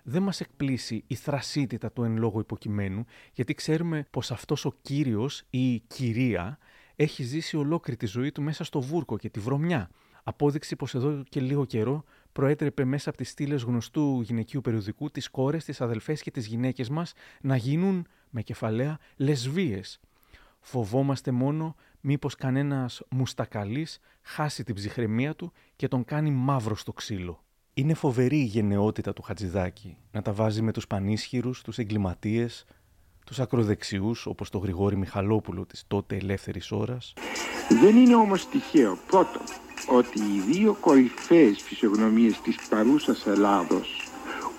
Δεν 0.02 0.22
μας 0.22 0.40
εκπλήσει 0.40 1.04
η 1.06 1.14
θρασίτητα 1.14 1.92
του 1.92 2.02
εν 2.04 2.16
λόγω 2.16 2.40
υποκειμένου, 2.40 3.04
γιατί 3.32 3.54
ξέρουμε 3.54 4.06
πως 4.10 4.30
αυτός 4.30 4.64
ο 4.64 4.74
κύριος 4.82 5.42
ή 5.50 5.72
η 5.72 5.82
κυρία 5.86 6.58
έχει 6.96 7.22
ζήσει 7.22 7.56
ολόκληρη 7.56 7.98
τη 7.98 8.06
ζωή 8.06 8.32
του 8.32 8.42
μέσα 8.42 8.64
στο 8.64 8.80
βούρκο 8.80 9.18
και 9.18 9.30
τη 9.30 9.40
βρωμιά. 9.40 9.90
Απόδειξη 10.22 10.76
πως 10.76 10.94
εδώ 10.94 11.22
και 11.28 11.40
λίγο 11.40 11.64
καιρό 11.64 12.04
προέτρεπε 12.32 12.84
μέσα 12.84 13.08
από 13.08 13.18
τις 13.18 13.28
στήλες 13.28 13.62
γνωστού 13.62 14.20
γυναικείου 14.20 14.60
περιοδικού 14.60 15.10
τις 15.10 15.28
κόρες, 15.28 15.64
τις 15.64 15.80
αδελφές 15.80 16.22
και 16.22 16.30
τις 16.30 16.46
γυναίκες 16.46 16.88
μας 16.88 17.12
να 17.40 17.56
γίνουν, 17.56 18.06
με 18.30 18.42
κεφαλαία, 18.42 18.98
λεσβίες. 19.16 20.00
Φοβόμαστε 20.66 21.30
μόνο 21.30 21.74
μήπως 22.00 22.34
κανένας 22.34 23.02
μουστακαλής 23.10 23.98
χάσει 24.22 24.64
την 24.64 24.74
ψυχραιμία 24.74 25.34
του 25.34 25.52
και 25.76 25.88
τον 25.88 26.04
κάνει 26.04 26.30
μαύρο 26.30 26.76
στο 26.76 26.92
ξύλο. 26.92 27.44
Είναι 27.74 27.94
φοβερή 27.94 28.38
η 28.38 28.44
γενναιότητα 28.44 29.12
του 29.12 29.22
Χατζηδάκη 29.22 29.96
να 30.12 30.22
τα 30.22 30.32
βάζει 30.32 30.62
με 30.62 30.72
τους 30.72 30.86
πανίσχυρους, 30.86 31.62
τους 31.62 31.78
εγκληματίες, 31.78 32.64
τους 33.26 33.40
ακροδεξιούς 33.40 34.26
όπως 34.26 34.50
το 34.50 34.58
Γρηγόρη 34.58 34.96
Μιχαλόπουλο 34.96 35.66
της 35.66 35.84
τότε 35.86 36.16
ελεύθερης 36.16 36.70
ώρας. 36.70 37.12
Δεν 37.82 37.96
είναι 37.96 38.14
όμως 38.14 38.48
τυχαίο 38.48 38.98
πρώτον 39.06 39.42
ότι 39.88 40.18
οι 40.18 40.40
δύο 40.52 40.76
κορυφαίες 40.80 41.62
φυσιογνωμίες 41.62 42.40
της 42.40 42.56
παρούσας 42.68 43.26
Ελλάδος, 43.26 44.08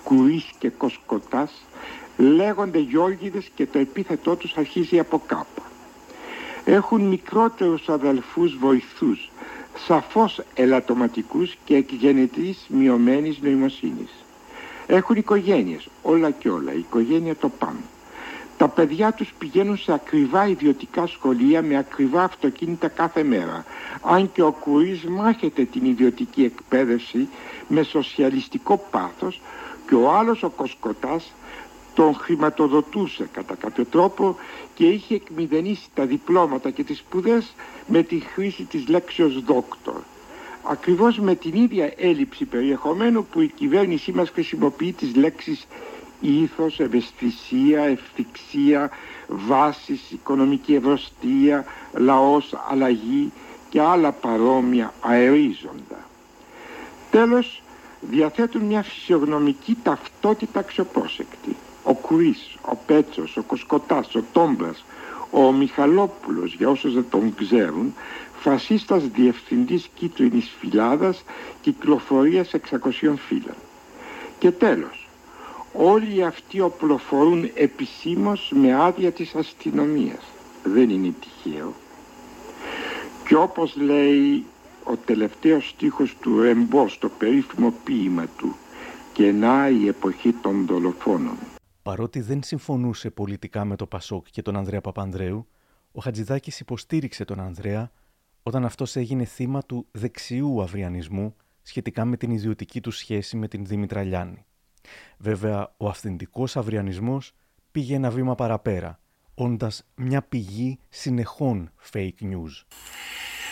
Κουρής 0.04 0.52
και 0.60 0.70
Κοσκοτάς, 0.70 1.66
λέγονται 2.18 2.80
Γιώργιδες 2.80 3.50
και 3.56 3.66
το 3.66 3.80
επίθετό 3.80 4.36
τους 4.36 4.58
αρχίζει 4.58 5.00
από 5.00 5.22
κάπου. 5.26 5.65
Έχουν 6.66 7.02
μικρότερους 7.02 7.90
αδελφούς 7.90 8.58
βοηθούς, 8.58 9.30
σαφώς 9.86 10.42
ελαττωματικούς 10.54 11.56
και 11.66 11.76
εκγενετής 11.76 12.66
μειωμένης 12.70 13.40
νοημοσύνης. 13.42 14.12
Έχουν 14.88 15.16
οικογένειες, 15.16 15.88
όλα 16.02 16.32
και 16.32 16.50
όλα, 16.50 16.74
η 16.74 16.80
οικογένεια 16.80 17.36
το 17.36 17.50
πάνω. 17.50 17.80
Τα 18.58 18.68
παιδιά 18.68 19.12
τους 19.12 19.34
πηγαίνουν 19.38 19.78
σε 19.78 19.94
ακριβά 19.94 20.48
ιδιωτικά 20.48 21.08
σχολεία 21.08 21.62
με 21.62 21.78
ακριβά 21.78 22.24
αυτοκίνητα 22.24 22.88
κάθε 22.88 23.24
μέρα. 23.24 23.66
Αν 24.02 24.32
και 24.32 24.42
ο 24.42 24.52
Κουρής 24.52 25.04
μάχεται 25.04 25.64
την 25.64 25.86
ιδιωτική 25.86 26.44
εκπαίδευση 26.44 27.28
με 27.68 27.84
σοσιαλιστικό 27.84 28.86
πάθος 28.92 29.42
και 29.88 29.96
ο 29.96 30.12
άλλος 30.12 30.44
ο 30.44 30.50
Κοσκοτάς 30.50 31.34
τον 31.96 32.16
χρηματοδοτούσε 32.16 33.30
κατά 33.32 33.56
κάποιο 33.56 33.86
τρόπο 33.86 34.38
και 34.74 34.86
είχε 34.86 35.16
εκμηδενήσει 35.16 35.88
τα 35.94 36.06
διπλώματα 36.06 36.70
και 36.70 36.84
τις 36.84 36.98
σπουδές 36.98 37.54
με 37.88 38.04
τη 38.04 38.20
χρήση 38.20 38.64
της 38.64 38.88
λέξεως 38.88 39.44
δόκτωρ. 39.44 40.02
Ακριβώς 40.64 41.20
με 41.20 41.36
την 41.36 41.54
ίδια 41.54 41.94
έλλειψη 41.98 42.46
περιεχομένου 42.46 43.26
που 43.26 43.42
η 43.42 43.48
κυβέρνησή 43.48 44.12
μας 44.12 44.30
χρησιμοποιεί 44.30 44.94
τις 44.94 45.16
λέξεις 45.16 45.68
ήθος, 46.22 46.80
ευαισθησία, 46.80 47.84
ευθυξία, 47.84 48.90
βάσεις, 49.28 50.12
οικονομική 50.12 50.76
ευρωστία, 50.76 51.66
λαός, 51.94 52.54
αλλαγή 52.70 53.32
και 53.70 53.82
άλλα 53.82 54.12
παρόμοια 54.12 54.94
αερίζοντα. 55.02 56.10
Τέλος, 57.12 57.62
διαθέτουν 58.02 58.62
μια 58.62 58.84
φυσιογνωμική 58.84 59.78
ταυτότητα 59.84 60.60
αξιοπρόσεκτη. 60.60 61.56
Ο 61.88 61.94
Κουρής, 61.94 62.56
ο 62.62 62.76
Πέτσος, 62.86 63.38
ο 63.38 63.42
Κοσκοτάς, 63.42 64.16
ο 64.16 64.24
Τόμπρας, 64.32 64.86
ο 65.32 65.52
Μιχαλόπουλος, 65.52 66.54
για 66.54 66.70
όσους 66.70 66.94
δεν 66.94 67.06
τον 67.10 67.36
ξέρουν, 67.36 67.94
φασίστας 68.40 69.08
διευθυντής 69.08 69.90
κίτρινης 69.94 70.52
φυλάδας 70.60 71.24
κυκλοφορίας 71.62 72.54
600 72.54 73.16
φύλων. 73.16 73.56
Και 74.40 74.52
τέλος, 74.52 75.08
όλοι 75.74 76.24
αυτοί 76.24 76.60
οπλοφορούν 76.60 77.50
επισήμως 77.54 78.52
με 78.56 78.74
άδεια 78.74 79.12
της 79.12 79.36
αστυνομίας. 79.36 80.24
Δεν 80.64 80.90
είναι 80.90 81.14
τυχαίο. 81.20 81.74
Και 83.28 83.36
όπως 83.36 83.76
λέει 83.76 84.46
ο 84.84 84.96
τελευταίος 85.06 85.70
στίχος 85.70 86.16
του 86.22 86.42
Ρεμπό 86.42 86.88
στο 86.88 87.10
περίφημο 87.10 87.74
ποίημα 87.84 88.26
του 88.38 88.56
«Και 89.14 89.32
να 89.32 89.70
η 89.70 89.88
εποχή 89.88 90.34
των 90.42 90.66
δολοφόνων». 90.66 91.38
Παρότι 91.86 92.22
δεν 92.22 92.44
συμφωνούσε 92.44 93.10
πολιτικά 93.10 93.66
με 93.66 93.76
το 93.76 93.86
Πασόκ 93.86 94.26
και 94.32 94.42
τον 94.42 94.56
Ανδρέα 94.56 94.82
Παπανδρέου, 94.82 95.48
ο 95.92 96.02
Χατζηδάκης 96.02 96.60
υποστήριξε 96.60 97.26
τον 97.26 97.40
Ανδρέα 97.40 97.92
όταν 98.44 98.66
αυτός 98.66 98.96
έγινε 98.96 99.26
θύμα 99.26 99.62
του 99.62 99.88
δεξιού 99.92 100.62
αυριανισμού 100.62 101.36
σχετικά 101.62 102.06
με 102.06 102.18
την 102.18 102.32
ιδιωτική 102.32 102.82
του 102.82 102.92
σχέση 102.92 103.38
με 103.38 103.48
την 103.48 103.66
Δήμητρα 103.66 104.04
Λιάννη. 104.04 104.46
Βέβαια, 105.18 105.74
ο 105.78 105.88
αυθεντικός 105.88 106.58
αυριανισμός 106.58 107.34
πήγε 107.72 107.96
ένα 107.96 108.10
βήμα 108.10 108.36
παραπέρα, 108.36 109.00
όντας 109.34 109.84
μια 109.96 110.22
πηγή 110.22 110.80
συνεχών 110.90 111.72
fake 111.92 112.22
news. 112.22 112.64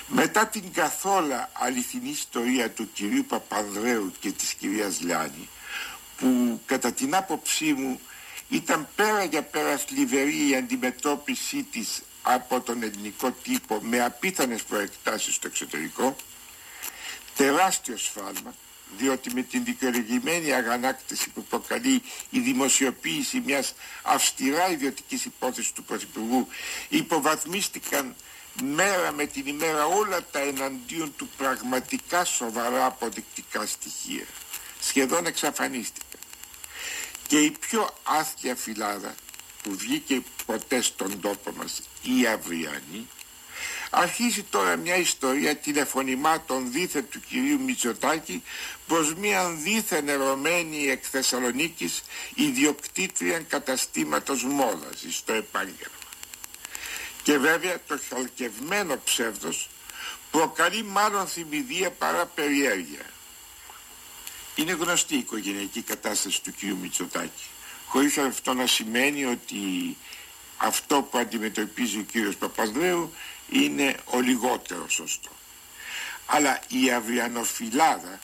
Μετά 0.08 0.48
την 0.48 0.72
καθόλου 0.72 1.34
αληθινή 1.66 2.10
ιστορία 2.10 2.72
του 2.72 2.92
κυρίου 2.94 3.26
Παπανδρέου 3.28 4.12
και 4.20 4.32
της 4.32 4.54
κυρίας 4.54 5.02
Λιάννη, 5.02 5.48
που 6.18 6.60
κατά 6.66 6.92
την 6.92 7.16
άποψή 7.16 7.74
μου 7.74 8.00
ήταν 8.50 8.88
πέρα 8.96 9.24
για 9.24 9.42
πέρα 9.44 9.78
θλιβερή 9.78 10.50
η 10.50 10.56
αντιμετώπιση 10.56 11.64
της 11.64 12.02
από 12.22 12.62
τον 12.62 12.84
ελληνικό 12.84 13.32
τύπο 13.32 13.80
με 13.82 14.04
απίθανες 14.04 14.64
προεκτάσεις 14.64 15.36
στο 15.36 15.48
εξωτερικό, 15.48 16.16
τεράστιο 17.36 17.98
σφάλμα, 17.98 18.56
διότι 18.98 19.34
με 19.34 19.42
την 19.42 19.64
δικαιολογημένη 19.64 20.54
αγανάκτηση 20.54 21.30
που 21.30 21.44
προκαλεί 21.44 22.02
η 22.30 22.40
δημοσιοποίηση 22.40 23.42
μιας 23.46 23.74
αυστηρά 24.02 24.70
ιδιωτικής 24.70 25.26
υπόθεσης 25.26 25.72
του 25.72 25.84
Πρωθυπουργού 25.84 26.48
υποβαθμίστηκαν 26.90 28.16
μέρα 28.62 29.12
με 29.12 29.26
την 29.26 29.48
ημέρα 29.48 29.86
όλα 29.86 30.24
τα 30.32 30.40
εναντίον 30.40 31.14
του 31.16 31.30
πραγματικά 31.38 32.26
σοβαρά 32.26 32.86
αποδεικτικά 32.86 33.66
στοιχεία. 33.66 34.26
Σχεδόν 34.80 35.26
εξαφανίστηκαν. 35.26 36.20
Και 37.28 37.40
η 37.40 37.52
πιο 37.52 37.94
άθλια 38.04 38.56
φυλάδα 38.56 39.16
που 39.64 39.76
βγήκε 39.76 40.22
ποτέ 40.46 40.82
στον 40.82 41.20
τόπο 41.20 41.52
μας, 41.52 41.82
η 42.02 42.28
Αυριανή, 42.28 43.08
Αρχίζει 43.96 44.44
τώρα 44.44 44.76
μια 44.76 44.96
ιστορία 44.96 45.56
τηλεφωνημάτων 45.56 46.72
δίθεν 46.72 47.10
του 47.10 47.20
κυρίου 47.20 47.62
Μητσοτάκη 47.62 48.44
προς 48.88 49.14
μια 49.14 49.50
δίθεν 49.50 50.10
ερωμένη 50.10 50.88
εκ 50.88 51.04
Θεσσαλονίκης 51.12 52.02
ιδιοκτήτρια 52.36 53.40
καταστήματος 53.40 54.44
μόδας 54.44 55.06
στο 55.10 55.34
επάγγελμα. 55.34 55.98
Και 57.24 57.38
βέβαια 57.38 57.78
το 57.88 58.00
χαλκευμένο 58.10 59.02
ψεύδος 59.04 59.70
προκαλεί 60.32 60.84
μάλλον 60.84 61.28
θυμηδία 61.28 61.92
παρά 61.92 62.26
περιέργεια. 62.26 63.13
Είναι 64.56 64.72
γνωστή 64.72 65.16
η 65.16 65.18
οικογενειακή 65.18 65.82
κατάσταση 65.82 66.42
του 66.44 66.52
κυρίου 66.52 66.78
Μητσοτάκη 66.78 67.44
χωρίς 67.94 68.18
αυτό 68.18 68.54
να 68.54 68.68
σημαίνει 68.68 69.26
ότι 69.26 69.98
αυτό 70.58 71.02
που 71.02 71.18
αντιμετωπίζει 71.18 71.98
ο 71.98 72.02
κύριος 72.02 72.36
Παπανδρέου 72.36 73.14
είναι 73.50 73.96
ο 74.06 74.20
λιγότερος 74.20 74.94
σωστό. 74.94 75.30
Αλλά 76.26 76.60
η 76.68 76.92
αυριανοφυλάδα 76.92 78.20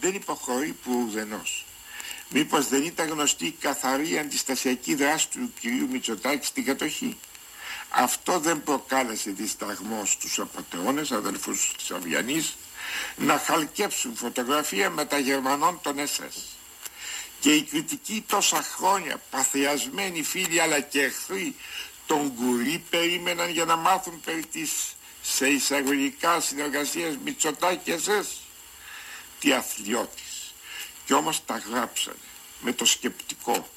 δεν 0.00 0.14
υποχωρεί 0.14 0.76
που 0.82 1.04
ουδενός. 1.06 1.64
Μήπως 2.28 2.68
δεν 2.68 2.84
ήταν 2.84 3.08
γνωστή 3.08 3.46
η 3.46 3.56
καθαρή 3.60 4.18
αντιστασιακή 4.18 4.94
δράση 4.94 5.28
του 5.28 5.52
κυρίου 5.60 5.88
Μητσοτάκη 5.90 6.46
στην 6.46 6.64
κατοχή; 6.64 7.18
Αυτό 7.88 8.38
δεν 8.38 8.62
προκάλεσε 8.62 9.30
δισταγμό 9.30 10.04
στους 10.04 10.38
απαταιώνες 10.38 11.12
αδελφούς 11.12 11.72
της 11.76 11.90
Αβιανής 11.90 12.56
να 13.16 13.38
χαλκέψουν 13.38 14.16
φωτογραφία 14.16 14.90
με 14.90 15.04
τα 15.04 15.18
Γερμανών 15.18 15.80
των 15.82 15.98
ΕΣΕΣ. 15.98 16.36
Και 17.40 17.54
οι 17.54 17.62
κριτικοί 17.62 18.24
τόσα 18.28 18.62
χρόνια 18.62 19.20
παθιασμένοι 19.30 20.22
φίλοι 20.22 20.60
αλλά 20.60 20.80
και 20.80 21.02
εχθροί 21.02 21.54
τον 22.06 22.34
Κουρί 22.34 22.84
περίμεναν 22.90 23.50
για 23.50 23.64
να 23.64 23.76
μάθουν 23.76 24.20
περί 24.20 24.46
της 24.46 24.70
σε 25.22 25.48
εισαγωγικά 25.48 26.40
συνεργασίας 26.40 27.16
Μητσοτάκη 27.24 27.90
εσές. 27.90 28.40
Τι 29.40 29.52
αθλιώτης. 29.52 30.54
Κι 31.04 31.12
όμως 31.12 31.44
τα 31.44 31.58
γράψανε 31.58 32.16
με 32.60 32.72
το 32.72 32.84
σκεπτικό. 32.84 33.68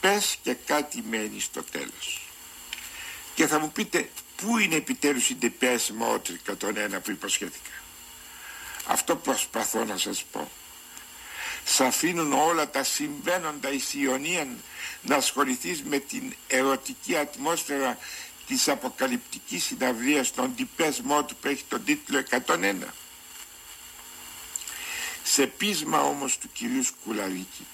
Πες 0.00 0.36
και 0.42 0.54
κάτι 0.54 1.02
μένει 1.08 1.40
στο 1.40 1.62
τέλος. 1.62 2.20
Και 3.34 3.46
θα 3.46 3.58
μου 3.58 3.72
πείτε 3.72 4.10
πού 4.36 4.58
είναι 4.58 4.74
επιτέλους 4.74 5.28
η 5.30 5.34
ντεπές 5.34 5.90
μότρικα 5.90 6.56
τον 6.56 6.76
ένα 6.76 7.00
που 7.00 7.10
υποσχέθηκα; 7.10 7.70
Αυτό 8.86 9.16
προσπαθώ 9.16 9.84
να 9.84 9.96
σας 9.96 10.24
πω. 10.32 10.50
Σ' 11.64 11.80
αφήνουν 11.80 12.32
όλα 12.32 12.70
τα 12.70 12.84
συμβαίνοντα 12.84 13.72
εις 13.72 13.94
Ιωνίαν 13.94 14.62
να 15.02 15.16
ασχοληθείς 15.16 15.82
με 15.82 15.98
την 15.98 16.34
ερωτική 16.46 17.16
ατμόσφαιρα 17.16 17.98
της 18.46 18.68
αποκαλυπτικής 18.68 19.64
συναυλίας 19.64 20.32
των 20.32 20.54
τυπές 20.54 21.00
μότου 21.00 21.36
που 21.36 21.48
έχει 21.48 21.64
τον 21.68 21.84
τίτλο 21.84 22.18
101. 22.18 22.74
Σε 25.22 25.46
πείσμα 25.46 26.00
όμως 26.02 26.38
του 26.38 26.48
κυρίου 26.52 26.84
Σκουλαρίκη 26.84 27.66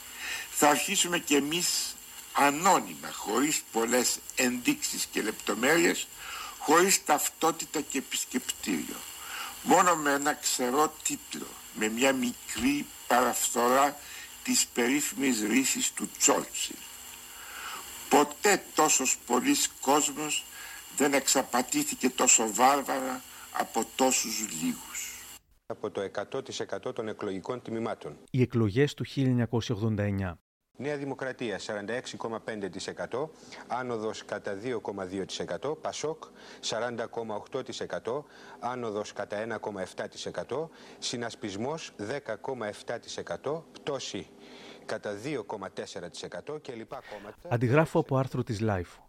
θα 0.51 0.69
αρχίσουμε 0.69 1.19
και 1.19 1.37
εμείς 1.37 1.97
ανώνυμα, 2.33 3.13
χωρίς 3.13 3.63
πολλές 3.73 4.19
ενδείξεις 4.35 5.09
και 5.13 5.23
λεπτομέρειες, 5.23 6.07
χωρίς 6.59 7.05
ταυτότητα 7.05 7.81
και 7.81 7.99
επισκεπτήριο, 7.99 8.97
μόνο 9.69 9.97
με 9.97 10.13
ένα 10.13 10.35
ξερό 10.35 10.93
τίτλο, 11.03 11.47
με 11.75 11.89
μια 11.89 12.13
μικρή 12.13 12.87
παραφθορά 13.07 13.97
της 14.43 14.67
περίφημης 14.67 15.41
ρίσης 15.41 15.93
του 15.93 16.09
Τσόλτσιλ. 16.19 16.77
Ποτέ 18.09 18.63
τόσος 18.75 19.19
πολλής 19.27 19.71
κόσμος 19.81 20.45
δεν 20.97 21.13
εξαπατήθηκε 21.13 22.11
τόσο 22.11 22.53
βάρβαρα 22.53 23.23
από 23.53 23.85
τόσους 23.95 24.47
λίγους. 24.63 25.25
Από 25.67 25.91
το 25.91 26.01
100% 26.01 26.95
των 26.95 27.09
εκλογικών 27.09 27.63
τιμημάτων. 27.63 28.17
Οι 28.31 28.41
εκλογές 28.43 28.95
του 28.95 29.05
1989. 29.05 30.39
Νέα 30.81 30.97
Δημοκρατία 30.97 31.59
46,5%, 31.67 33.29
άνοδος 33.67 34.25
κατά 34.25 34.59
2,2%, 35.63 35.77
Πασόκ 35.81 36.25
40,8%, 36.61 38.23
άνοδος 38.61 39.13
κατά 39.13 39.37
1,7%, 39.37 40.69
συνασπισμός 40.99 41.93
10,7%, 43.45 43.63
πτώση 43.73 44.29
κατά 44.87 45.11
2,4% 45.25 46.61
και 46.63 46.73
λοιπά 46.73 47.03
κόμματα. 47.13 47.49
Αντιγράφω 47.49 47.99
από 47.99 48.17
άρθρο 48.17 48.43
της 48.43 48.59
Life. 48.63 49.08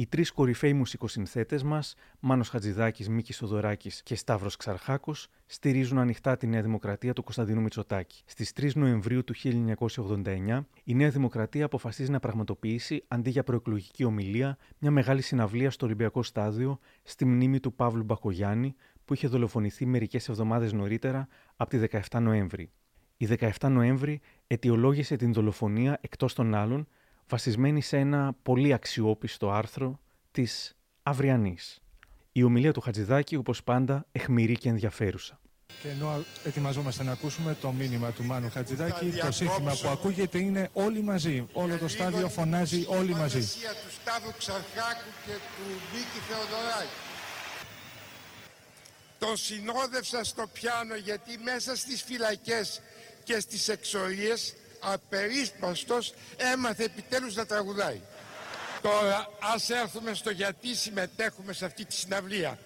Οι 0.00 0.06
τρεις 0.06 0.30
κορυφαίοι 0.30 0.72
μουσικοσυνθέτες 0.72 1.62
μας, 1.62 1.94
Μάνος 2.20 2.48
Χατζηδάκης, 2.48 3.08
Μίκης 3.08 3.36
Σοδωράκης 3.36 4.02
και 4.02 4.14
Σταύρος 4.14 4.56
Ξαρχάκος, 4.56 5.28
στηρίζουν 5.46 5.98
ανοιχτά 5.98 6.36
τη 6.36 6.46
Νέα 6.46 6.62
Δημοκρατία 6.62 7.12
του 7.12 7.22
Κωνσταντινού 7.22 7.60
Μητσοτάκη. 7.60 8.22
Στις 8.26 8.52
3 8.52 8.74
Νοεμβρίου 8.74 9.24
του 9.24 9.34
1989, 9.34 10.66
η 10.84 10.94
Νέα 10.94 11.10
Δημοκρατία 11.10 11.64
αποφασίζει 11.64 12.10
να 12.10 12.20
πραγματοποιήσει, 12.20 13.04
αντί 13.08 13.30
για 13.30 13.42
προεκλογική 13.42 14.04
ομιλία, 14.04 14.58
μια 14.78 14.90
μεγάλη 14.90 15.22
συναυλία 15.22 15.70
στο 15.70 15.86
Ολυμπιακό 15.86 16.22
Στάδιο 16.22 16.78
στη 17.02 17.24
μνήμη 17.24 17.60
του 17.60 17.72
Παύλου 17.74 18.02
Μπακογιάννη, 18.02 18.74
που 19.04 19.14
είχε 19.14 19.28
δολοφονηθεί 19.28 19.86
μερικές 19.86 20.28
εβδομάδες 20.28 20.72
νωρίτερα, 20.72 21.28
από 21.56 21.70
τη 21.70 21.78
17 22.10 22.20
Νοέμβρη. 22.20 22.70
Η 23.16 23.26
17 23.26 23.68
Νοέμβρη 23.68 24.20
αιτιολόγησε 24.46 25.16
την 25.16 25.32
δολοφονία 25.32 25.98
εκτός 26.00 26.34
των 26.34 26.54
άλλων 26.54 26.86
βασισμένη 27.30 27.80
σε 27.80 27.98
ένα 27.98 28.34
πολύ 28.42 28.72
αξιόπιστο 28.72 29.50
άρθρο 29.50 30.00
της 30.30 30.76
Αυριανής. 31.02 31.80
Η 32.32 32.42
ομιλία 32.42 32.72
του 32.72 32.80
Χατζηδάκη, 32.80 33.36
όπως 33.36 33.62
πάντα, 33.62 34.06
εχμηρή 34.12 34.56
και 34.56 34.68
ενδιαφέρουσα. 34.68 35.40
Και 35.82 35.88
ενώ 35.88 36.24
ετοιμαζόμαστε 36.44 37.02
να 37.02 37.12
ακούσουμε 37.12 37.56
το 37.60 37.72
μήνυμα 37.72 38.10
του 38.10 38.24
Μάνου 38.24 38.50
Χατζηδάκη, 38.50 39.10
το 39.10 39.32
σύνθημα 39.32 39.72
που 39.82 39.88
ακούγεται 39.88 40.38
είναι 40.38 40.70
όλοι 40.72 41.02
μαζί. 41.02 41.46
Όλο 41.52 41.78
το 41.78 41.88
στάδιο 41.88 42.28
φωνάζει 42.28 42.84
όλοι 42.88 43.14
μαζί. 43.14 43.40
του 43.40 43.92
Σταύρου 44.00 44.32
Ξαρχάκου 44.38 45.10
και 45.26 45.32
του 45.32 45.66
Βίκη 45.92 46.18
Θεοδωράκη. 46.28 46.98
Τον 49.18 49.36
συνόδευσα 49.36 50.24
στο 50.24 50.46
πιάνο 50.52 50.94
γιατί 50.94 51.38
μέσα 51.38 51.76
στις 51.76 52.02
φυλακές 52.02 52.80
και 53.24 53.40
στις 53.40 53.68
εξορίες 53.68 54.54
απερίσπαστος 54.80 56.14
έμαθε 56.36 56.84
επιτέλους 56.84 57.34
να 57.34 57.46
τραγουδάει. 57.46 58.00
Τώρα 58.82 59.28
ας 59.54 59.70
έρθουμε 59.70 60.14
στο 60.14 60.30
γιατί 60.30 60.74
συμμετέχουμε 60.74 61.52
σε 61.52 61.64
αυτή 61.64 61.84
τη 61.84 61.94
συναυλία. 61.94 62.58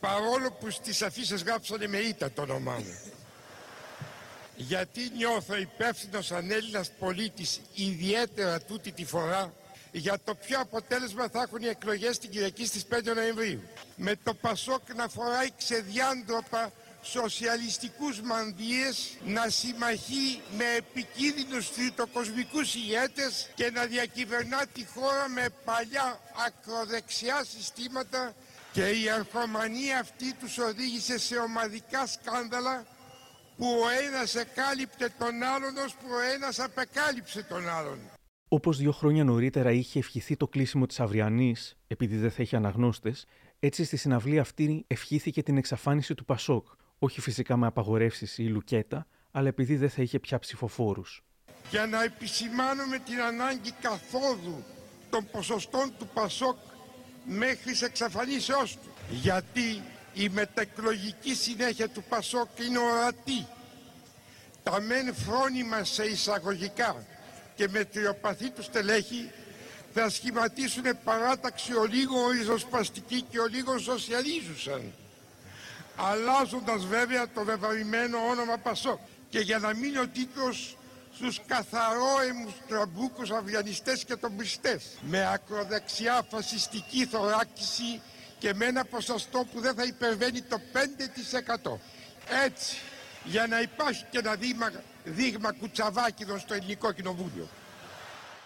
Παρόλο 0.00 0.50
που 0.60 0.70
στις 0.70 1.02
αφήσεις 1.02 1.42
γράψανε 1.42 1.86
με 1.86 1.98
ήττα 1.98 2.30
το 2.30 2.42
όνομά 2.42 2.72
μου. 2.72 2.98
Γιατί 4.56 5.00
νιώθω 5.16 5.56
υπεύθυνος 5.56 6.26
σαν 6.26 6.50
Έλληνας 6.50 6.90
πολίτης 6.98 7.60
ιδιαίτερα 7.74 8.60
τούτη 8.60 8.92
τη 8.92 9.04
φορά 9.04 9.52
για 9.92 10.18
το 10.24 10.34
ποιο 10.34 10.60
αποτέλεσμα 10.60 11.28
θα 11.28 11.42
έχουν 11.42 11.62
οι 11.62 11.66
εκλογές 11.66 12.18
την 12.18 12.30
Κυριακή 12.30 12.66
στις 12.66 12.86
5 12.90 13.14
Νοεμβρίου. 13.14 13.62
Με 13.96 14.16
το 14.24 14.34
Πασόκ 14.34 14.94
να 14.94 15.08
φοράει 15.08 15.48
ξεδιάντροπα 15.58 16.72
σοσιαλιστικούς 17.10 18.20
μανδύες 18.20 19.16
να 19.24 19.48
συμμαχεί 19.48 20.40
με 20.58 20.64
επικίνδυνους 20.76 21.70
τριτοκοσμικούς 21.70 22.74
ηγέτες 22.74 23.50
και 23.54 23.70
να 23.70 23.84
διακυβερνά 23.84 24.66
τη 24.66 24.84
χώρα 24.94 25.28
με 25.28 25.48
παλιά 25.64 26.20
ακροδεξιά 26.46 27.44
συστήματα 27.44 28.34
και 28.72 28.86
η 28.88 29.10
αρχομανία 29.10 29.98
αυτή 29.98 30.34
τους 30.34 30.58
οδήγησε 30.58 31.18
σε 31.18 31.36
ομαδικά 31.36 32.06
σκάνδαλα 32.06 32.86
που 33.56 33.66
ο 33.66 33.88
ένας 34.06 34.34
εκάλυπτε 34.34 35.12
τον 35.18 35.42
άλλον 35.42 35.76
ως 35.76 35.92
που 35.94 36.06
ο 36.10 36.20
ένας 36.34 36.58
απεκάλυψε 36.58 37.42
τον 37.42 37.68
άλλον. 37.68 37.98
Όπως 38.48 38.76
δύο 38.78 38.92
χρόνια 38.92 39.24
νωρίτερα 39.24 39.70
είχε 39.70 39.98
ευχηθεί 39.98 40.36
το 40.36 40.48
κλείσιμο 40.48 40.86
της 40.86 41.00
Αυριανής, 41.00 41.76
επειδή 41.86 42.16
δεν 42.16 42.30
θα 42.30 42.42
έχει 42.42 42.56
αναγνώστες, 42.56 43.26
έτσι 43.58 43.84
στη 43.84 43.96
συναυλία 43.96 44.40
αυτή 44.40 44.84
ευχήθηκε 44.86 45.42
την 45.42 45.56
εξαφάνιση 45.56 46.14
του 46.14 46.24
Πασόκ, 46.24 46.66
όχι 46.98 47.20
φυσικά 47.20 47.56
με 47.56 47.66
απαγορεύσεις 47.66 48.38
ή 48.38 48.42
λουκέτα, 48.42 49.06
αλλά 49.30 49.48
επειδή 49.48 49.76
δεν 49.76 49.90
θα 49.90 50.02
είχε 50.02 50.18
πια 50.18 50.38
ψηφοφόρους. 50.38 51.22
Για 51.70 51.86
να 51.86 52.02
επισημάνουμε 52.02 52.98
την 52.98 53.20
ανάγκη 53.20 53.72
καθόδου 53.80 54.64
των 55.10 55.28
ποσοστών 55.32 55.92
του 55.98 56.08
Πασόκ 56.14 56.56
μέχρι 57.24 57.74
σε 57.74 57.84
εξαφανίσεώς 57.84 58.72
του. 58.72 58.90
Γιατί 59.10 59.82
η 60.14 60.28
μεταεκλογική 60.28 61.34
συνέχεια 61.34 61.88
του 61.88 62.04
Πασόκ 62.08 62.48
είναι 62.68 62.78
ορατή. 62.78 63.46
Τα 64.62 64.80
μεν 64.80 65.14
φρόνιμα 65.14 65.84
σε 65.84 66.04
εισαγωγικά 66.04 67.06
και 67.54 67.68
μετριοπαθή 67.68 68.50
τους 68.50 68.64
στελέχη 68.64 69.30
θα 69.92 70.10
σχηματίσουν 70.10 70.84
παράταξη 71.04 71.74
ολίγο 71.74 72.30
ριζοσπαστική 72.30 73.22
και 73.22 73.38
ολίγο 73.40 73.78
σοσιαλίζουσαν 73.78 74.92
αλλάζοντας 75.98 76.86
βέβαια 76.86 77.28
το 77.28 77.44
βεβαρημένο 77.44 78.18
όνομα 78.30 78.56
Πασόκ. 78.56 78.98
Και 79.28 79.38
για 79.38 79.58
να 79.58 79.74
μείνει 79.74 79.98
ο 79.98 80.08
τίτλος 80.08 80.76
στους 81.14 81.40
καθαρόαιμους 81.46 82.52
τραμπούκους 82.68 83.30
αυριανιστές 83.30 84.04
και 84.04 84.16
τομπιστές 84.16 84.98
με 85.02 85.32
ακροδεξιά 85.32 86.26
φασιστική 86.30 87.04
θωράκιση 87.06 88.00
και 88.38 88.54
με 88.54 88.64
ένα 88.64 88.84
ποσοστό 88.84 89.46
που 89.52 89.60
δεν 89.60 89.74
θα 89.74 89.84
υπερβαίνει 89.84 90.42
το 90.42 90.60
5%. 91.66 91.78
Έτσι, 92.44 92.76
για 93.24 93.46
να 93.46 93.60
υπάρχει 93.60 94.04
και 94.10 94.18
ένα 94.18 94.34
δείγμα, 94.34 94.72
δείγμα 95.04 95.52
κουτσαβάκιδο 95.52 96.38
στο 96.38 96.54
ελληνικό 96.54 96.92
κοινοβούλιο. 96.92 97.48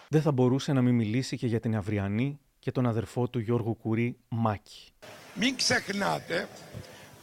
Δεν 0.07 0.21
θα 0.21 0.31
μπορούσε 0.31 0.73
να 0.73 0.81
μην 0.81 0.95
μιλήσει 0.95 1.37
και 1.37 1.47
για 1.47 1.59
την 1.59 1.75
Αυριανή 1.75 2.39
και 2.59 2.71
τον 2.71 2.85
αδερφό 2.85 3.27
του 3.27 3.39
Γιώργου 3.39 3.75
Κουρί 3.75 4.17
Μάκη. 4.27 4.93
Μην 5.33 5.55
ξεχνάτε 5.55 6.47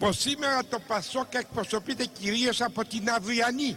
πως 0.01 0.19
σήμερα 0.19 0.61
το 0.71 0.79
Πασόκ 0.87 1.35
εκπροσωπείται 1.35 2.05
κυρίως 2.05 2.61
από 2.61 2.85
την 2.85 3.11
Αυριανή. 3.11 3.77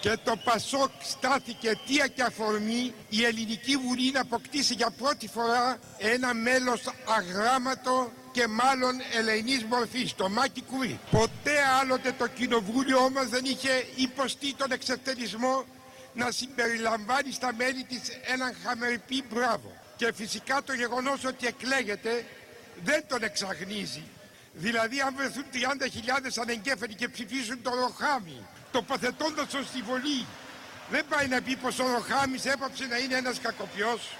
Και 0.00 0.18
το 0.24 0.36
Πασόκ 0.44 0.90
στάθηκε 1.02 1.68
αιτία 1.68 2.06
και 2.06 2.22
αφορμή 2.22 2.94
η 3.08 3.24
Ελληνική 3.24 3.76
Βουλή 3.76 4.10
να 4.10 4.20
αποκτήσει 4.20 4.74
για 4.74 4.90
πρώτη 4.90 5.28
φορά 5.28 5.78
ένα 5.98 6.34
μέλος 6.34 6.82
αγράμματο 7.18 8.12
και 8.32 8.46
μάλλον 8.46 8.94
ελεηνής 9.18 9.64
μορφής, 9.64 10.14
το 10.14 10.28
Μάκη 10.28 10.62
Κουρί. 10.62 11.00
Ποτέ 11.10 11.56
άλλοτε 11.80 12.14
το 12.18 12.26
κοινοβούλιο 12.26 12.98
όμως 12.98 13.28
δεν 13.28 13.44
είχε 13.44 13.86
υποστεί 13.96 14.54
τον 14.54 14.72
εξευτελισμό 14.72 15.64
να 16.14 16.30
συμπεριλαμβάνει 16.30 17.32
στα 17.32 17.54
μέλη 17.54 17.84
της 17.84 18.00
έναν 18.26 18.54
χαμερπή 18.64 19.24
μπράβο. 19.30 19.83
Και 19.96 20.12
φυσικά 20.12 20.62
το 20.62 20.72
γεγονός 20.72 21.24
ότι 21.24 21.46
εκλέγεται 21.46 22.26
δεν 22.84 23.04
τον 23.08 23.22
εξαγνίζει. 23.22 24.02
Δηλαδή 24.52 25.00
αν 25.00 25.14
βρεθούν 25.16 25.44
30.000 25.52 25.58
ανεγκέφαλοι 26.40 26.94
και 26.94 27.08
ψηφίσουν 27.08 27.62
το 27.62 27.70
Ροχάμι, 27.74 28.46
τοποθετώντας 28.72 29.48
τον 29.50 29.64
στη 29.64 29.82
Βολή, 29.82 30.26
δεν 30.90 31.04
πάει 31.08 31.28
να 31.28 31.42
πει 31.42 31.56
πως 31.56 31.78
ο 31.78 31.86
Ροχάμις 31.92 32.44
έπαψε 32.44 32.86
να 32.86 32.98
είναι 32.98 33.16
ένας 33.16 33.40
κακοποιός. 33.40 34.16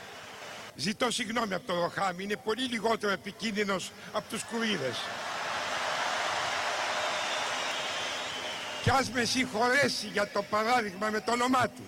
Ζητώ 0.77 1.11
συγγνώμη 1.11 1.55
από 1.55 1.67
τον 1.67 1.81
Ροχάμι, 1.81 2.23
είναι 2.23 2.37
πολύ 2.37 2.63
λιγότερο 2.63 3.13
επικίνδυνος 3.13 3.93
από 4.13 4.29
τους 4.29 4.43
κουρίδες. 4.43 4.97
Κι 8.83 8.91
ας 8.91 9.11
με 9.11 9.25
συγχωρέσει 9.25 10.07
για 10.07 10.29
το 10.29 10.43
παράδειγμα 10.43 11.09
με 11.09 11.21
το 11.21 11.33
όνομά 11.33 11.69
του 11.69 11.83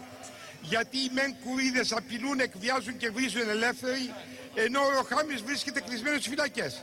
γιατί 0.63 0.97
οι 0.99 1.11
μεν 1.13 1.37
κουρίδες 1.45 1.93
απειλούν, 1.93 2.41
εκβιάζουν 2.41 2.97
και 2.97 3.11
βρίζουν 3.11 3.49
ελεύθεροι, 3.49 4.15
ενώ 4.55 4.81
ο 4.81 4.91
Ροχάμις 4.91 5.43
βρίσκεται 5.43 5.81
κλεισμένος 5.81 6.19
στις 6.19 6.31
φυλακές. 6.31 6.83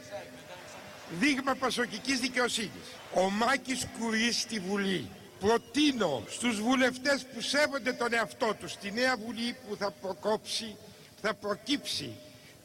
Δείγμα 1.19 1.55
πασοκικής 1.55 2.19
δικαιοσύνης. 2.19 2.87
Ο 3.13 3.29
Μάκης 3.29 3.87
Κουρής 3.99 4.39
στη 4.39 4.59
Βουλή. 4.59 5.09
Προτείνω 5.39 6.23
στους 6.29 6.61
βουλευτές 6.61 7.25
που 7.33 7.41
σέβονται 7.41 7.93
τον 7.93 8.13
εαυτό 8.13 8.55
τους, 8.59 8.71
στη 8.71 8.91
νέα 8.91 9.17
Βουλή 9.17 9.55
που 9.67 9.75
θα 9.75 9.91
προκόψει, 9.91 10.75
θα 11.21 11.33
προκύψει 11.33 12.15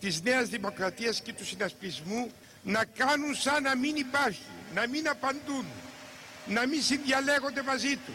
της 0.00 0.22
Νέας 0.22 0.48
Δημοκρατίας 0.48 1.20
και 1.20 1.32
του 1.32 1.46
συνασπισμού, 1.46 2.30
να 2.62 2.84
κάνουν 2.84 3.34
σαν 3.34 3.62
να 3.62 3.76
μην 3.76 3.96
υπάρχει, 3.96 4.50
να 4.74 4.88
μην 4.88 5.08
απαντούν, 5.08 5.64
να 6.46 6.66
μην 6.66 6.82
συνδιαλέγονται 6.82 7.62
μαζί 7.62 7.96
του, 7.96 8.12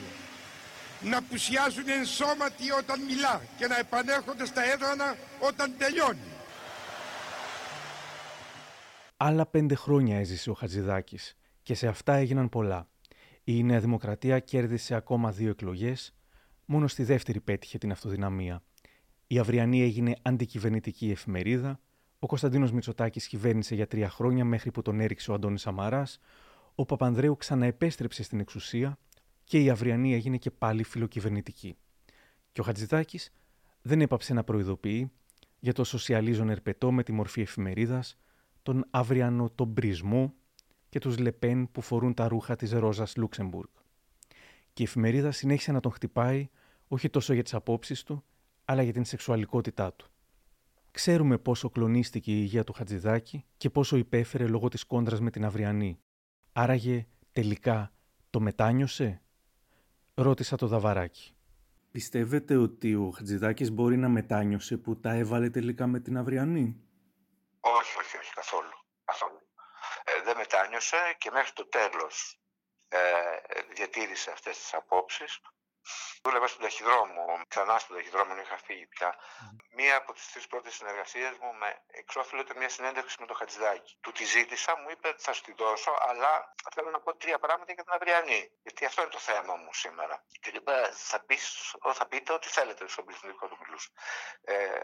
να 1.03 1.21
πουσιάζουν 1.21 1.89
ενσώματοι 1.89 2.71
όταν 2.71 3.01
μιλά 3.01 3.41
και 3.57 3.67
να 3.67 3.77
επανέρχονται 3.79 4.45
στα 4.45 4.61
έδρανα 4.73 5.15
όταν 5.39 5.73
τελειώνει. 5.77 6.31
Άλλα 9.17 9.45
πέντε 9.45 9.75
χρόνια 9.75 10.17
έζησε 10.17 10.49
ο 10.49 10.53
Χατζηδάκης 10.53 11.37
και 11.63 11.73
σε 11.73 11.87
αυτά 11.87 12.13
έγιναν 12.13 12.49
πολλά. 12.49 12.87
Η 13.43 13.63
Νέα 13.63 13.79
Δημοκρατία 13.79 14.39
κέρδισε 14.39 14.95
ακόμα 14.95 15.31
δύο 15.31 15.49
εκλογές, 15.49 16.13
μόνο 16.65 16.87
στη 16.87 17.03
δεύτερη 17.03 17.39
πέτυχε 17.39 17.77
την 17.77 17.91
αυτοδυναμία. 17.91 18.61
Η 19.27 19.39
Αυριανή 19.39 19.81
έγινε 19.81 20.15
αντικυβερνητική 20.21 21.11
εφημερίδα. 21.11 21.79
Ο 22.19 22.27
Κωνσταντίνος 22.27 22.71
Μητσοτάκης 22.71 23.27
κυβέρνησε 23.27 23.75
για 23.75 23.87
τρία 23.87 24.09
χρόνια 24.09 24.45
μέχρι 24.45 24.71
που 24.71 24.81
τον 24.81 24.99
έριξε 24.99 25.31
ο 25.31 25.33
Αντώνης 25.33 25.61
Σαμαράς. 25.61 26.19
Ο 26.75 26.85
Παπανδρέου 26.85 27.37
ξαναεπέστρεψε 27.37 28.23
στην 28.23 28.39
εξουσία 28.39 28.97
και 29.53 29.59
η 29.59 29.69
Αυριανή 29.69 30.13
έγινε 30.13 30.37
και 30.37 30.51
πάλι 30.51 30.83
φιλοκυβερνητική. 30.83 31.75
Και 32.51 32.61
ο 32.61 32.63
Χατζηδάκης 32.63 33.33
δεν 33.81 34.01
έπαψε 34.01 34.33
να 34.33 34.43
προειδοποιεί 34.43 35.11
για 35.59 35.73
το 35.73 35.83
σοσιαλίζον 35.83 36.49
ερπετό 36.49 36.91
με 36.91 37.03
τη 37.03 37.11
μορφή 37.11 37.41
εφημερίδας, 37.41 38.17
τον 38.63 38.85
αυριανό 38.89 39.49
τον 39.49 39.73
πρισμό 39.73 40.33
και 40.89 40.99
τους 40.99 41.17
Λεπέν 41.17 41.71
που 41.71 41.81
φορούν 41.81 42.13
τα 42.13 42.27
ρούχα 42.27 42.55
της 42.55 42.71
Ρόζας 42.71 43.15
Λούξεμπουργκ. 43.15 43.69
Και 44.73 44.83
η 44.83 44.85
εφημερίδα 44.85 45.31
συνέχισε 45.31 45.71
να 45.71 45.79
τον 45.79 45.91
χτυπάει 45.91 46.49
όχι 46.87 47.09
τόσο 47.09 47.33
για 47.33 47.43
τις 47.43 47.53
απόψεις 47.53 48.03
του, 48.03 48.23
αλλά 48.65 48.83
για 48.83 48.93
την 48.93 49.05
σεξουαλικότητά 49.05 49.93
του. 49.93 50.11
Ξέρουμε 50.91 51.37
πόσο 51.37 51.69
κλονίστηκε 51.69 52.31
η 52.31 52.39
υγεία 52.41 52.63
του 52.63 52.73
Χατζηδάκη 52.73 53.45
και 53.57 53.69
πόσο 53.69 53.97
υπέφερε 53.97 54.47
λόγω 54.47 54.67
της 54.67 54.83
κόντρας 54.83 55.19
με 55.19 55.31
την 55.31 55.45
Αυριανή. 55.45 55.99
Άραγε 56.51 57.07
τελικά 57.31 57.91
το 58.29 58.39
μετάνιωσε; 58.39 59.17
Ρώτησα 60.15 60.55
το 60.57 60.67
Δαβαράκι. 60.67 61.35
Πιστεύετε 61.91 62.55
ότι 62.55 62.95
ο 62.95 63.09
Χατζηδάκης 63.15 63.71
μπορεί 63.71 63.97
να 63.97 64.09
μετάνιωσε 64.09 64.77
που 64.77 64.99
τα 64.99 65.11
έβαλε 65.13 65.49
τελικά 65.49 65.87
με 65.87 65.99
την 65.99 66.17
Αυριανή; 66.17 66.81
Όχι, 67.59 67.97
όχι, 67.97 68.17
όχι, 68.17 68.33
καθόλου. 68.33 68.71
καθόλου. 69.05 69.39
Ε, 70.03 70.23
δεν 70.23 70.37
μετάνιωσε 70.37 70.97
και 71.17 71.31
μέχρι 71.31 71.51
το 71.53 71.67
τέλος 71.67 72.39
ε, 72.87 72.99
διατήρησε 73.75 74.31
αυτές 74.31 74.57
τις 74.57 74.73
απόψεις 74.73 75.39
Δούλευα 76.23 76.47
στον 76.47 76.61
ταχυδρόμο, 76.61 77.41
ξανά 77.47 77.79
στον 77.79 77.95
ταχυδρόμο, 77.95 78.37
είχα 78.37 78.57
φύγει 78.57 78.85
πια. 78.85 79.15
Μία 79.71 79.95
από 79.95 80.13
τις 80.13 80.31
τρεις 80.31 80.47
πρώτες 80.47 80.73
συνεργασίες 80.73 81.37
μου 81.41 81.53
με 81.53 81.83
εξώφυλλο 81.87 82.41
ήταν 82.41 82.57
μια 82.57 82.69
συνέντευξη 82.69 83.15
με 83.19 83.25
τον 83.25 83.35
Χατζηδάκη. 83.35 83.97
Του 84.01 84.11
τη 84.11 84.25
ζήτησα, 84.25 84.77
μου 84.77 84.89
είπε 84.89 85.15
θα 85.17 85.33
σου 85.33 85.41
τη 85.41 85.53
δώσω, 85.53 85.97
αλλά 85.99 86.53
θέλω 86.75 86.89
να 86.89 86.99
πω 86.99 87.15
τρία 87.15 87.39
πράγματα 87.39 87.73
για 87.73 87.83
την 87.83 87.93
αυριανή. 87.93 88.51
Γιατί 88.63 88.85
αυτό 88.85 89.01
είναι 89.01 89.11
το 89.11 89.19
θέμα 89.19 89.55
μου 89.55 89.73
σήμερα. 89.73 90.25
Και 90.41 90.51
του 90.51 90.57
είπα, 90.57 90.91
θα, 90.93 91.19
πεις, 91.19 91.75
θα 91.93 92.07
πείτε 92.07 92.33
ό,τι 92.33 92.47
θέλετε 92.47 92.87
στον 92.87 93.05
πληθυντικό 93.05 93.47
του 93.47 93.57
μιλούς. 93.65 93.91
Ε, 94.43 94.79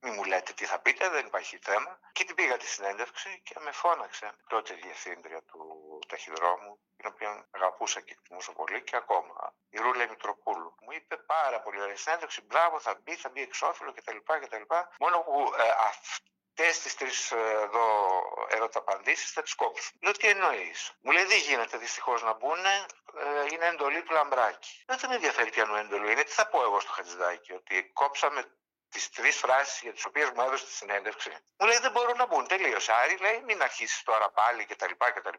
μην 0.00 0.12
μου 0.14 0.24
λέτε 0.24 0.52
τι 0.52 0.64
θα 0.64 0.78
πείτε, 0.78 1.08
δεν 1.08 1.26
υπάρχει 1.26 1.58
θέμα. 1.62 2.00
Και 2.12 2.24
την 2.24 2.34
πήγα 2.34 2.56
τη 2.56 2.66
συνέντευξη 2.66 3.40
και 3.44 3.54
με 3.60 3.72
φώναξε 3.72 4.32
τότε 4.46 4.74
διευθύντρια 4.74 5.42
του 5.42 5.60
ταχυδρόμου, 6.08 6.80
την 6.96 7.06
οποία 7.06 7.48
αγαπούσα 7.50 8.00
και 8.00 8.12
εκτιμούσα 8.12 8.52
πολύ 8.52 8.82
και 8.82 8.96
ακόμα. 8.96 9.54
Η 9.70 9.78
Ρούλα 9.78 10.02
Μητροπούλου. 10.26 10.74
Μου 10.80 10.92
είπε 10.92 11.16
πάρα 11.16 11.60
πολύ 11.60 11.80
ωραία 11.80 11.96
συνέντευξη, 11.96 12.42
μπράβο, 12.42 12.80
θα 12.80 12.94
μπει, 13.02 13.14
θα 13.16 13.28
μπει 13.28 13.42
εξώφυλλο 13.42 13.92
κτλ. 13.92 14.16
κτλ. 14.42 14.62
Μόνο 14.98 15.18
που 15.18 15.52
ε, 15.58 15.68
αυτές 15.90 16.80
τις 16.80 16.94
τρεις 16.96 17.30
ε, 17.32 17.36
εδώ 17.36 17.86
ερωταπαντήσεις 18.50 19.30
θα 19.30 19.42
τις 19.42 19.54
κόψουν. 19.54 19.98
Λέω 20.02 20.12
τι 20.12 20.28
εννοείς; 20.28 20.92
Μου 21.00 21.10
λέει 21.10 21.24
δεν 21.24 21.38
γίνεται 21.38 21.76
δυστυχώς 21.76 22.22
να 22.22 22.32
μπουν, 22.32 22.64
ε, 22.64 22.86
είναι 23.52 23.66
εντολή 23.66 24.02
του 24.02 24.12
λαμπράκι. 24.12 24.82
Δεν 24.86 24.98
με 25.08 25.14
ενδιαφέρει 25.14 25.50
ποια 25.50 25.66
εντολή 25.78 26.12
είναι. 26.12 26.22
Τι 26.22 26.30
θα 26.30 26.46
πω 26.48 26.62
εγώ 26.62 26.80
στο 26.80 26.92
Χατζηδάκι, 26.92 27.52
ότι 27.52 27.90
κόψαμε 27.92 28.40
τις 28.88 29.10
τρεις 29.10 29.36
φράσεις 29.36 29.80
για 29.82 29.92
τις 29.92 30.04
οποίες 30.04 30.30
μου 30.30 30.42
έδωσε 30.42 30.64
τη 30.64 30.72
συνέντευξη. 30.72 31.30
Μου 31.58 31.66
λέει 31.66 31.78
δεν 31.78 31.90
μπορούν 31.90 32.16
να 32.16 32.26
μπουν. 32.26 32.46
Τελείωσε. 32.46 32.92
Άρη 32.92 33.16
λέει 33.16 33.42
μην 33.44 33.62
αρχίσεις 33.62 34.02
τώρα 34.02 34.30
πάλι 34.30 34.64
κτλ. 34.64 34.92
κτλ. 35.14 35.38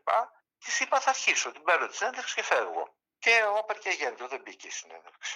Της 0.65 0.79
είπα 0.79 0.99
θα 0.99 1.09
αρχίσω. 1.09 1.51
Την 1.51 1.63
παίρνω 1.63 1.88
τη 1.88 1.95
συνέντευξη 1.95 2.35
και 2.35 2.43
φεύγω. 2.43 2.95
Και 3.20 3.36
όπερ 3.59 3.78
και 3.84 3.91
γέντο 3.99 4.28
δεν 4.28 4.41
μπήκε 4.43 4.68
η 4.68 4.76
συνέντευξη. 4.80 5.36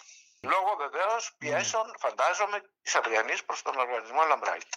Λόγω 0.51 0.71
βεβαίως 0.83 1.23
πιέσεων, 1.37 1.87
φαντάζομαι, 2.03 2.57
της 2.81 2.95
αυριανή 2.95 3.35
προς 3.45 3.61
τον 3.61 3.75
οργανισμό 3.83 4.21
Λαμπράκη. 4.29 4.69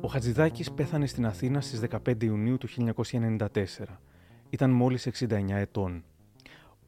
Ο 0.00 0.08
Χατζηδάκης 0.08 0.72
πέθανε 0.72 1.06
στην 1.06 1.26
Αθήνα 1.26 1.60
στις 1.60 1.80
15 1.80 2.24
Ιουνίου 2.24 2.58
του 2.58 2.68
1994. 2.68 4.00
Ήταν 4.50 4.70
μόλις 4.70 5.06
69 5.06 5.56
ετών. 5.56 6.04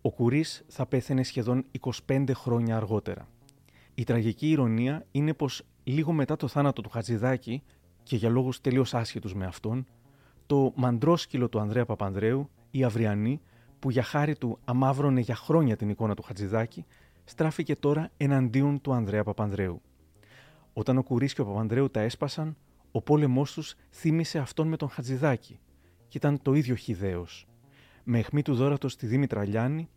Ο 0.03 0.11
Κουρί 0.13 0.45
θα 0.69 0.87
πέθανε 0.87 1.23
σχεδόν 1.23 1.67
25 2.09 2.31
χρόνια 2.35 2.77
αργότερα. 2.77 3.29
Η 3.95 4.05
τραγική 4.05 4.51
ηρωνία 4.51 5.07
είναι 5.11 5.35
πως 5.35 5.63
λίγο 5.85 6.13
μετά 6.13 6.37
το 6.37 6.49
θάνατο 6.49 6.83
του 6.83 6.91
Χατζηδάκη, 6.91 7.63
και 8.03 8.17
για 8.17 8.29
λόγους 8.29 8.61
τελείως 8.61 8.95
άσχετους 8.95 9.35
με 9.35 9.47
αυτόν, 9.47 9.87
το 10.47 10.73
μαντρόσκυλο 10.75 11.49
του 11.49 11.61
Ανδρέα 11.61 11.85
Παπανδρέου, 11.85 12.51
η 12.71 12.85
Αυριανή, 12.85 13.41
που 13.79 13.91
για 13.91 14.03
χάρη 14.03 14.37
του 14.37 14.59
αμάβρωνε 14.65 15.21
για 15.21 15.35
χρόνια 15.35 15.77
την 15.77 15.89
εικόνα 15.89 16.15
του 16.15 16.23
Χατζηδάκη, 16.23 16.85
στράφηκε 17.25 17.77
τώρα 17.77 18.11
εναντίον 18.17 18.81
του 18.81 18.93
Ανδρέα 18.93 19.25
Παπανδρέου. 19.25 19.83
Όταν 20.73 20.99
ο 20.99 21.03
Κουρί 21.03 21.27
και 21.27 21.41
ο 21.41 21.45
Παπανδρέου 21.45 21.91
τα 21.91 22.01
έσπασαν, 22.01 22.57
ο 22.93 23.03
πόλεμός 23.03 23.53
τους 23.53 23.75
θύμισε 23.91 24.39
αυτόν 24.39 24.69
με 24.69 24.77
τον 24.77 24.89
Χατζηδάκη 24.89 25.59
και 26.09 26.17
ήταν 26.17 26.43
το 26.43 26.55
ίδιο 26.55 26.75
χιδαίο. 26.75 27.27
Με 28.05 28.19
αιχμή 28.19 28.43
του 28.43 28.55
δόρατος 28.55 28.93
στη 28.93 29.07
Δήμητρα 29.07 29.45
Λιάννη, 29.45 29.89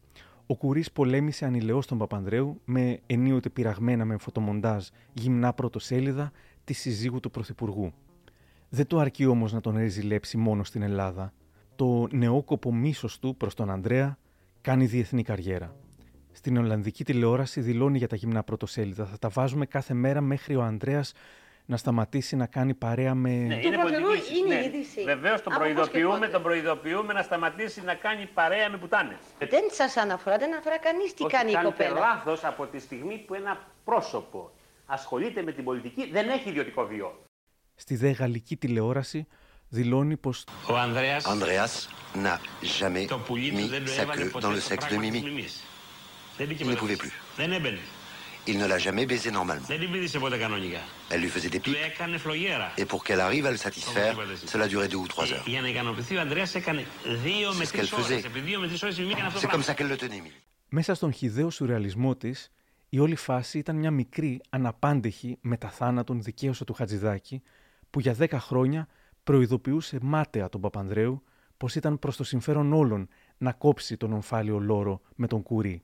ο 0.46 0.56
Κουρί 0.56 0.84
πολέμησε 0.94 1.46
ανηλαιώς 1.46 1.88
τον 1.88 1.98
Παπανδρέου 1.98 2.62
με 2.66 3.00
ενίοτε 3.06 3.50
πειραγμένα 3.50 4.06
με 4.06 4.18
φωτομοντάζ 4.18 4.88
γυμνά 5.14 5.54
πρωτοσέλιδα 5.54 6.32
της 6.64 6.80
συζύγου 6.80 7.20
του 7.20 7.32
Πρωθυπουργού. 7.32 7.94
Δεν 8.70 8.88
το 8.88 9.00
αρκεί 9.00 9.26
όμως 9.26 9.54
να 9.54 9.62
τον 9.62 9.78
ρεζιλέψει 9.78 10.38
μόνο 10.38 10.64
στην 10.64 10.82
Ελλάδα. 10.82 11.34
Το 11.80 12.08
νεόκοπο 12.12 12.74
μίσος 12.74 13.20
του 13.20 13.36
προς 13.36 13.54
τον 13.54 13.70
Ανδρέα 13.70 14.18
κάνει 14.62 14.86
διεθνή 14.86 15.24
καριέρα. 15.24 15.76
Στην 16.32 16.58
Ολλανδική 16.58 17.04
τηλεόραση 17.04 17.62
δηλώνει 17.62 17.98
για 17.98 18.08
τα 18.08 18.16
γυμνά 18.16 18.44
πρωτοσέλιδα. 18.44 19.06
Θα 19.06 19.18
τα 19.18 19.30
βάζουμε 19.30 19.66
κάθε 19.66 19.94
μέρα 19.94 20.22
μέχρι 20.22 20.56
ο 20.56 20.62
Ανδρέας 20.62 21.14
να 21.66 21.78
σταματήσει 21.78 22.36
να 22.36 22.46
κάνει 22.46 22.74
παρέα 22.74 23.16
με. 23.16 23.30
Ναι, 23.30 23.56
είναι 23.56 23.78
πολιτική 23.78 24.38
είναι 24.38 24.56
ναι. 24.56 24.66
είδηση. 24.66 25.04
Βεβαίως 25.04 25.42
τον 25.42 25.54
προειδοποιούμε, 25.54 26.28
τον 26.28 26.42
προειδοποιούμε 26.42 27.14
να 27.14 27.22
σταματήσει 27.22 27.82
να 27.82 27.94
κάνει 27.94 28.30
παρέα 28.34 28.70
με 28.70 28.78
πουτάνες. 28.78 29.20
Δεν 29.38 29.64
σας 29.72 29.98
αναφορά, 29.98 30.38
δεν 30.38 30.52
αναφορά 30.52 30.78
κανείς 30.80 31.14
τι 31.14 31.24
Όχι, 31.24 31.36
κάνει 31.36 31.52
η 31.52 31.56
κοπέλα. 31.64 31.90
Είναι 31.90 32.00
λάθος 32.00 32.44
από 32.44 32.66
τη 32.66 32.80
στιγμή 32.80 33.18
που 33.28 33.34
ένα 33.34 33.68
πρόσωπο 33.84 34.52
ασχολείται 34.86 35.42
με 35.42 35.52
την 35.52 35.64
πολιτική 35.64 36.10
δεν 36.12 36.30
έχει 36.30 36.50
ιδιωτικό 36.50 36.86
βίο 36.86 37.20
στη 37.80 37.96
δε 37.96 38.10
γαλλική 38.10 38.58
τηλεόραση 38.58 39.28
δηλώνει 39.70 40.18
πως 40.18 40.44
ο 40.68 40.78
Ανδρέας, 40.78 41.26
Ανδρέας 41.26 41.90
n'a 42.16 42.40
jamais 42.80 43.08
mis 43.58 43.70
sa 43.98 44.06
queue 44.06 44.32
dans 44.42 44.52
le 44.52 44.60
sexe 44.60 44.88
de 44.92 44.98
Mimi. 44.98 45.22
Il 46.40 46.68
ne 46.68 46.76
pouvait 46.76 46.96
plus. 46.96 47.14
Δεν 47.38 47.52
έμπαινε. 47.52 47.80
Il 48.48 48.58
ne 48.58 48.68
l'a 48.72 48.80
jamais 48.80 49.06
baisé 49.06 49.30
normalement. 49.32 49.68
Δεν 49.68 49.80
την 49.80 49.92
πήδησε 49.92 50.20
ποτέ 50.20 50.38
κανονικά. 50.38 50.80
Elle 51.10 51.22
lui 51.22 51.30
faisait 51.30 51.50
des 51.50 51.60
pipes. 51.60 51.64
Του 51.64 51.76
έκανε 51.86 52.18
φλογέρα. 52.18 52.74
Et 52.78 52.86
pour 52.86 53.04
qu'elle 53.04 53.20
arrive 53.20 53.46
à 53.46 53.52
le 53.52 53.58
satisfaire, 53.58 54.16
cela 54.46 54.68
durait 54.68 54.88
deux 54.88 55.02
ou 55.06 55.08
trois 55.08 55.26
heures. 55.32 55.44
Για 55.46 55.62
να 55.62 55.68
ικανοποιηθεί 55.68 56.16
ο 56.16 56.20
Ανδρέας 56.20 56.56
έκανε 56.56 56.86
δύο 57.24 57.54
με 57.54 57.66
τρεις 57.66 57.92
ώρες. 57.92 58.24
Επί 58.24 58.40
δύο 58.40 58.60
με 58.60 58.68
τρεις 58.68 58.84
ώρες 58.84 58.98
η 58.98 59.02
Μimi 59.02 59.12
έκανε 59.12 59.28
αυτό 59.28 59.40
C'est 59.40 59.52
comme 59.52 59.64
ça 59.64 59.74
qu'elle 59.74 59.92
le 59.92 59.98
tenait. 59.98 60.32
Μέσα 60.70 60.94
στον 60.94 61.14
χιδαίο 61.14 61.50
σουρεαλισμό 61.50 62.16
της, 62.16 62.52
η 62.90 63.00
όλη 63.00 63.16
φάση 63.16 63.58
ήταν 63.58 63.76
μια 63.76 63.92
μικρή, 63.92 64.42
αναπάντεχη 64.50 65.38
μεταθάνατον 65.42 66.22
δικαίωση 66.22 66.66
του 66.66 66.74
Χατζηδάκη, 66.74 67.42
που 67.90 68.00
για 68.00 68.14
δέκα 68.14 68.40
χρόνια 68.40 68.88
προειδοποιούσε 69.24 69.98
μάταια 70.02 70.50
τον 70.50 70.62
Παπανδρέου 70.62 71.24
πως 71.58 71.76
ήταν 71.76 72.00
προς 72.00 72.18
το 72.18 72.24
συμφέρον 72.24 72.74
όλων 72.74 73.08
να 73.38 73.52
κόψει 73.52 73.98
τον 73.98 74.14
ομφάλιο 74.14 74.60
λόρο 74.60 75.02
με 75.16 75.28
τον 75.28 75.44
κουρί. 75.44 75.84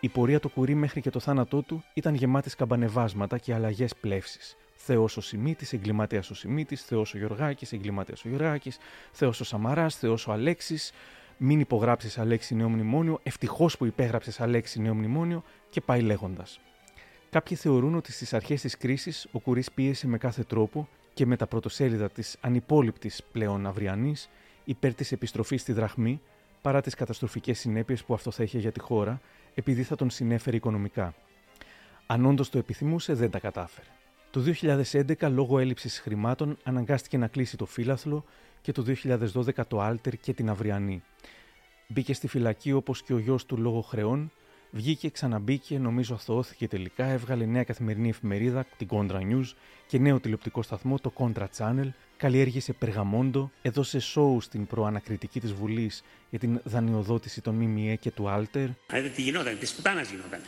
Η 0.00 0.08
πορεία 0.08 0.40
του 0.40 0.48
κουρί 0.48 0.74
μέχρι 0.74 1.00
και 1.00 1.10
το 1.10 1.20
θάνατό 1.20 1.62
του 1.62 1.82
ήταν 1.94 2.14
γεμάτη 2.14 2.50
σκαμπανεβάσματα 2.50 3.38
και 3.38 3.54
αλλαγές 3.54 3.94
πλεύσης. 3.96 4.56
Θεός 4.74 5.16
ο 5.16 5.20
Σιμίτης, 5.20 5.72
εγκληματία 5.72 6.22
ο 6.30 6.34
Σιμίτης, 6.34 6.82
Θεός 6.82 7.14
ο 7.14 7.18
Γιωργάκη, 7.18 7.74
εγκληματία 7.74 8.14
ο 8.24 8.28
Γιωργάκη, 8.28 8.72
Θεός 9.12 9.40
ο 9.40 9.44
Σαμαράς, 9.44 9.96
Θεός 9.96 10.26
ο 10.26 10.32
Αλέξης, 10.32 10.92
μην 11.36 11.60
υπογράψεις 11.60 12.18
Αλέξη 12.18 12.54
νέο 12.54 12.68
μνημόνιο, 12.68 13.20
ευτυχώς 13.22 13.76
που 13.76 13.84
υπέγραψες 13.84 14.40
Αλέξη 14.40 14.80
νέο 14.80 14.94
μνημόνιο 14.94 15.42
και 15.70 15.80
πάει 15.80 16.00
λέγοντας. 16.00 16.60
Κάποιοι 17.30 17.56
θεωρούν 17.56 17.94
ότι 17.94 18.12
στις 18.12 18.34
αρχές 18.34 18.60
της 18.60 18.76
κρίσης 18.76 19.28
ο 19.32 19.38
Κουρί 19.38 19.64
πίεσε 19.74 20.06
με 20.06 20.18
κάθε 20.18 20.42
τρόπο 20.42 20.88
και 21.14 21.26
με 21.26 21.36
τα 21.36 21.46
πρωτοσέλιδα 21.46 22.10
της 22.10 22.36
ανυπόλοιπτης 22.40 23.22
πλέον 23.32 23.66
αυριανής 23.66 24.28
υπέρ 24.64 24.94
της 24.94 25.12
επιστροφής 25.12 25.60
στη 25.60 25.72
δραχμή 25.72 26.20
παρά 26.62 26.80
τις 26.80 26.94
καταστροφικές 26.94 27.58
συνέπειες 27.58 28.04
που 28.04 28.14
αυτό 28.14 28.30
θα 28.30 28.42
είχε 28.42 28.58
για 28.58 28.72
τη 28.72 28.80
χώρα, 28.80 29.20
επειδή 29.54 29.82
θα 29.82 29.96
τον 29.96 30.10
συνέφερε 30.10 30.56
οικονομικά. 30.56 31.14
Αν 32.06 32.26
όντως 32.26 32.50
το 32.50 32.58
επιθυμούσε, 32.58 33.14
δεν 33.14 33.30
τα 33.30 33.38
κατάφερε. 33.38 33.86
Το 34.30 34.40
2011, 35.20 35.30
λόγω 35.30 35.58
έλλειψης 35.58 36.00
χρημάτων, 36.00 36.56
αναγκάστηκε 36.62 37.18
να 37.18 37.26
κλείσει 37.26 37.56
το 37.56 37.66
φύλαθλο 37.66 38.24
και 38.62 38.72
το 38.72 38.84
2012 39.04 39.66
το 39.68 39.80
Άλτερ 39.80 40.16
και 40.16 40.32
την 40.32 40.50
Αυριανή. 40.50 41.02
Μπήκε 41.86 42.14
στη 42.14 42.28
φυλακή 42.28 42.72
όπως 42.72 43.02
και 43.02 43.12
ο 43.12 43.18
γιος 43.18 43.46
του 43.46 43.56
λόγω 43.56 43.80
χρεών, 43.80 44.32
Βγήκε, 44.70 45.10
ξαναμπήκε, 45.10 45.78
νομίζω 45.78 46.14
αθωώθηκε 46.14 46.68
τελικά, 46.68 47.04
έβγαλε 47.04 47.44
νέα 47.44 47.64
καθημερινή 47.64 48.08
εφημερίδα, 48.08 48.66
την 48.76 48.88
Contra 48.90 49.20
News 49.20 49.52
και 49.86 49.98
νέο 49.98 50.20
τηλεοπτικό 50.20 50.62
σταθμό, 50.62 50.98
το 50.98 51.12
Contra 51.16 51.46
Channel, 51.56 51.88
καλλιέργησε 52.16 52.72
περγαμόντο, 52.72 53.50
έδωσε 53.62 53.98
σόου 53.98 54.40
στην 54.40 54.66
προανακριτική 54.66 55.40
της 55.40 55.52
Βουλής 55.52 56.02
για 56.30 56.38
την 56.38 56.60
δανειοδότηση 56.64 57.40
των 57.40 57.54
ΜΜΕ 57.54 57.94
και 57.94 58.10
του 58.10 58.28
Άλτερ. 58.28 58.68
Δείτε 58.92 59.08
τι 59.08 59.22
γινόταν, 59.22 59.58
της 59.58 59.74
πουτάνας 59.74 60.10
γινόταν. 60.10 60.40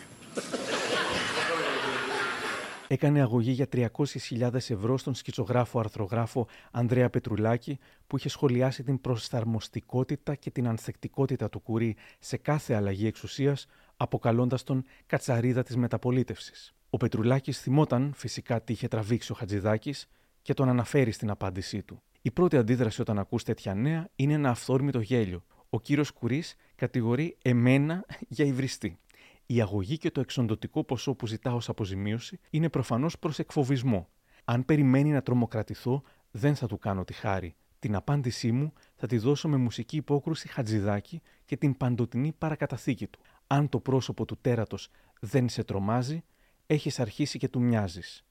Έκανε 2.93 3.21
αγωγή 3.21 3.51
για 3.51 3.69
300.000 3.73 4.55
ευρώ 4.55 4.99
στον 4.99 5.15
σκητσογράφο 5.15 5.79
αρθρογράφο 5.79 6.47
Ανδρέα 6.71 7.11
Πετρουλάκη, 7.11 7.79
που 8.07 8.17
είχε 8.17 8.29
σχολιάσει 8.29 8.83
την 8.83 9.01
προσαρμοστικότητα 9.01 10.35
και 10.35 10.51
την 10.51 10.69
ανθεκτικότητα 10.69 11.49
του 11.49 11.61
Κουρί 11.61 11.97
σε 12.19 12.37
κάθε 12.37 12.75
αλλαγή 12.75 13.07
εξουσίας, 13.07 13.67
αποκαλώντας 14.03 14.63
τον 14.63 14.85
κατσαρίδα 15.07 15.63
της 15.63 15.77
μεταπολίτευσης. 15.77 16.75
Ο 16.91 16.97
Πετρουλάκης 16.97 17.61
θυμόταν 17.61 18.13
φυσικά 18.17 18.63
τι 18.63 18.73
είχε 18.73 18.89
τραβήξει 18.89 19.33
ο 19.33 19.35
Χατζηδάκης 19.35 20.09
και 20.43 20.55
τον 20.55 20.69
αναφέρει 20.69 21.11
στην 21.11 21.31
απάντησή 21.31 21.83
του. 21.83 22.03
Η 22.23 22.31
πρώτη 22.31 22.57
αντίδραση 22.57 23.01
όταν 23.01 23.19
ακούς 23.19 23.43
τέτοια 23.43 23.75
νέα 23.75 24.09
είναι 24.17 24.33
ένα 24.33 24.51
αυθόρμητο 24.51 25.01
γέλιο. 25.01 25.45
Ο 25.71 25.81
κύριος 25.81 26.11
Κουρί 26.11 26.43
κατηγορεί 26.75 27.37
εμένα 27.43 28.05
για 28.29 28.45
υβριστή. 28.45 28.99
Η 29.47 29.61
αγωγή 29.61 29.99
και 29.99 30.11
το 30.11 30.21
εξοντοτικό 30.21 30.85
ποσό 30.85 31.15
που 31.15 31.27
ζητά 31.27 31.55
ως 31.55 31.69
αποζημίωση 31.69 32.39
είναι 32.51 32.69
προφανώς 32.69 33.19
προς 33.19 33.39
εκφοβισμό. 33.39 34.09
Αν 34.45 34.65
περιμένει 34.65 35.11
να 35.11 35.23
τρομοκρατηθώ, 35.23 36.03
δεν 36.31 36.55
θα 36.55 36.67
του 36.67 36.79
κάνω 36.79 37.05
τη 37.05 37.13
χάρη. 37.13 37.55
Την 37.79 37.95
απάντησή 37.95 38.53
μου 38.53 38.73
θα 38.95 39.07
τη 39.07 39.19
δώσω 39.19 39.49
με 39.49 39.57
μουσική 39.57 39.97
υπόκρουση 39.97 40.49
Χατζηδάκη 40.49 41.23
και 41.45 41.57
την 41.57 41.77
παντοτινή 41.77 42.33
παρακαταθήκη 42.39 43.07
του. 43.07 43.21
Αν 43.53 43.69
το 43.69 43.81
πρόσωπο 43.81 44.25
του 44.25 44.39
τέρατος 44.41 44.89
δεν 45.21 45.49
σε 45.49 45.65
τρομάζει, 45.65 46.25
έχεις 46.67 47.01
αρχίσει 47.01 47.39
και 47.39 47.49
του 47.49 47.61
μοιάζεις. 47.61 48.25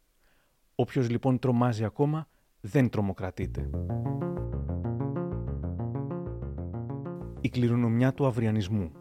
Όποιος 0.75 1.09
λοιπόν 1.09 1.39
τρομάζει 1.39 1.83
ακόμα, 1.83 2.27
δεν 2.59 2.89
τρομοκρατείται. 2.89 3.69
Η 7.41 7.49
κληρονομιά 7.49 8.13
του 8.13 8.25
αυριανισμού 8.25 8.91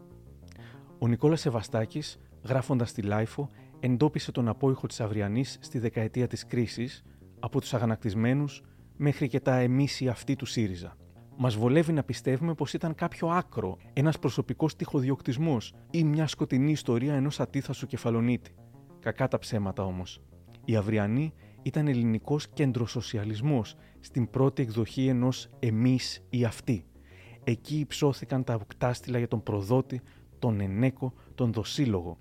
Ο 0.99 1.07
Νικόλας 1.07 1.39
Σεβαστάκης, 1.39 2.19
γράφοντας 2.43 2.93
στη 2.93 3.01
LiFO, 3.01 3.49
εντόπισε 3.79 4.31
τον 4.31 4.47
απόηχο 4.47 4.87
της 4.87 5.01
Αυριανής 5.01 5.57
στη 5.61 5.79
δεκαετία 5.79 6.27
της 6.27 6.45
κρίσης, 6.45 7.03
από 7.39 7.59
τους 7.59 7.73
αγανακτισμένους 7.73 8.63
μέχρι 8.97 9.27
και 9.27 9.39
τα 9.39 9.55
εμμίσθια 9.55 10.11
αυτιά 10.11 10.35
του 10.35 10.45
ΣΥΡΙΖΑ. 10.45 10.97
Μας 11.41 11.55
βολεύει 11.55 11.93
να 11.93 12.03
πιστεύουμε 12.03 12.53
πως 12.53 12.73
ήταν 12.73 12.95
κάποιο 12.95 13.27
άκρο, 13.27 13.77
ένας 13.93 14.19
προσωπικός 14.19 14.75
τυχοδιοκτισμός 14.75 15.73
ή 15.91 16.03
μια 16.03 16.27
σκοτεινή 16.27 16.71
ιστορία 16.71 17.13
ενός 17.13 17.39
ατίθασου 17.39 17.87
Κεφαλονίτη. 17.87 18.51
Κακά 18.99 19.27
τα 19.27 19.39
ψέματα 19.39 19.83
όμως. 19.83 20.21
Η 20.65 20.75
αυριανή 20.75 21.33
ήταν 21.61 21.87
ελληνικός 21.87 22.47
κεντροσοσιαλισμός 22.47 23.75
στην 23.99 24.29
πρώτη 24.29 24.61
εκδοχή 24.61 25.07
ενός 25.07 25.49
εμείς 25.59 26.25
ή 26.29 26.43
αυτή. 26.45 26.85
Εκεί 27.43 27.79
υψώθηκαν 27.79 28.43
τα 28.43 28.53
οκτάστηλα 28.53 29.17
για 29.17 29.27
τον 29.27 29.43
προδότη, 29.43 30.01
τον 30.39 30.59
ενέκο, 30.59 31.13
τον 31.35 31.53
δοσύλλογο. 31.53 32.17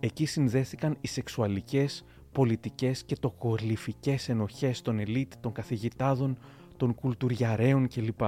Εκεί 0.00 0.26
συνδέθηκαν 0.26 0.96
οι 1.00 1.08
σεξουαλικές, 1.08 2.04
πολιτικές 2.32 3.04
και 3.04 3.16
τοκολυφικές 3.16 4.28
ενοχές 4.28 4.82
των 4.82 4.98
ελίτ, 4.98 5.32
των 5.40 5.52
καθηγητάδων, 5.52 6.38
των 6.76 6.94
κουλτουριαρέων 6.94 7.88
κλπ. 7.88 8.20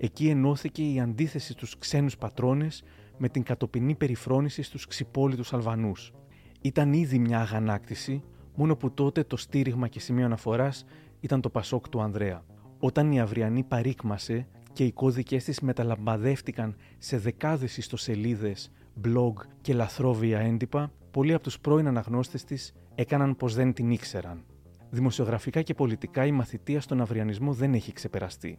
Εκεί 0.00 0.28
ενώθηκε 0.28 0.92
η 0.92 1.00
αντίθεση 1.00 1.52
στους 1.52 1.78
ξένους 1.78 2.16
πατρόνες 2.16 2.82
με 3.18 3.28
την 3.28 3.42
κατοπινή 3.42 3.94
περιφρόνηση 3.94 4.62
στους 4.62 4.86
ξυπόλυτους 4.86 5.52
Αλβανούς. 5.52 6.12
Ήταν 6.60 6.92
ήδη 6.92 7.18
μια 7.18 7.40
αγανάκτηση, 7.40 8.22
μόνο 8.54 8.76
που 8.76 8.90
τότε 8.90 9.24
το 9.24 9.36
στήριγμα 9.36 9.88
και 9.88 10.00
σημείο 10.00 10.24
αναφοράς 10.24 10.84
ήταν 11.20 11.40
το 11.40 11.50
Πασόκ 11.50 11.88
του 11.88 12.00
Ανδρέα. 12.00 12.44
Όταν 12.78 13.12
η 13.12 13.20
Αυριανή 13.20 13.62
παρήκμασε 13.62 14.46
και 14.72 14.84
οι 14.84 14.92
κώδικες 14.92 15.44
της 15.44 15.60
μεταλαμπαδεύτηκαν 15.60 16.76
σε 16.98 17.18
δεκάδες 17.18 17.76
ιστοσελίδες, 17.76 18.70
blog 19.04 19.32
και 19.60 19.74
λαθρόβια 19.74 20.38
έντυπα, 20.38 20.92
πολλοί 21.10 21.34
από 21.34 21.42
τους 21.42 21.60
πρώην 21.60 21.86
αναγνώστες 21.86 22.44
της 22.44 22.72
έκαναν 22.94 23.36
πως 23.36 23.54
δεν 23.54 23.72
την 23.72 23.90
ήξεραν. 23.90 24.44
Δημοσιογραφικά 24.90 25.62
και 25.62 25.74
πολιτικά 25.74 26.26
η 26.26 26.32
μαθητεία 26.32 26.80
στον 26.80 27.00
αυριανισμό 27.00 27.52
δεν 27.52 27.74
έχει 27.74 27.92
ξεπεραστεί. 27.92 28.58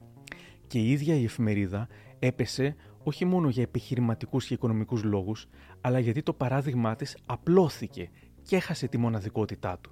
Και 0.70 0.80
η 0.80 0.91
ίδια 0.91 1.15
η 1.15 1.24
εφημερίδα 1.24 1.88
έπεσε 2.20 2.76
όχι 3.03 3.26
μόνο 3.26 3.49
για 3.49 3.63
επιχειρηματικούς 3.63 4.45
και 4.45 4.53
οικονομικούς 4.53 5.03
λόγους, 5.03 5.47
αλλά 5.82 5.99
γιατί 5.99 6.24
το 6.24 6.34
παράδειγμά 6.34 6.95
της 6.95 7.17
απλώθηκε 7.26 8.09
και 8.41 8.55
έχασε 8.55 8.88
τη 8.88 8.97
μοναδικότητά 8.97 9.78
του. 9.82 9.91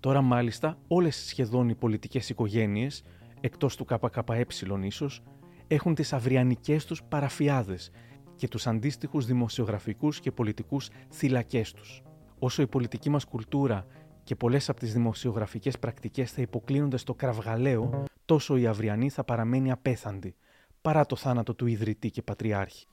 Τώρα 0.00 0.20
μάλιστα 0.22 0.78
όλες 0.88 1.16
σχεδόν 1.16 1.68
οι 1.68 1.74
πολιτικές 1.74 2.30
οικογένειες, 2.30 3.02
εκτός 3.40 3.76
του 3.76 3.84
ΚΚΕ 3.84 4.46
ίσως, 4.82 5.22
έχουν 5.66 5.94
τις 5.94 6.12
αυριανικές 6.12 6.84
τους 6.84 7.02
παραφιάδες 7.02 7.90
και 8.36 8.48
τους 8.48 8.66
αντίστοιχους 8.66 9.26
δημοσιογραφικούς 9.26 10.20
και 10.20 10.32
πολιτικούς 10.32 10.88
θυλακές 11.10 11.72
τους. 11.72 12.02
Όσο 12.38 12.62
η 12.62 12.66
πολιτική 12.66 13.10
μας 13.10 13.24
κουλτούρα 13.24 13.86
και 14.24 14.34
πολλές 14.34 14.68
από 14.68 14.80
τις 14.80 14.92
δημοσιογραφικές 14.92 15.78
πρακτικές 15.78 16.32
θα 16.32 16.42
υποκλίνονται 16.42 16.96
στο 16.96 17.14
κραυγαλαίο, 17.14 18.04
τόσο 18.30 18.56
η 18.56 18.66
αυριανή 18.66 19.10
θα 19.10 19.24
παραμένει 19.24 19.70
απέθαντη, 19.70 20.34
παρά 20.80 21.06
το 21.06 21.16
θάνατο 21.16 21.54
του 21.54 21.66
ιδρυτή 21.66 22.10
και 22.10 22.22
πατριάρχη. 22.22 22.86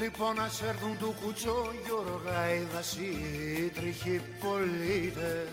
Λοιπόν 0.00 0.40
ας 0.40 0.62
έρθουν 0.62 0.98
του 0.98 1.14
κουτσό 1.22 1.56
Γιώργα 1.84 2.54
οι 2.54 2.62
δασίτριχοι 2.74 4.20
πολίτες. 4.42 5.48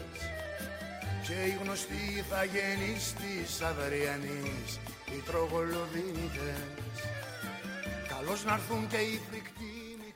Και 1.26 1.34
οι 1.48 1.58
γνωστοί 1.64 2.24
θα 2.30 2.44
γεννείς 2.44 3.14
της 3.14 3.62
αυριανής 3.62 4.80
οι 5.12 5.22
τρογολοδίτες. 5.26 6.62
Καλώς 8.14 8.46
να 8.46 8.54
έρθουν 8.54 8.88
και 8.88 8.98
οι 8.98 9.20
φρικτοί 9.30 9.74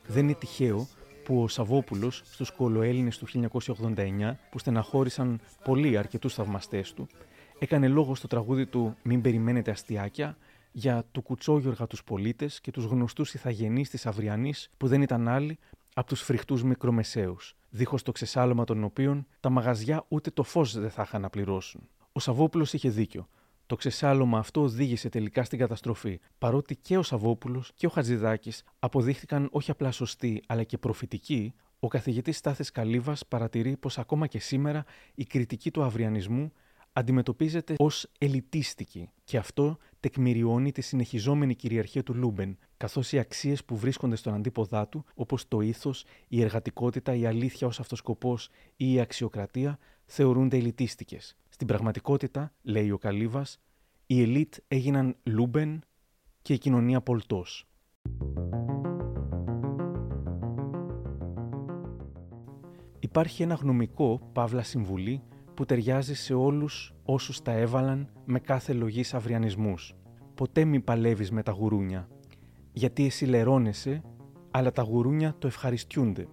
Δεν 0.08 0.24
είναι 0.24 0.34
τυχαίο 0.34 0.88
που 1.24 1.44
ο 1.44 1.48
Σαββόπουλος 1.48 2.22
στου 2.26 2.46
Κολοέλληνε 2.58 3.10
του 3.10 3.28
1989, 3.28 4.40
που 4.52 4.60
στεναχώρησαν 4.60 5.40
πολύ 5.64 5.98
αρκετούς 5.98 6.34
θαυμαστές 6.34 6.94
του, 6.94 7.08
έκανε 7.64 7.88
λόγο 7.88 8.16
στο 8.16 8.28
τραγούδι 8.28 8.66
του 8.66 8.98
Μην 9.04 9.22
περιμένετε 9.22 9.72
αστιάκια 9.72 10.38
για 10.72 11.04
του 11.12 11.22
κουτσόγιοργα 11.22 11.88
τους 11.88 12.04
πολίτες 12.04 12.62
και 12.62 12.72
τους 12.72 12.86
γνωστούς 12.86 13.34
ηθαγενείς 13.34 13.90
της 13.90 14.06
Αυριανής 14.06 14.70
που 14.78 14.88
δεν 14.88 15.02
ήταν 15.02 15.28
άλλοι 15.28 15.60
από 15.94 16.08
τους 16.08 16.22
φρικτούς 16.22 16.64
μικρομεσαίους, 16.64 17.56
δίχως 17.70 18.04
το 18.04 18.12
ξεσάλωμα 18.12 18.64
των 18.64 18.84
οποίων 18.84 19.28
τα 19.40 19.50
μαγαζιά 19.50 20.06
ούτε 20.08 20.30
το 20.30 20.44
φως 20.44 20.80
δεν 20.80 20.90
θα 20.90 21.02
είχαν 21.02 21.22
να 21.22 21.30
πληρώσουν. 21.30 21.82
Ο 22.12 22.20
Σαββόπουλος 22.20 22.74
είχε 22.74 22.90
δίκιο. 22.90 23.28
Το 23.66 23.76
ξεσάλωμα 23.76 24.38
αυτό 24.38 24.62
οδήγησε 24.62 25.10
τελικά 25.10 25.44
στην 25.44 25.60
καταστροφή, 25.60 26.20
παρότι 26.38 26.76
και 26.76 26.98
ο 26.98 27.04
Σαββόπουλος 27.04 27.72
και 27.76 27.86
ο 27.86 27.90
Χατζηδάκης 27.90 28.64
αποδείχθηκαν 28.80 29.48
όχι 29.52 29.72
απλά 29.72 29.92
σωστοί, 29.92 30.44
αλλά 30.48 30.64
και 30.64 30.78
προφητικοί, 30.78 31.54
ο 31.80 31.88
καθηγητής 31.88 32.38
Στάθης 32.38 32.72
Καλύβας 32.72 33.26
παρατηρεί 33.26 33.78
πως 33.78 33.98
ακόμα 33.98 34.28
και 34.28 34.40
σήμερα 34.40 34.86
η 35.16 35.26
κριτική 35.26 35.72
του 35.72 35.84
αυριανισμού 35.84 36.52
αντιμετωπίζεται 36.94 37.76
ως 37.78 38.08
ελιτίστικη 38.18 39.10
και 39.24 39.38
αυτό 39.38 39.78
τεκμηριώνει 40.00 40.72
τη 40.72 40.82
συνεχιζόμενη 40.82 41.56
κυριαρχία 41.56 42.04
του 42.04 42.16
λούμπεν, 42.16 42.58
καθώς 42.78 43.12
οι 43.12 43.20
αξίες 43.20 43.66
που 43.66 43.78
βρίσκονται 43.78 44.16
στον 44.16 44.34
αντίποδά 44.34 44.88
του, 44.88 45.06
όπως 45.16 45.48
το 45.48 45.62
ήθος, 45.62 46.06
η 46.28 46.42
εργατικότητα, 46.42 47.16
η 47.16 47.26
αλήθεια 47.26 47.68
ως 47.68 47.80
αυτοσκοπός 47.80 48.50
ή 48.76 48.94
η 48.94 49.00
αξιοκρατία, 49.00 49.80
θεωρούνται 50.06 50.58
ελιτίστικες. 50.58 51.38
Στην 51.50 51.68
πραγματικότητα, 51.68 52.54
λέει 52.62 52.92
ο 52.92 52.98
Καλύβας, 52.98 53.60
οι 54.06 54.22
ελίτ 54.22 54.56
έγιναν 54.68 55.16
λούμπεν 55.24 55.82
και 56.42 56.54
η 56.54 56.58
κοινωνία 56.58 57.02
πολτός. 57.02 57.68
Υπάρχει 63.00 63.44
ένα 63.44 63.54
γνωμικό, 63.54 64.30
παύλα 64.34 64.64
συμβουλή, 64.64 65.24
που 65.54 65.66
ταιριάζει 65.66 66.16
σε 66.16 66.34
όλους 66.34 66.94
όσους 67.04 67.42
τα 67.42 67.52
έβαλαν 67.52 68.10
με 68.26 68.40
κάθε 68.40 68.74
λογής 68.74 69.14
αυριανισμούς. 69.14 69.96
Ποτέ 70.36 70.66
μη 70.66 70.80
παλεύεις 70.80 71.32
με 71.32 71.44
τα 71.44 71.52
γουρούνια, 71.52 72.08
γιατί 72.72 73.06
εσύ 73.06 73.26
λερώνεσαι, 73.26 74.02
αλλά 74.52 74.72
τα 74.72 74.82
γουρούνια 74.82 75.36
το 75.40 75.48
ευχαριστιούνται. 75.48 76.28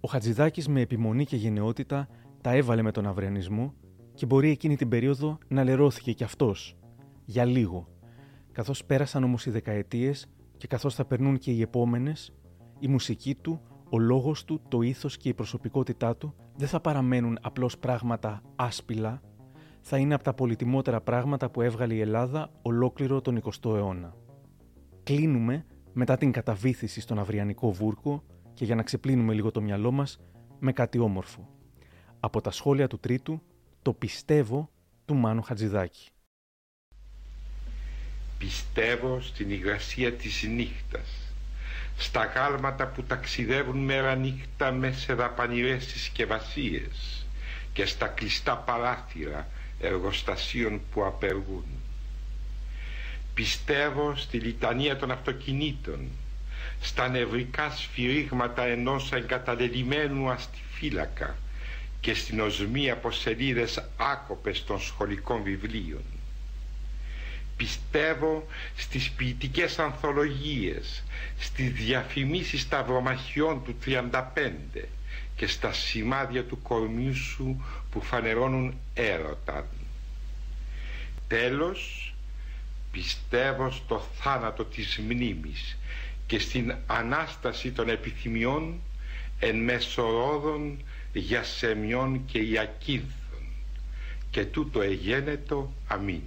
Ο 0.00 0.08
Χατζηδάκης 0.08 0.68
με 0.68 0.80
επιμονή 0.80 1.24
και 1.24 1.36
γενναιότητα 1.36 2.08
τα 2.40 2.50
έβαλε 2.50 2.82
με 2.82 2.90
τον 2.90 3.06
αυριανισμό 3.06 3.74
και 4.14 4.26
μπορεί 4.26 4.50
εκείνη 4.50 4.76
την 4.76 4.88
περίοδο 4.88 5.38
να 5.48 5.64
λερώθηκε 5.64 6.12
κι 6.12 6.24
αυτός. 6.24 6.76
Για 7.24 7.44
λίγο. 7.44 7.88
Καθώς 8.52 8.84
πέρασαν 8.84 9.24
όμως 9.24 9.46
οι 9.46 9.50
δεκαετίες 9.50 10.26
και 10.56 10.66
καθώς 10.66 10.94
θα 10.94 11.04
περνούν 11.04 11.38
και 11.38 11.50
οι 11.50 11.60
επόμενες, 11.60 12.32
η 12.78 12.88
μουσική 12.88 13.34
του, 13.34 13.60
ο 13.90 13.98
λόγος 13.98 14.44
του, 14.44 14.60
το 14.68 14.82
ήθος 14.82 15.16
και 15.16 15.28
η 15.28 15.34
προσωπικότητά 15.34 16.16
του 16.16 16.34
δεν 16.56 16.68
θα 16.68 16.80
παραμένουν 16.80 17.38
απλώς 17.42 17.78
πράγματα 17.78 18.42
άσπυλα, 18.56 19.22
θα 19.80 19.98
είναι 19.98 20.14
από 20.14 20.24
τα 20.24 20.34
πολυτιμότερα 20.34 21.00
πράγματα 21.00 21.50
που 21.50 21.60
έβγαλε 21.60 21.94
η 21.94 22.00
Ελλάδα 22.00 22.50
ολόκληρο 22.62 23.20
τον 23.20 23.42
20ο 23.42 23.74
αιώνα. 23.74 24.16
Κλείνουμε 25.02 25.66
μετά 25.92 26.16
την 26.16 26.32
καταβήθηση 26.32 27.00
στον 27.00 27.18
αυριανικό 27.18 27.72
βούρκο 27.72 28.22
και 28.54 28.64
για 28.64 28.74
να 28.74 28.82
ξεπλύνουμε 28.82 29.34
λίγο 29.34 29.50
το 29.50 29.60
μυαλό 29.60 29.90
μας 29.90 30.20
με 30.58 30.72
κάτι 30.72 30.98
όμορφο. 30.98 31.48
Από 32.20 32.40
τα 32.40 32.50
σχόλια 32.50 32.86
του 32.86 32.98
τρίτου, 32.98 33.42
το 33.82 33.92
πιστεύω 33.92 34.70
του 35.04 35.14
Μάνου 35.14 35.42
Χατζηδάκη. 35.42 36.08
Πιστεύω 38.38 39.20
στην 39.20 39.50
υγρασία 39.50 40.12
της 40.12 40.42
νύχτας, 40.42 41.23
στα 41.96 42.24
γάλματα 42.24 42.86
που 42.86 43.02
ταξιδεύουν 43.02 43.78
μέρα 43.78 44.14
νύχτα 44.14 44.72
μέσα 44.72 44.98
σε 44.98 45.14
δαπανηρές 45.14 45.84
συσκευασίες 45.84 47.26
και 47.72 47.86
στα 47.86 48.06
κλειστά 48.06 48.56
παράθυρα 48.56 49.48
εργοστασίων 49.80 50.80
που 50.92 51.04
απεργούν. 51.04 51.64
Πιστεύω 53.34 54.16
στη 54.16 54.38
λιτανία 54.38 54.96
των 54.96 55.10
αυτοκινήτων, 55.10 56.08
στα 56.80 57.08
νευρικά 57.08 57.70
σφυρίγματα 57.70 58.64
ενός 58.64 59.12
εγκαταλελειμμένου 59.12 60.30
αστιφύλακα 60.30 61.36
και 62.00 62.14
στην 62.14 62.40
οσμή 62.40 62.90
από 62.90 63.10
σελίδες 63.10 63.84
άκοπες 63.96 64.64
των 64.64 64.80
σχολικών 64.80 65.42
βιβλίων. 65.42 66.02
Πιστεύω 67.56 68.46
στις 68.76 69.10
ποιητικές 69.10 69.78
ανθολογίες, 69.78 71.02
στις 71.38 71.72
διαφημίσεις 71.72 72.60
σταυρομαχιών 72.60 73.64
του 73.64 73.74
35 73.84 74.88
και 75.36 75.46
στα 75.46 75.72
σημάδια 75.72 76.44
του 76.44 76.62
κορμιού 76.62 77.14
σου 77.14 77.64
που 77.90 78.00
φανερώνουν 78.00 78.74
έρωτα. 78.94 79.66
Τέλος, 81.28 82.14
πιστεύω 82.92 83.70
στο 83.70 84.06
θάνατο 84.20 84.64
της 84.64 84.98
μνήμης 84.98 85.76
και 86.26 86.38
στην 86.38 86.74
Ανάσταση 86.86 87.70
των 87.72 87.88
επιθυμιών 87.88 88.80
εν 89.38 89.56
μέσω 89.56 90.02
ρόδων 90.02 90.82
για 91.12 91.42
σεμιών 91.42 92.24
και 92.26 92.38
ιακίνθων 92.38 93.12
και 94.30 94.44
τούτο 94.44 94.80
εγένετο 94.80 95.72
αμήν. 95.86 96.20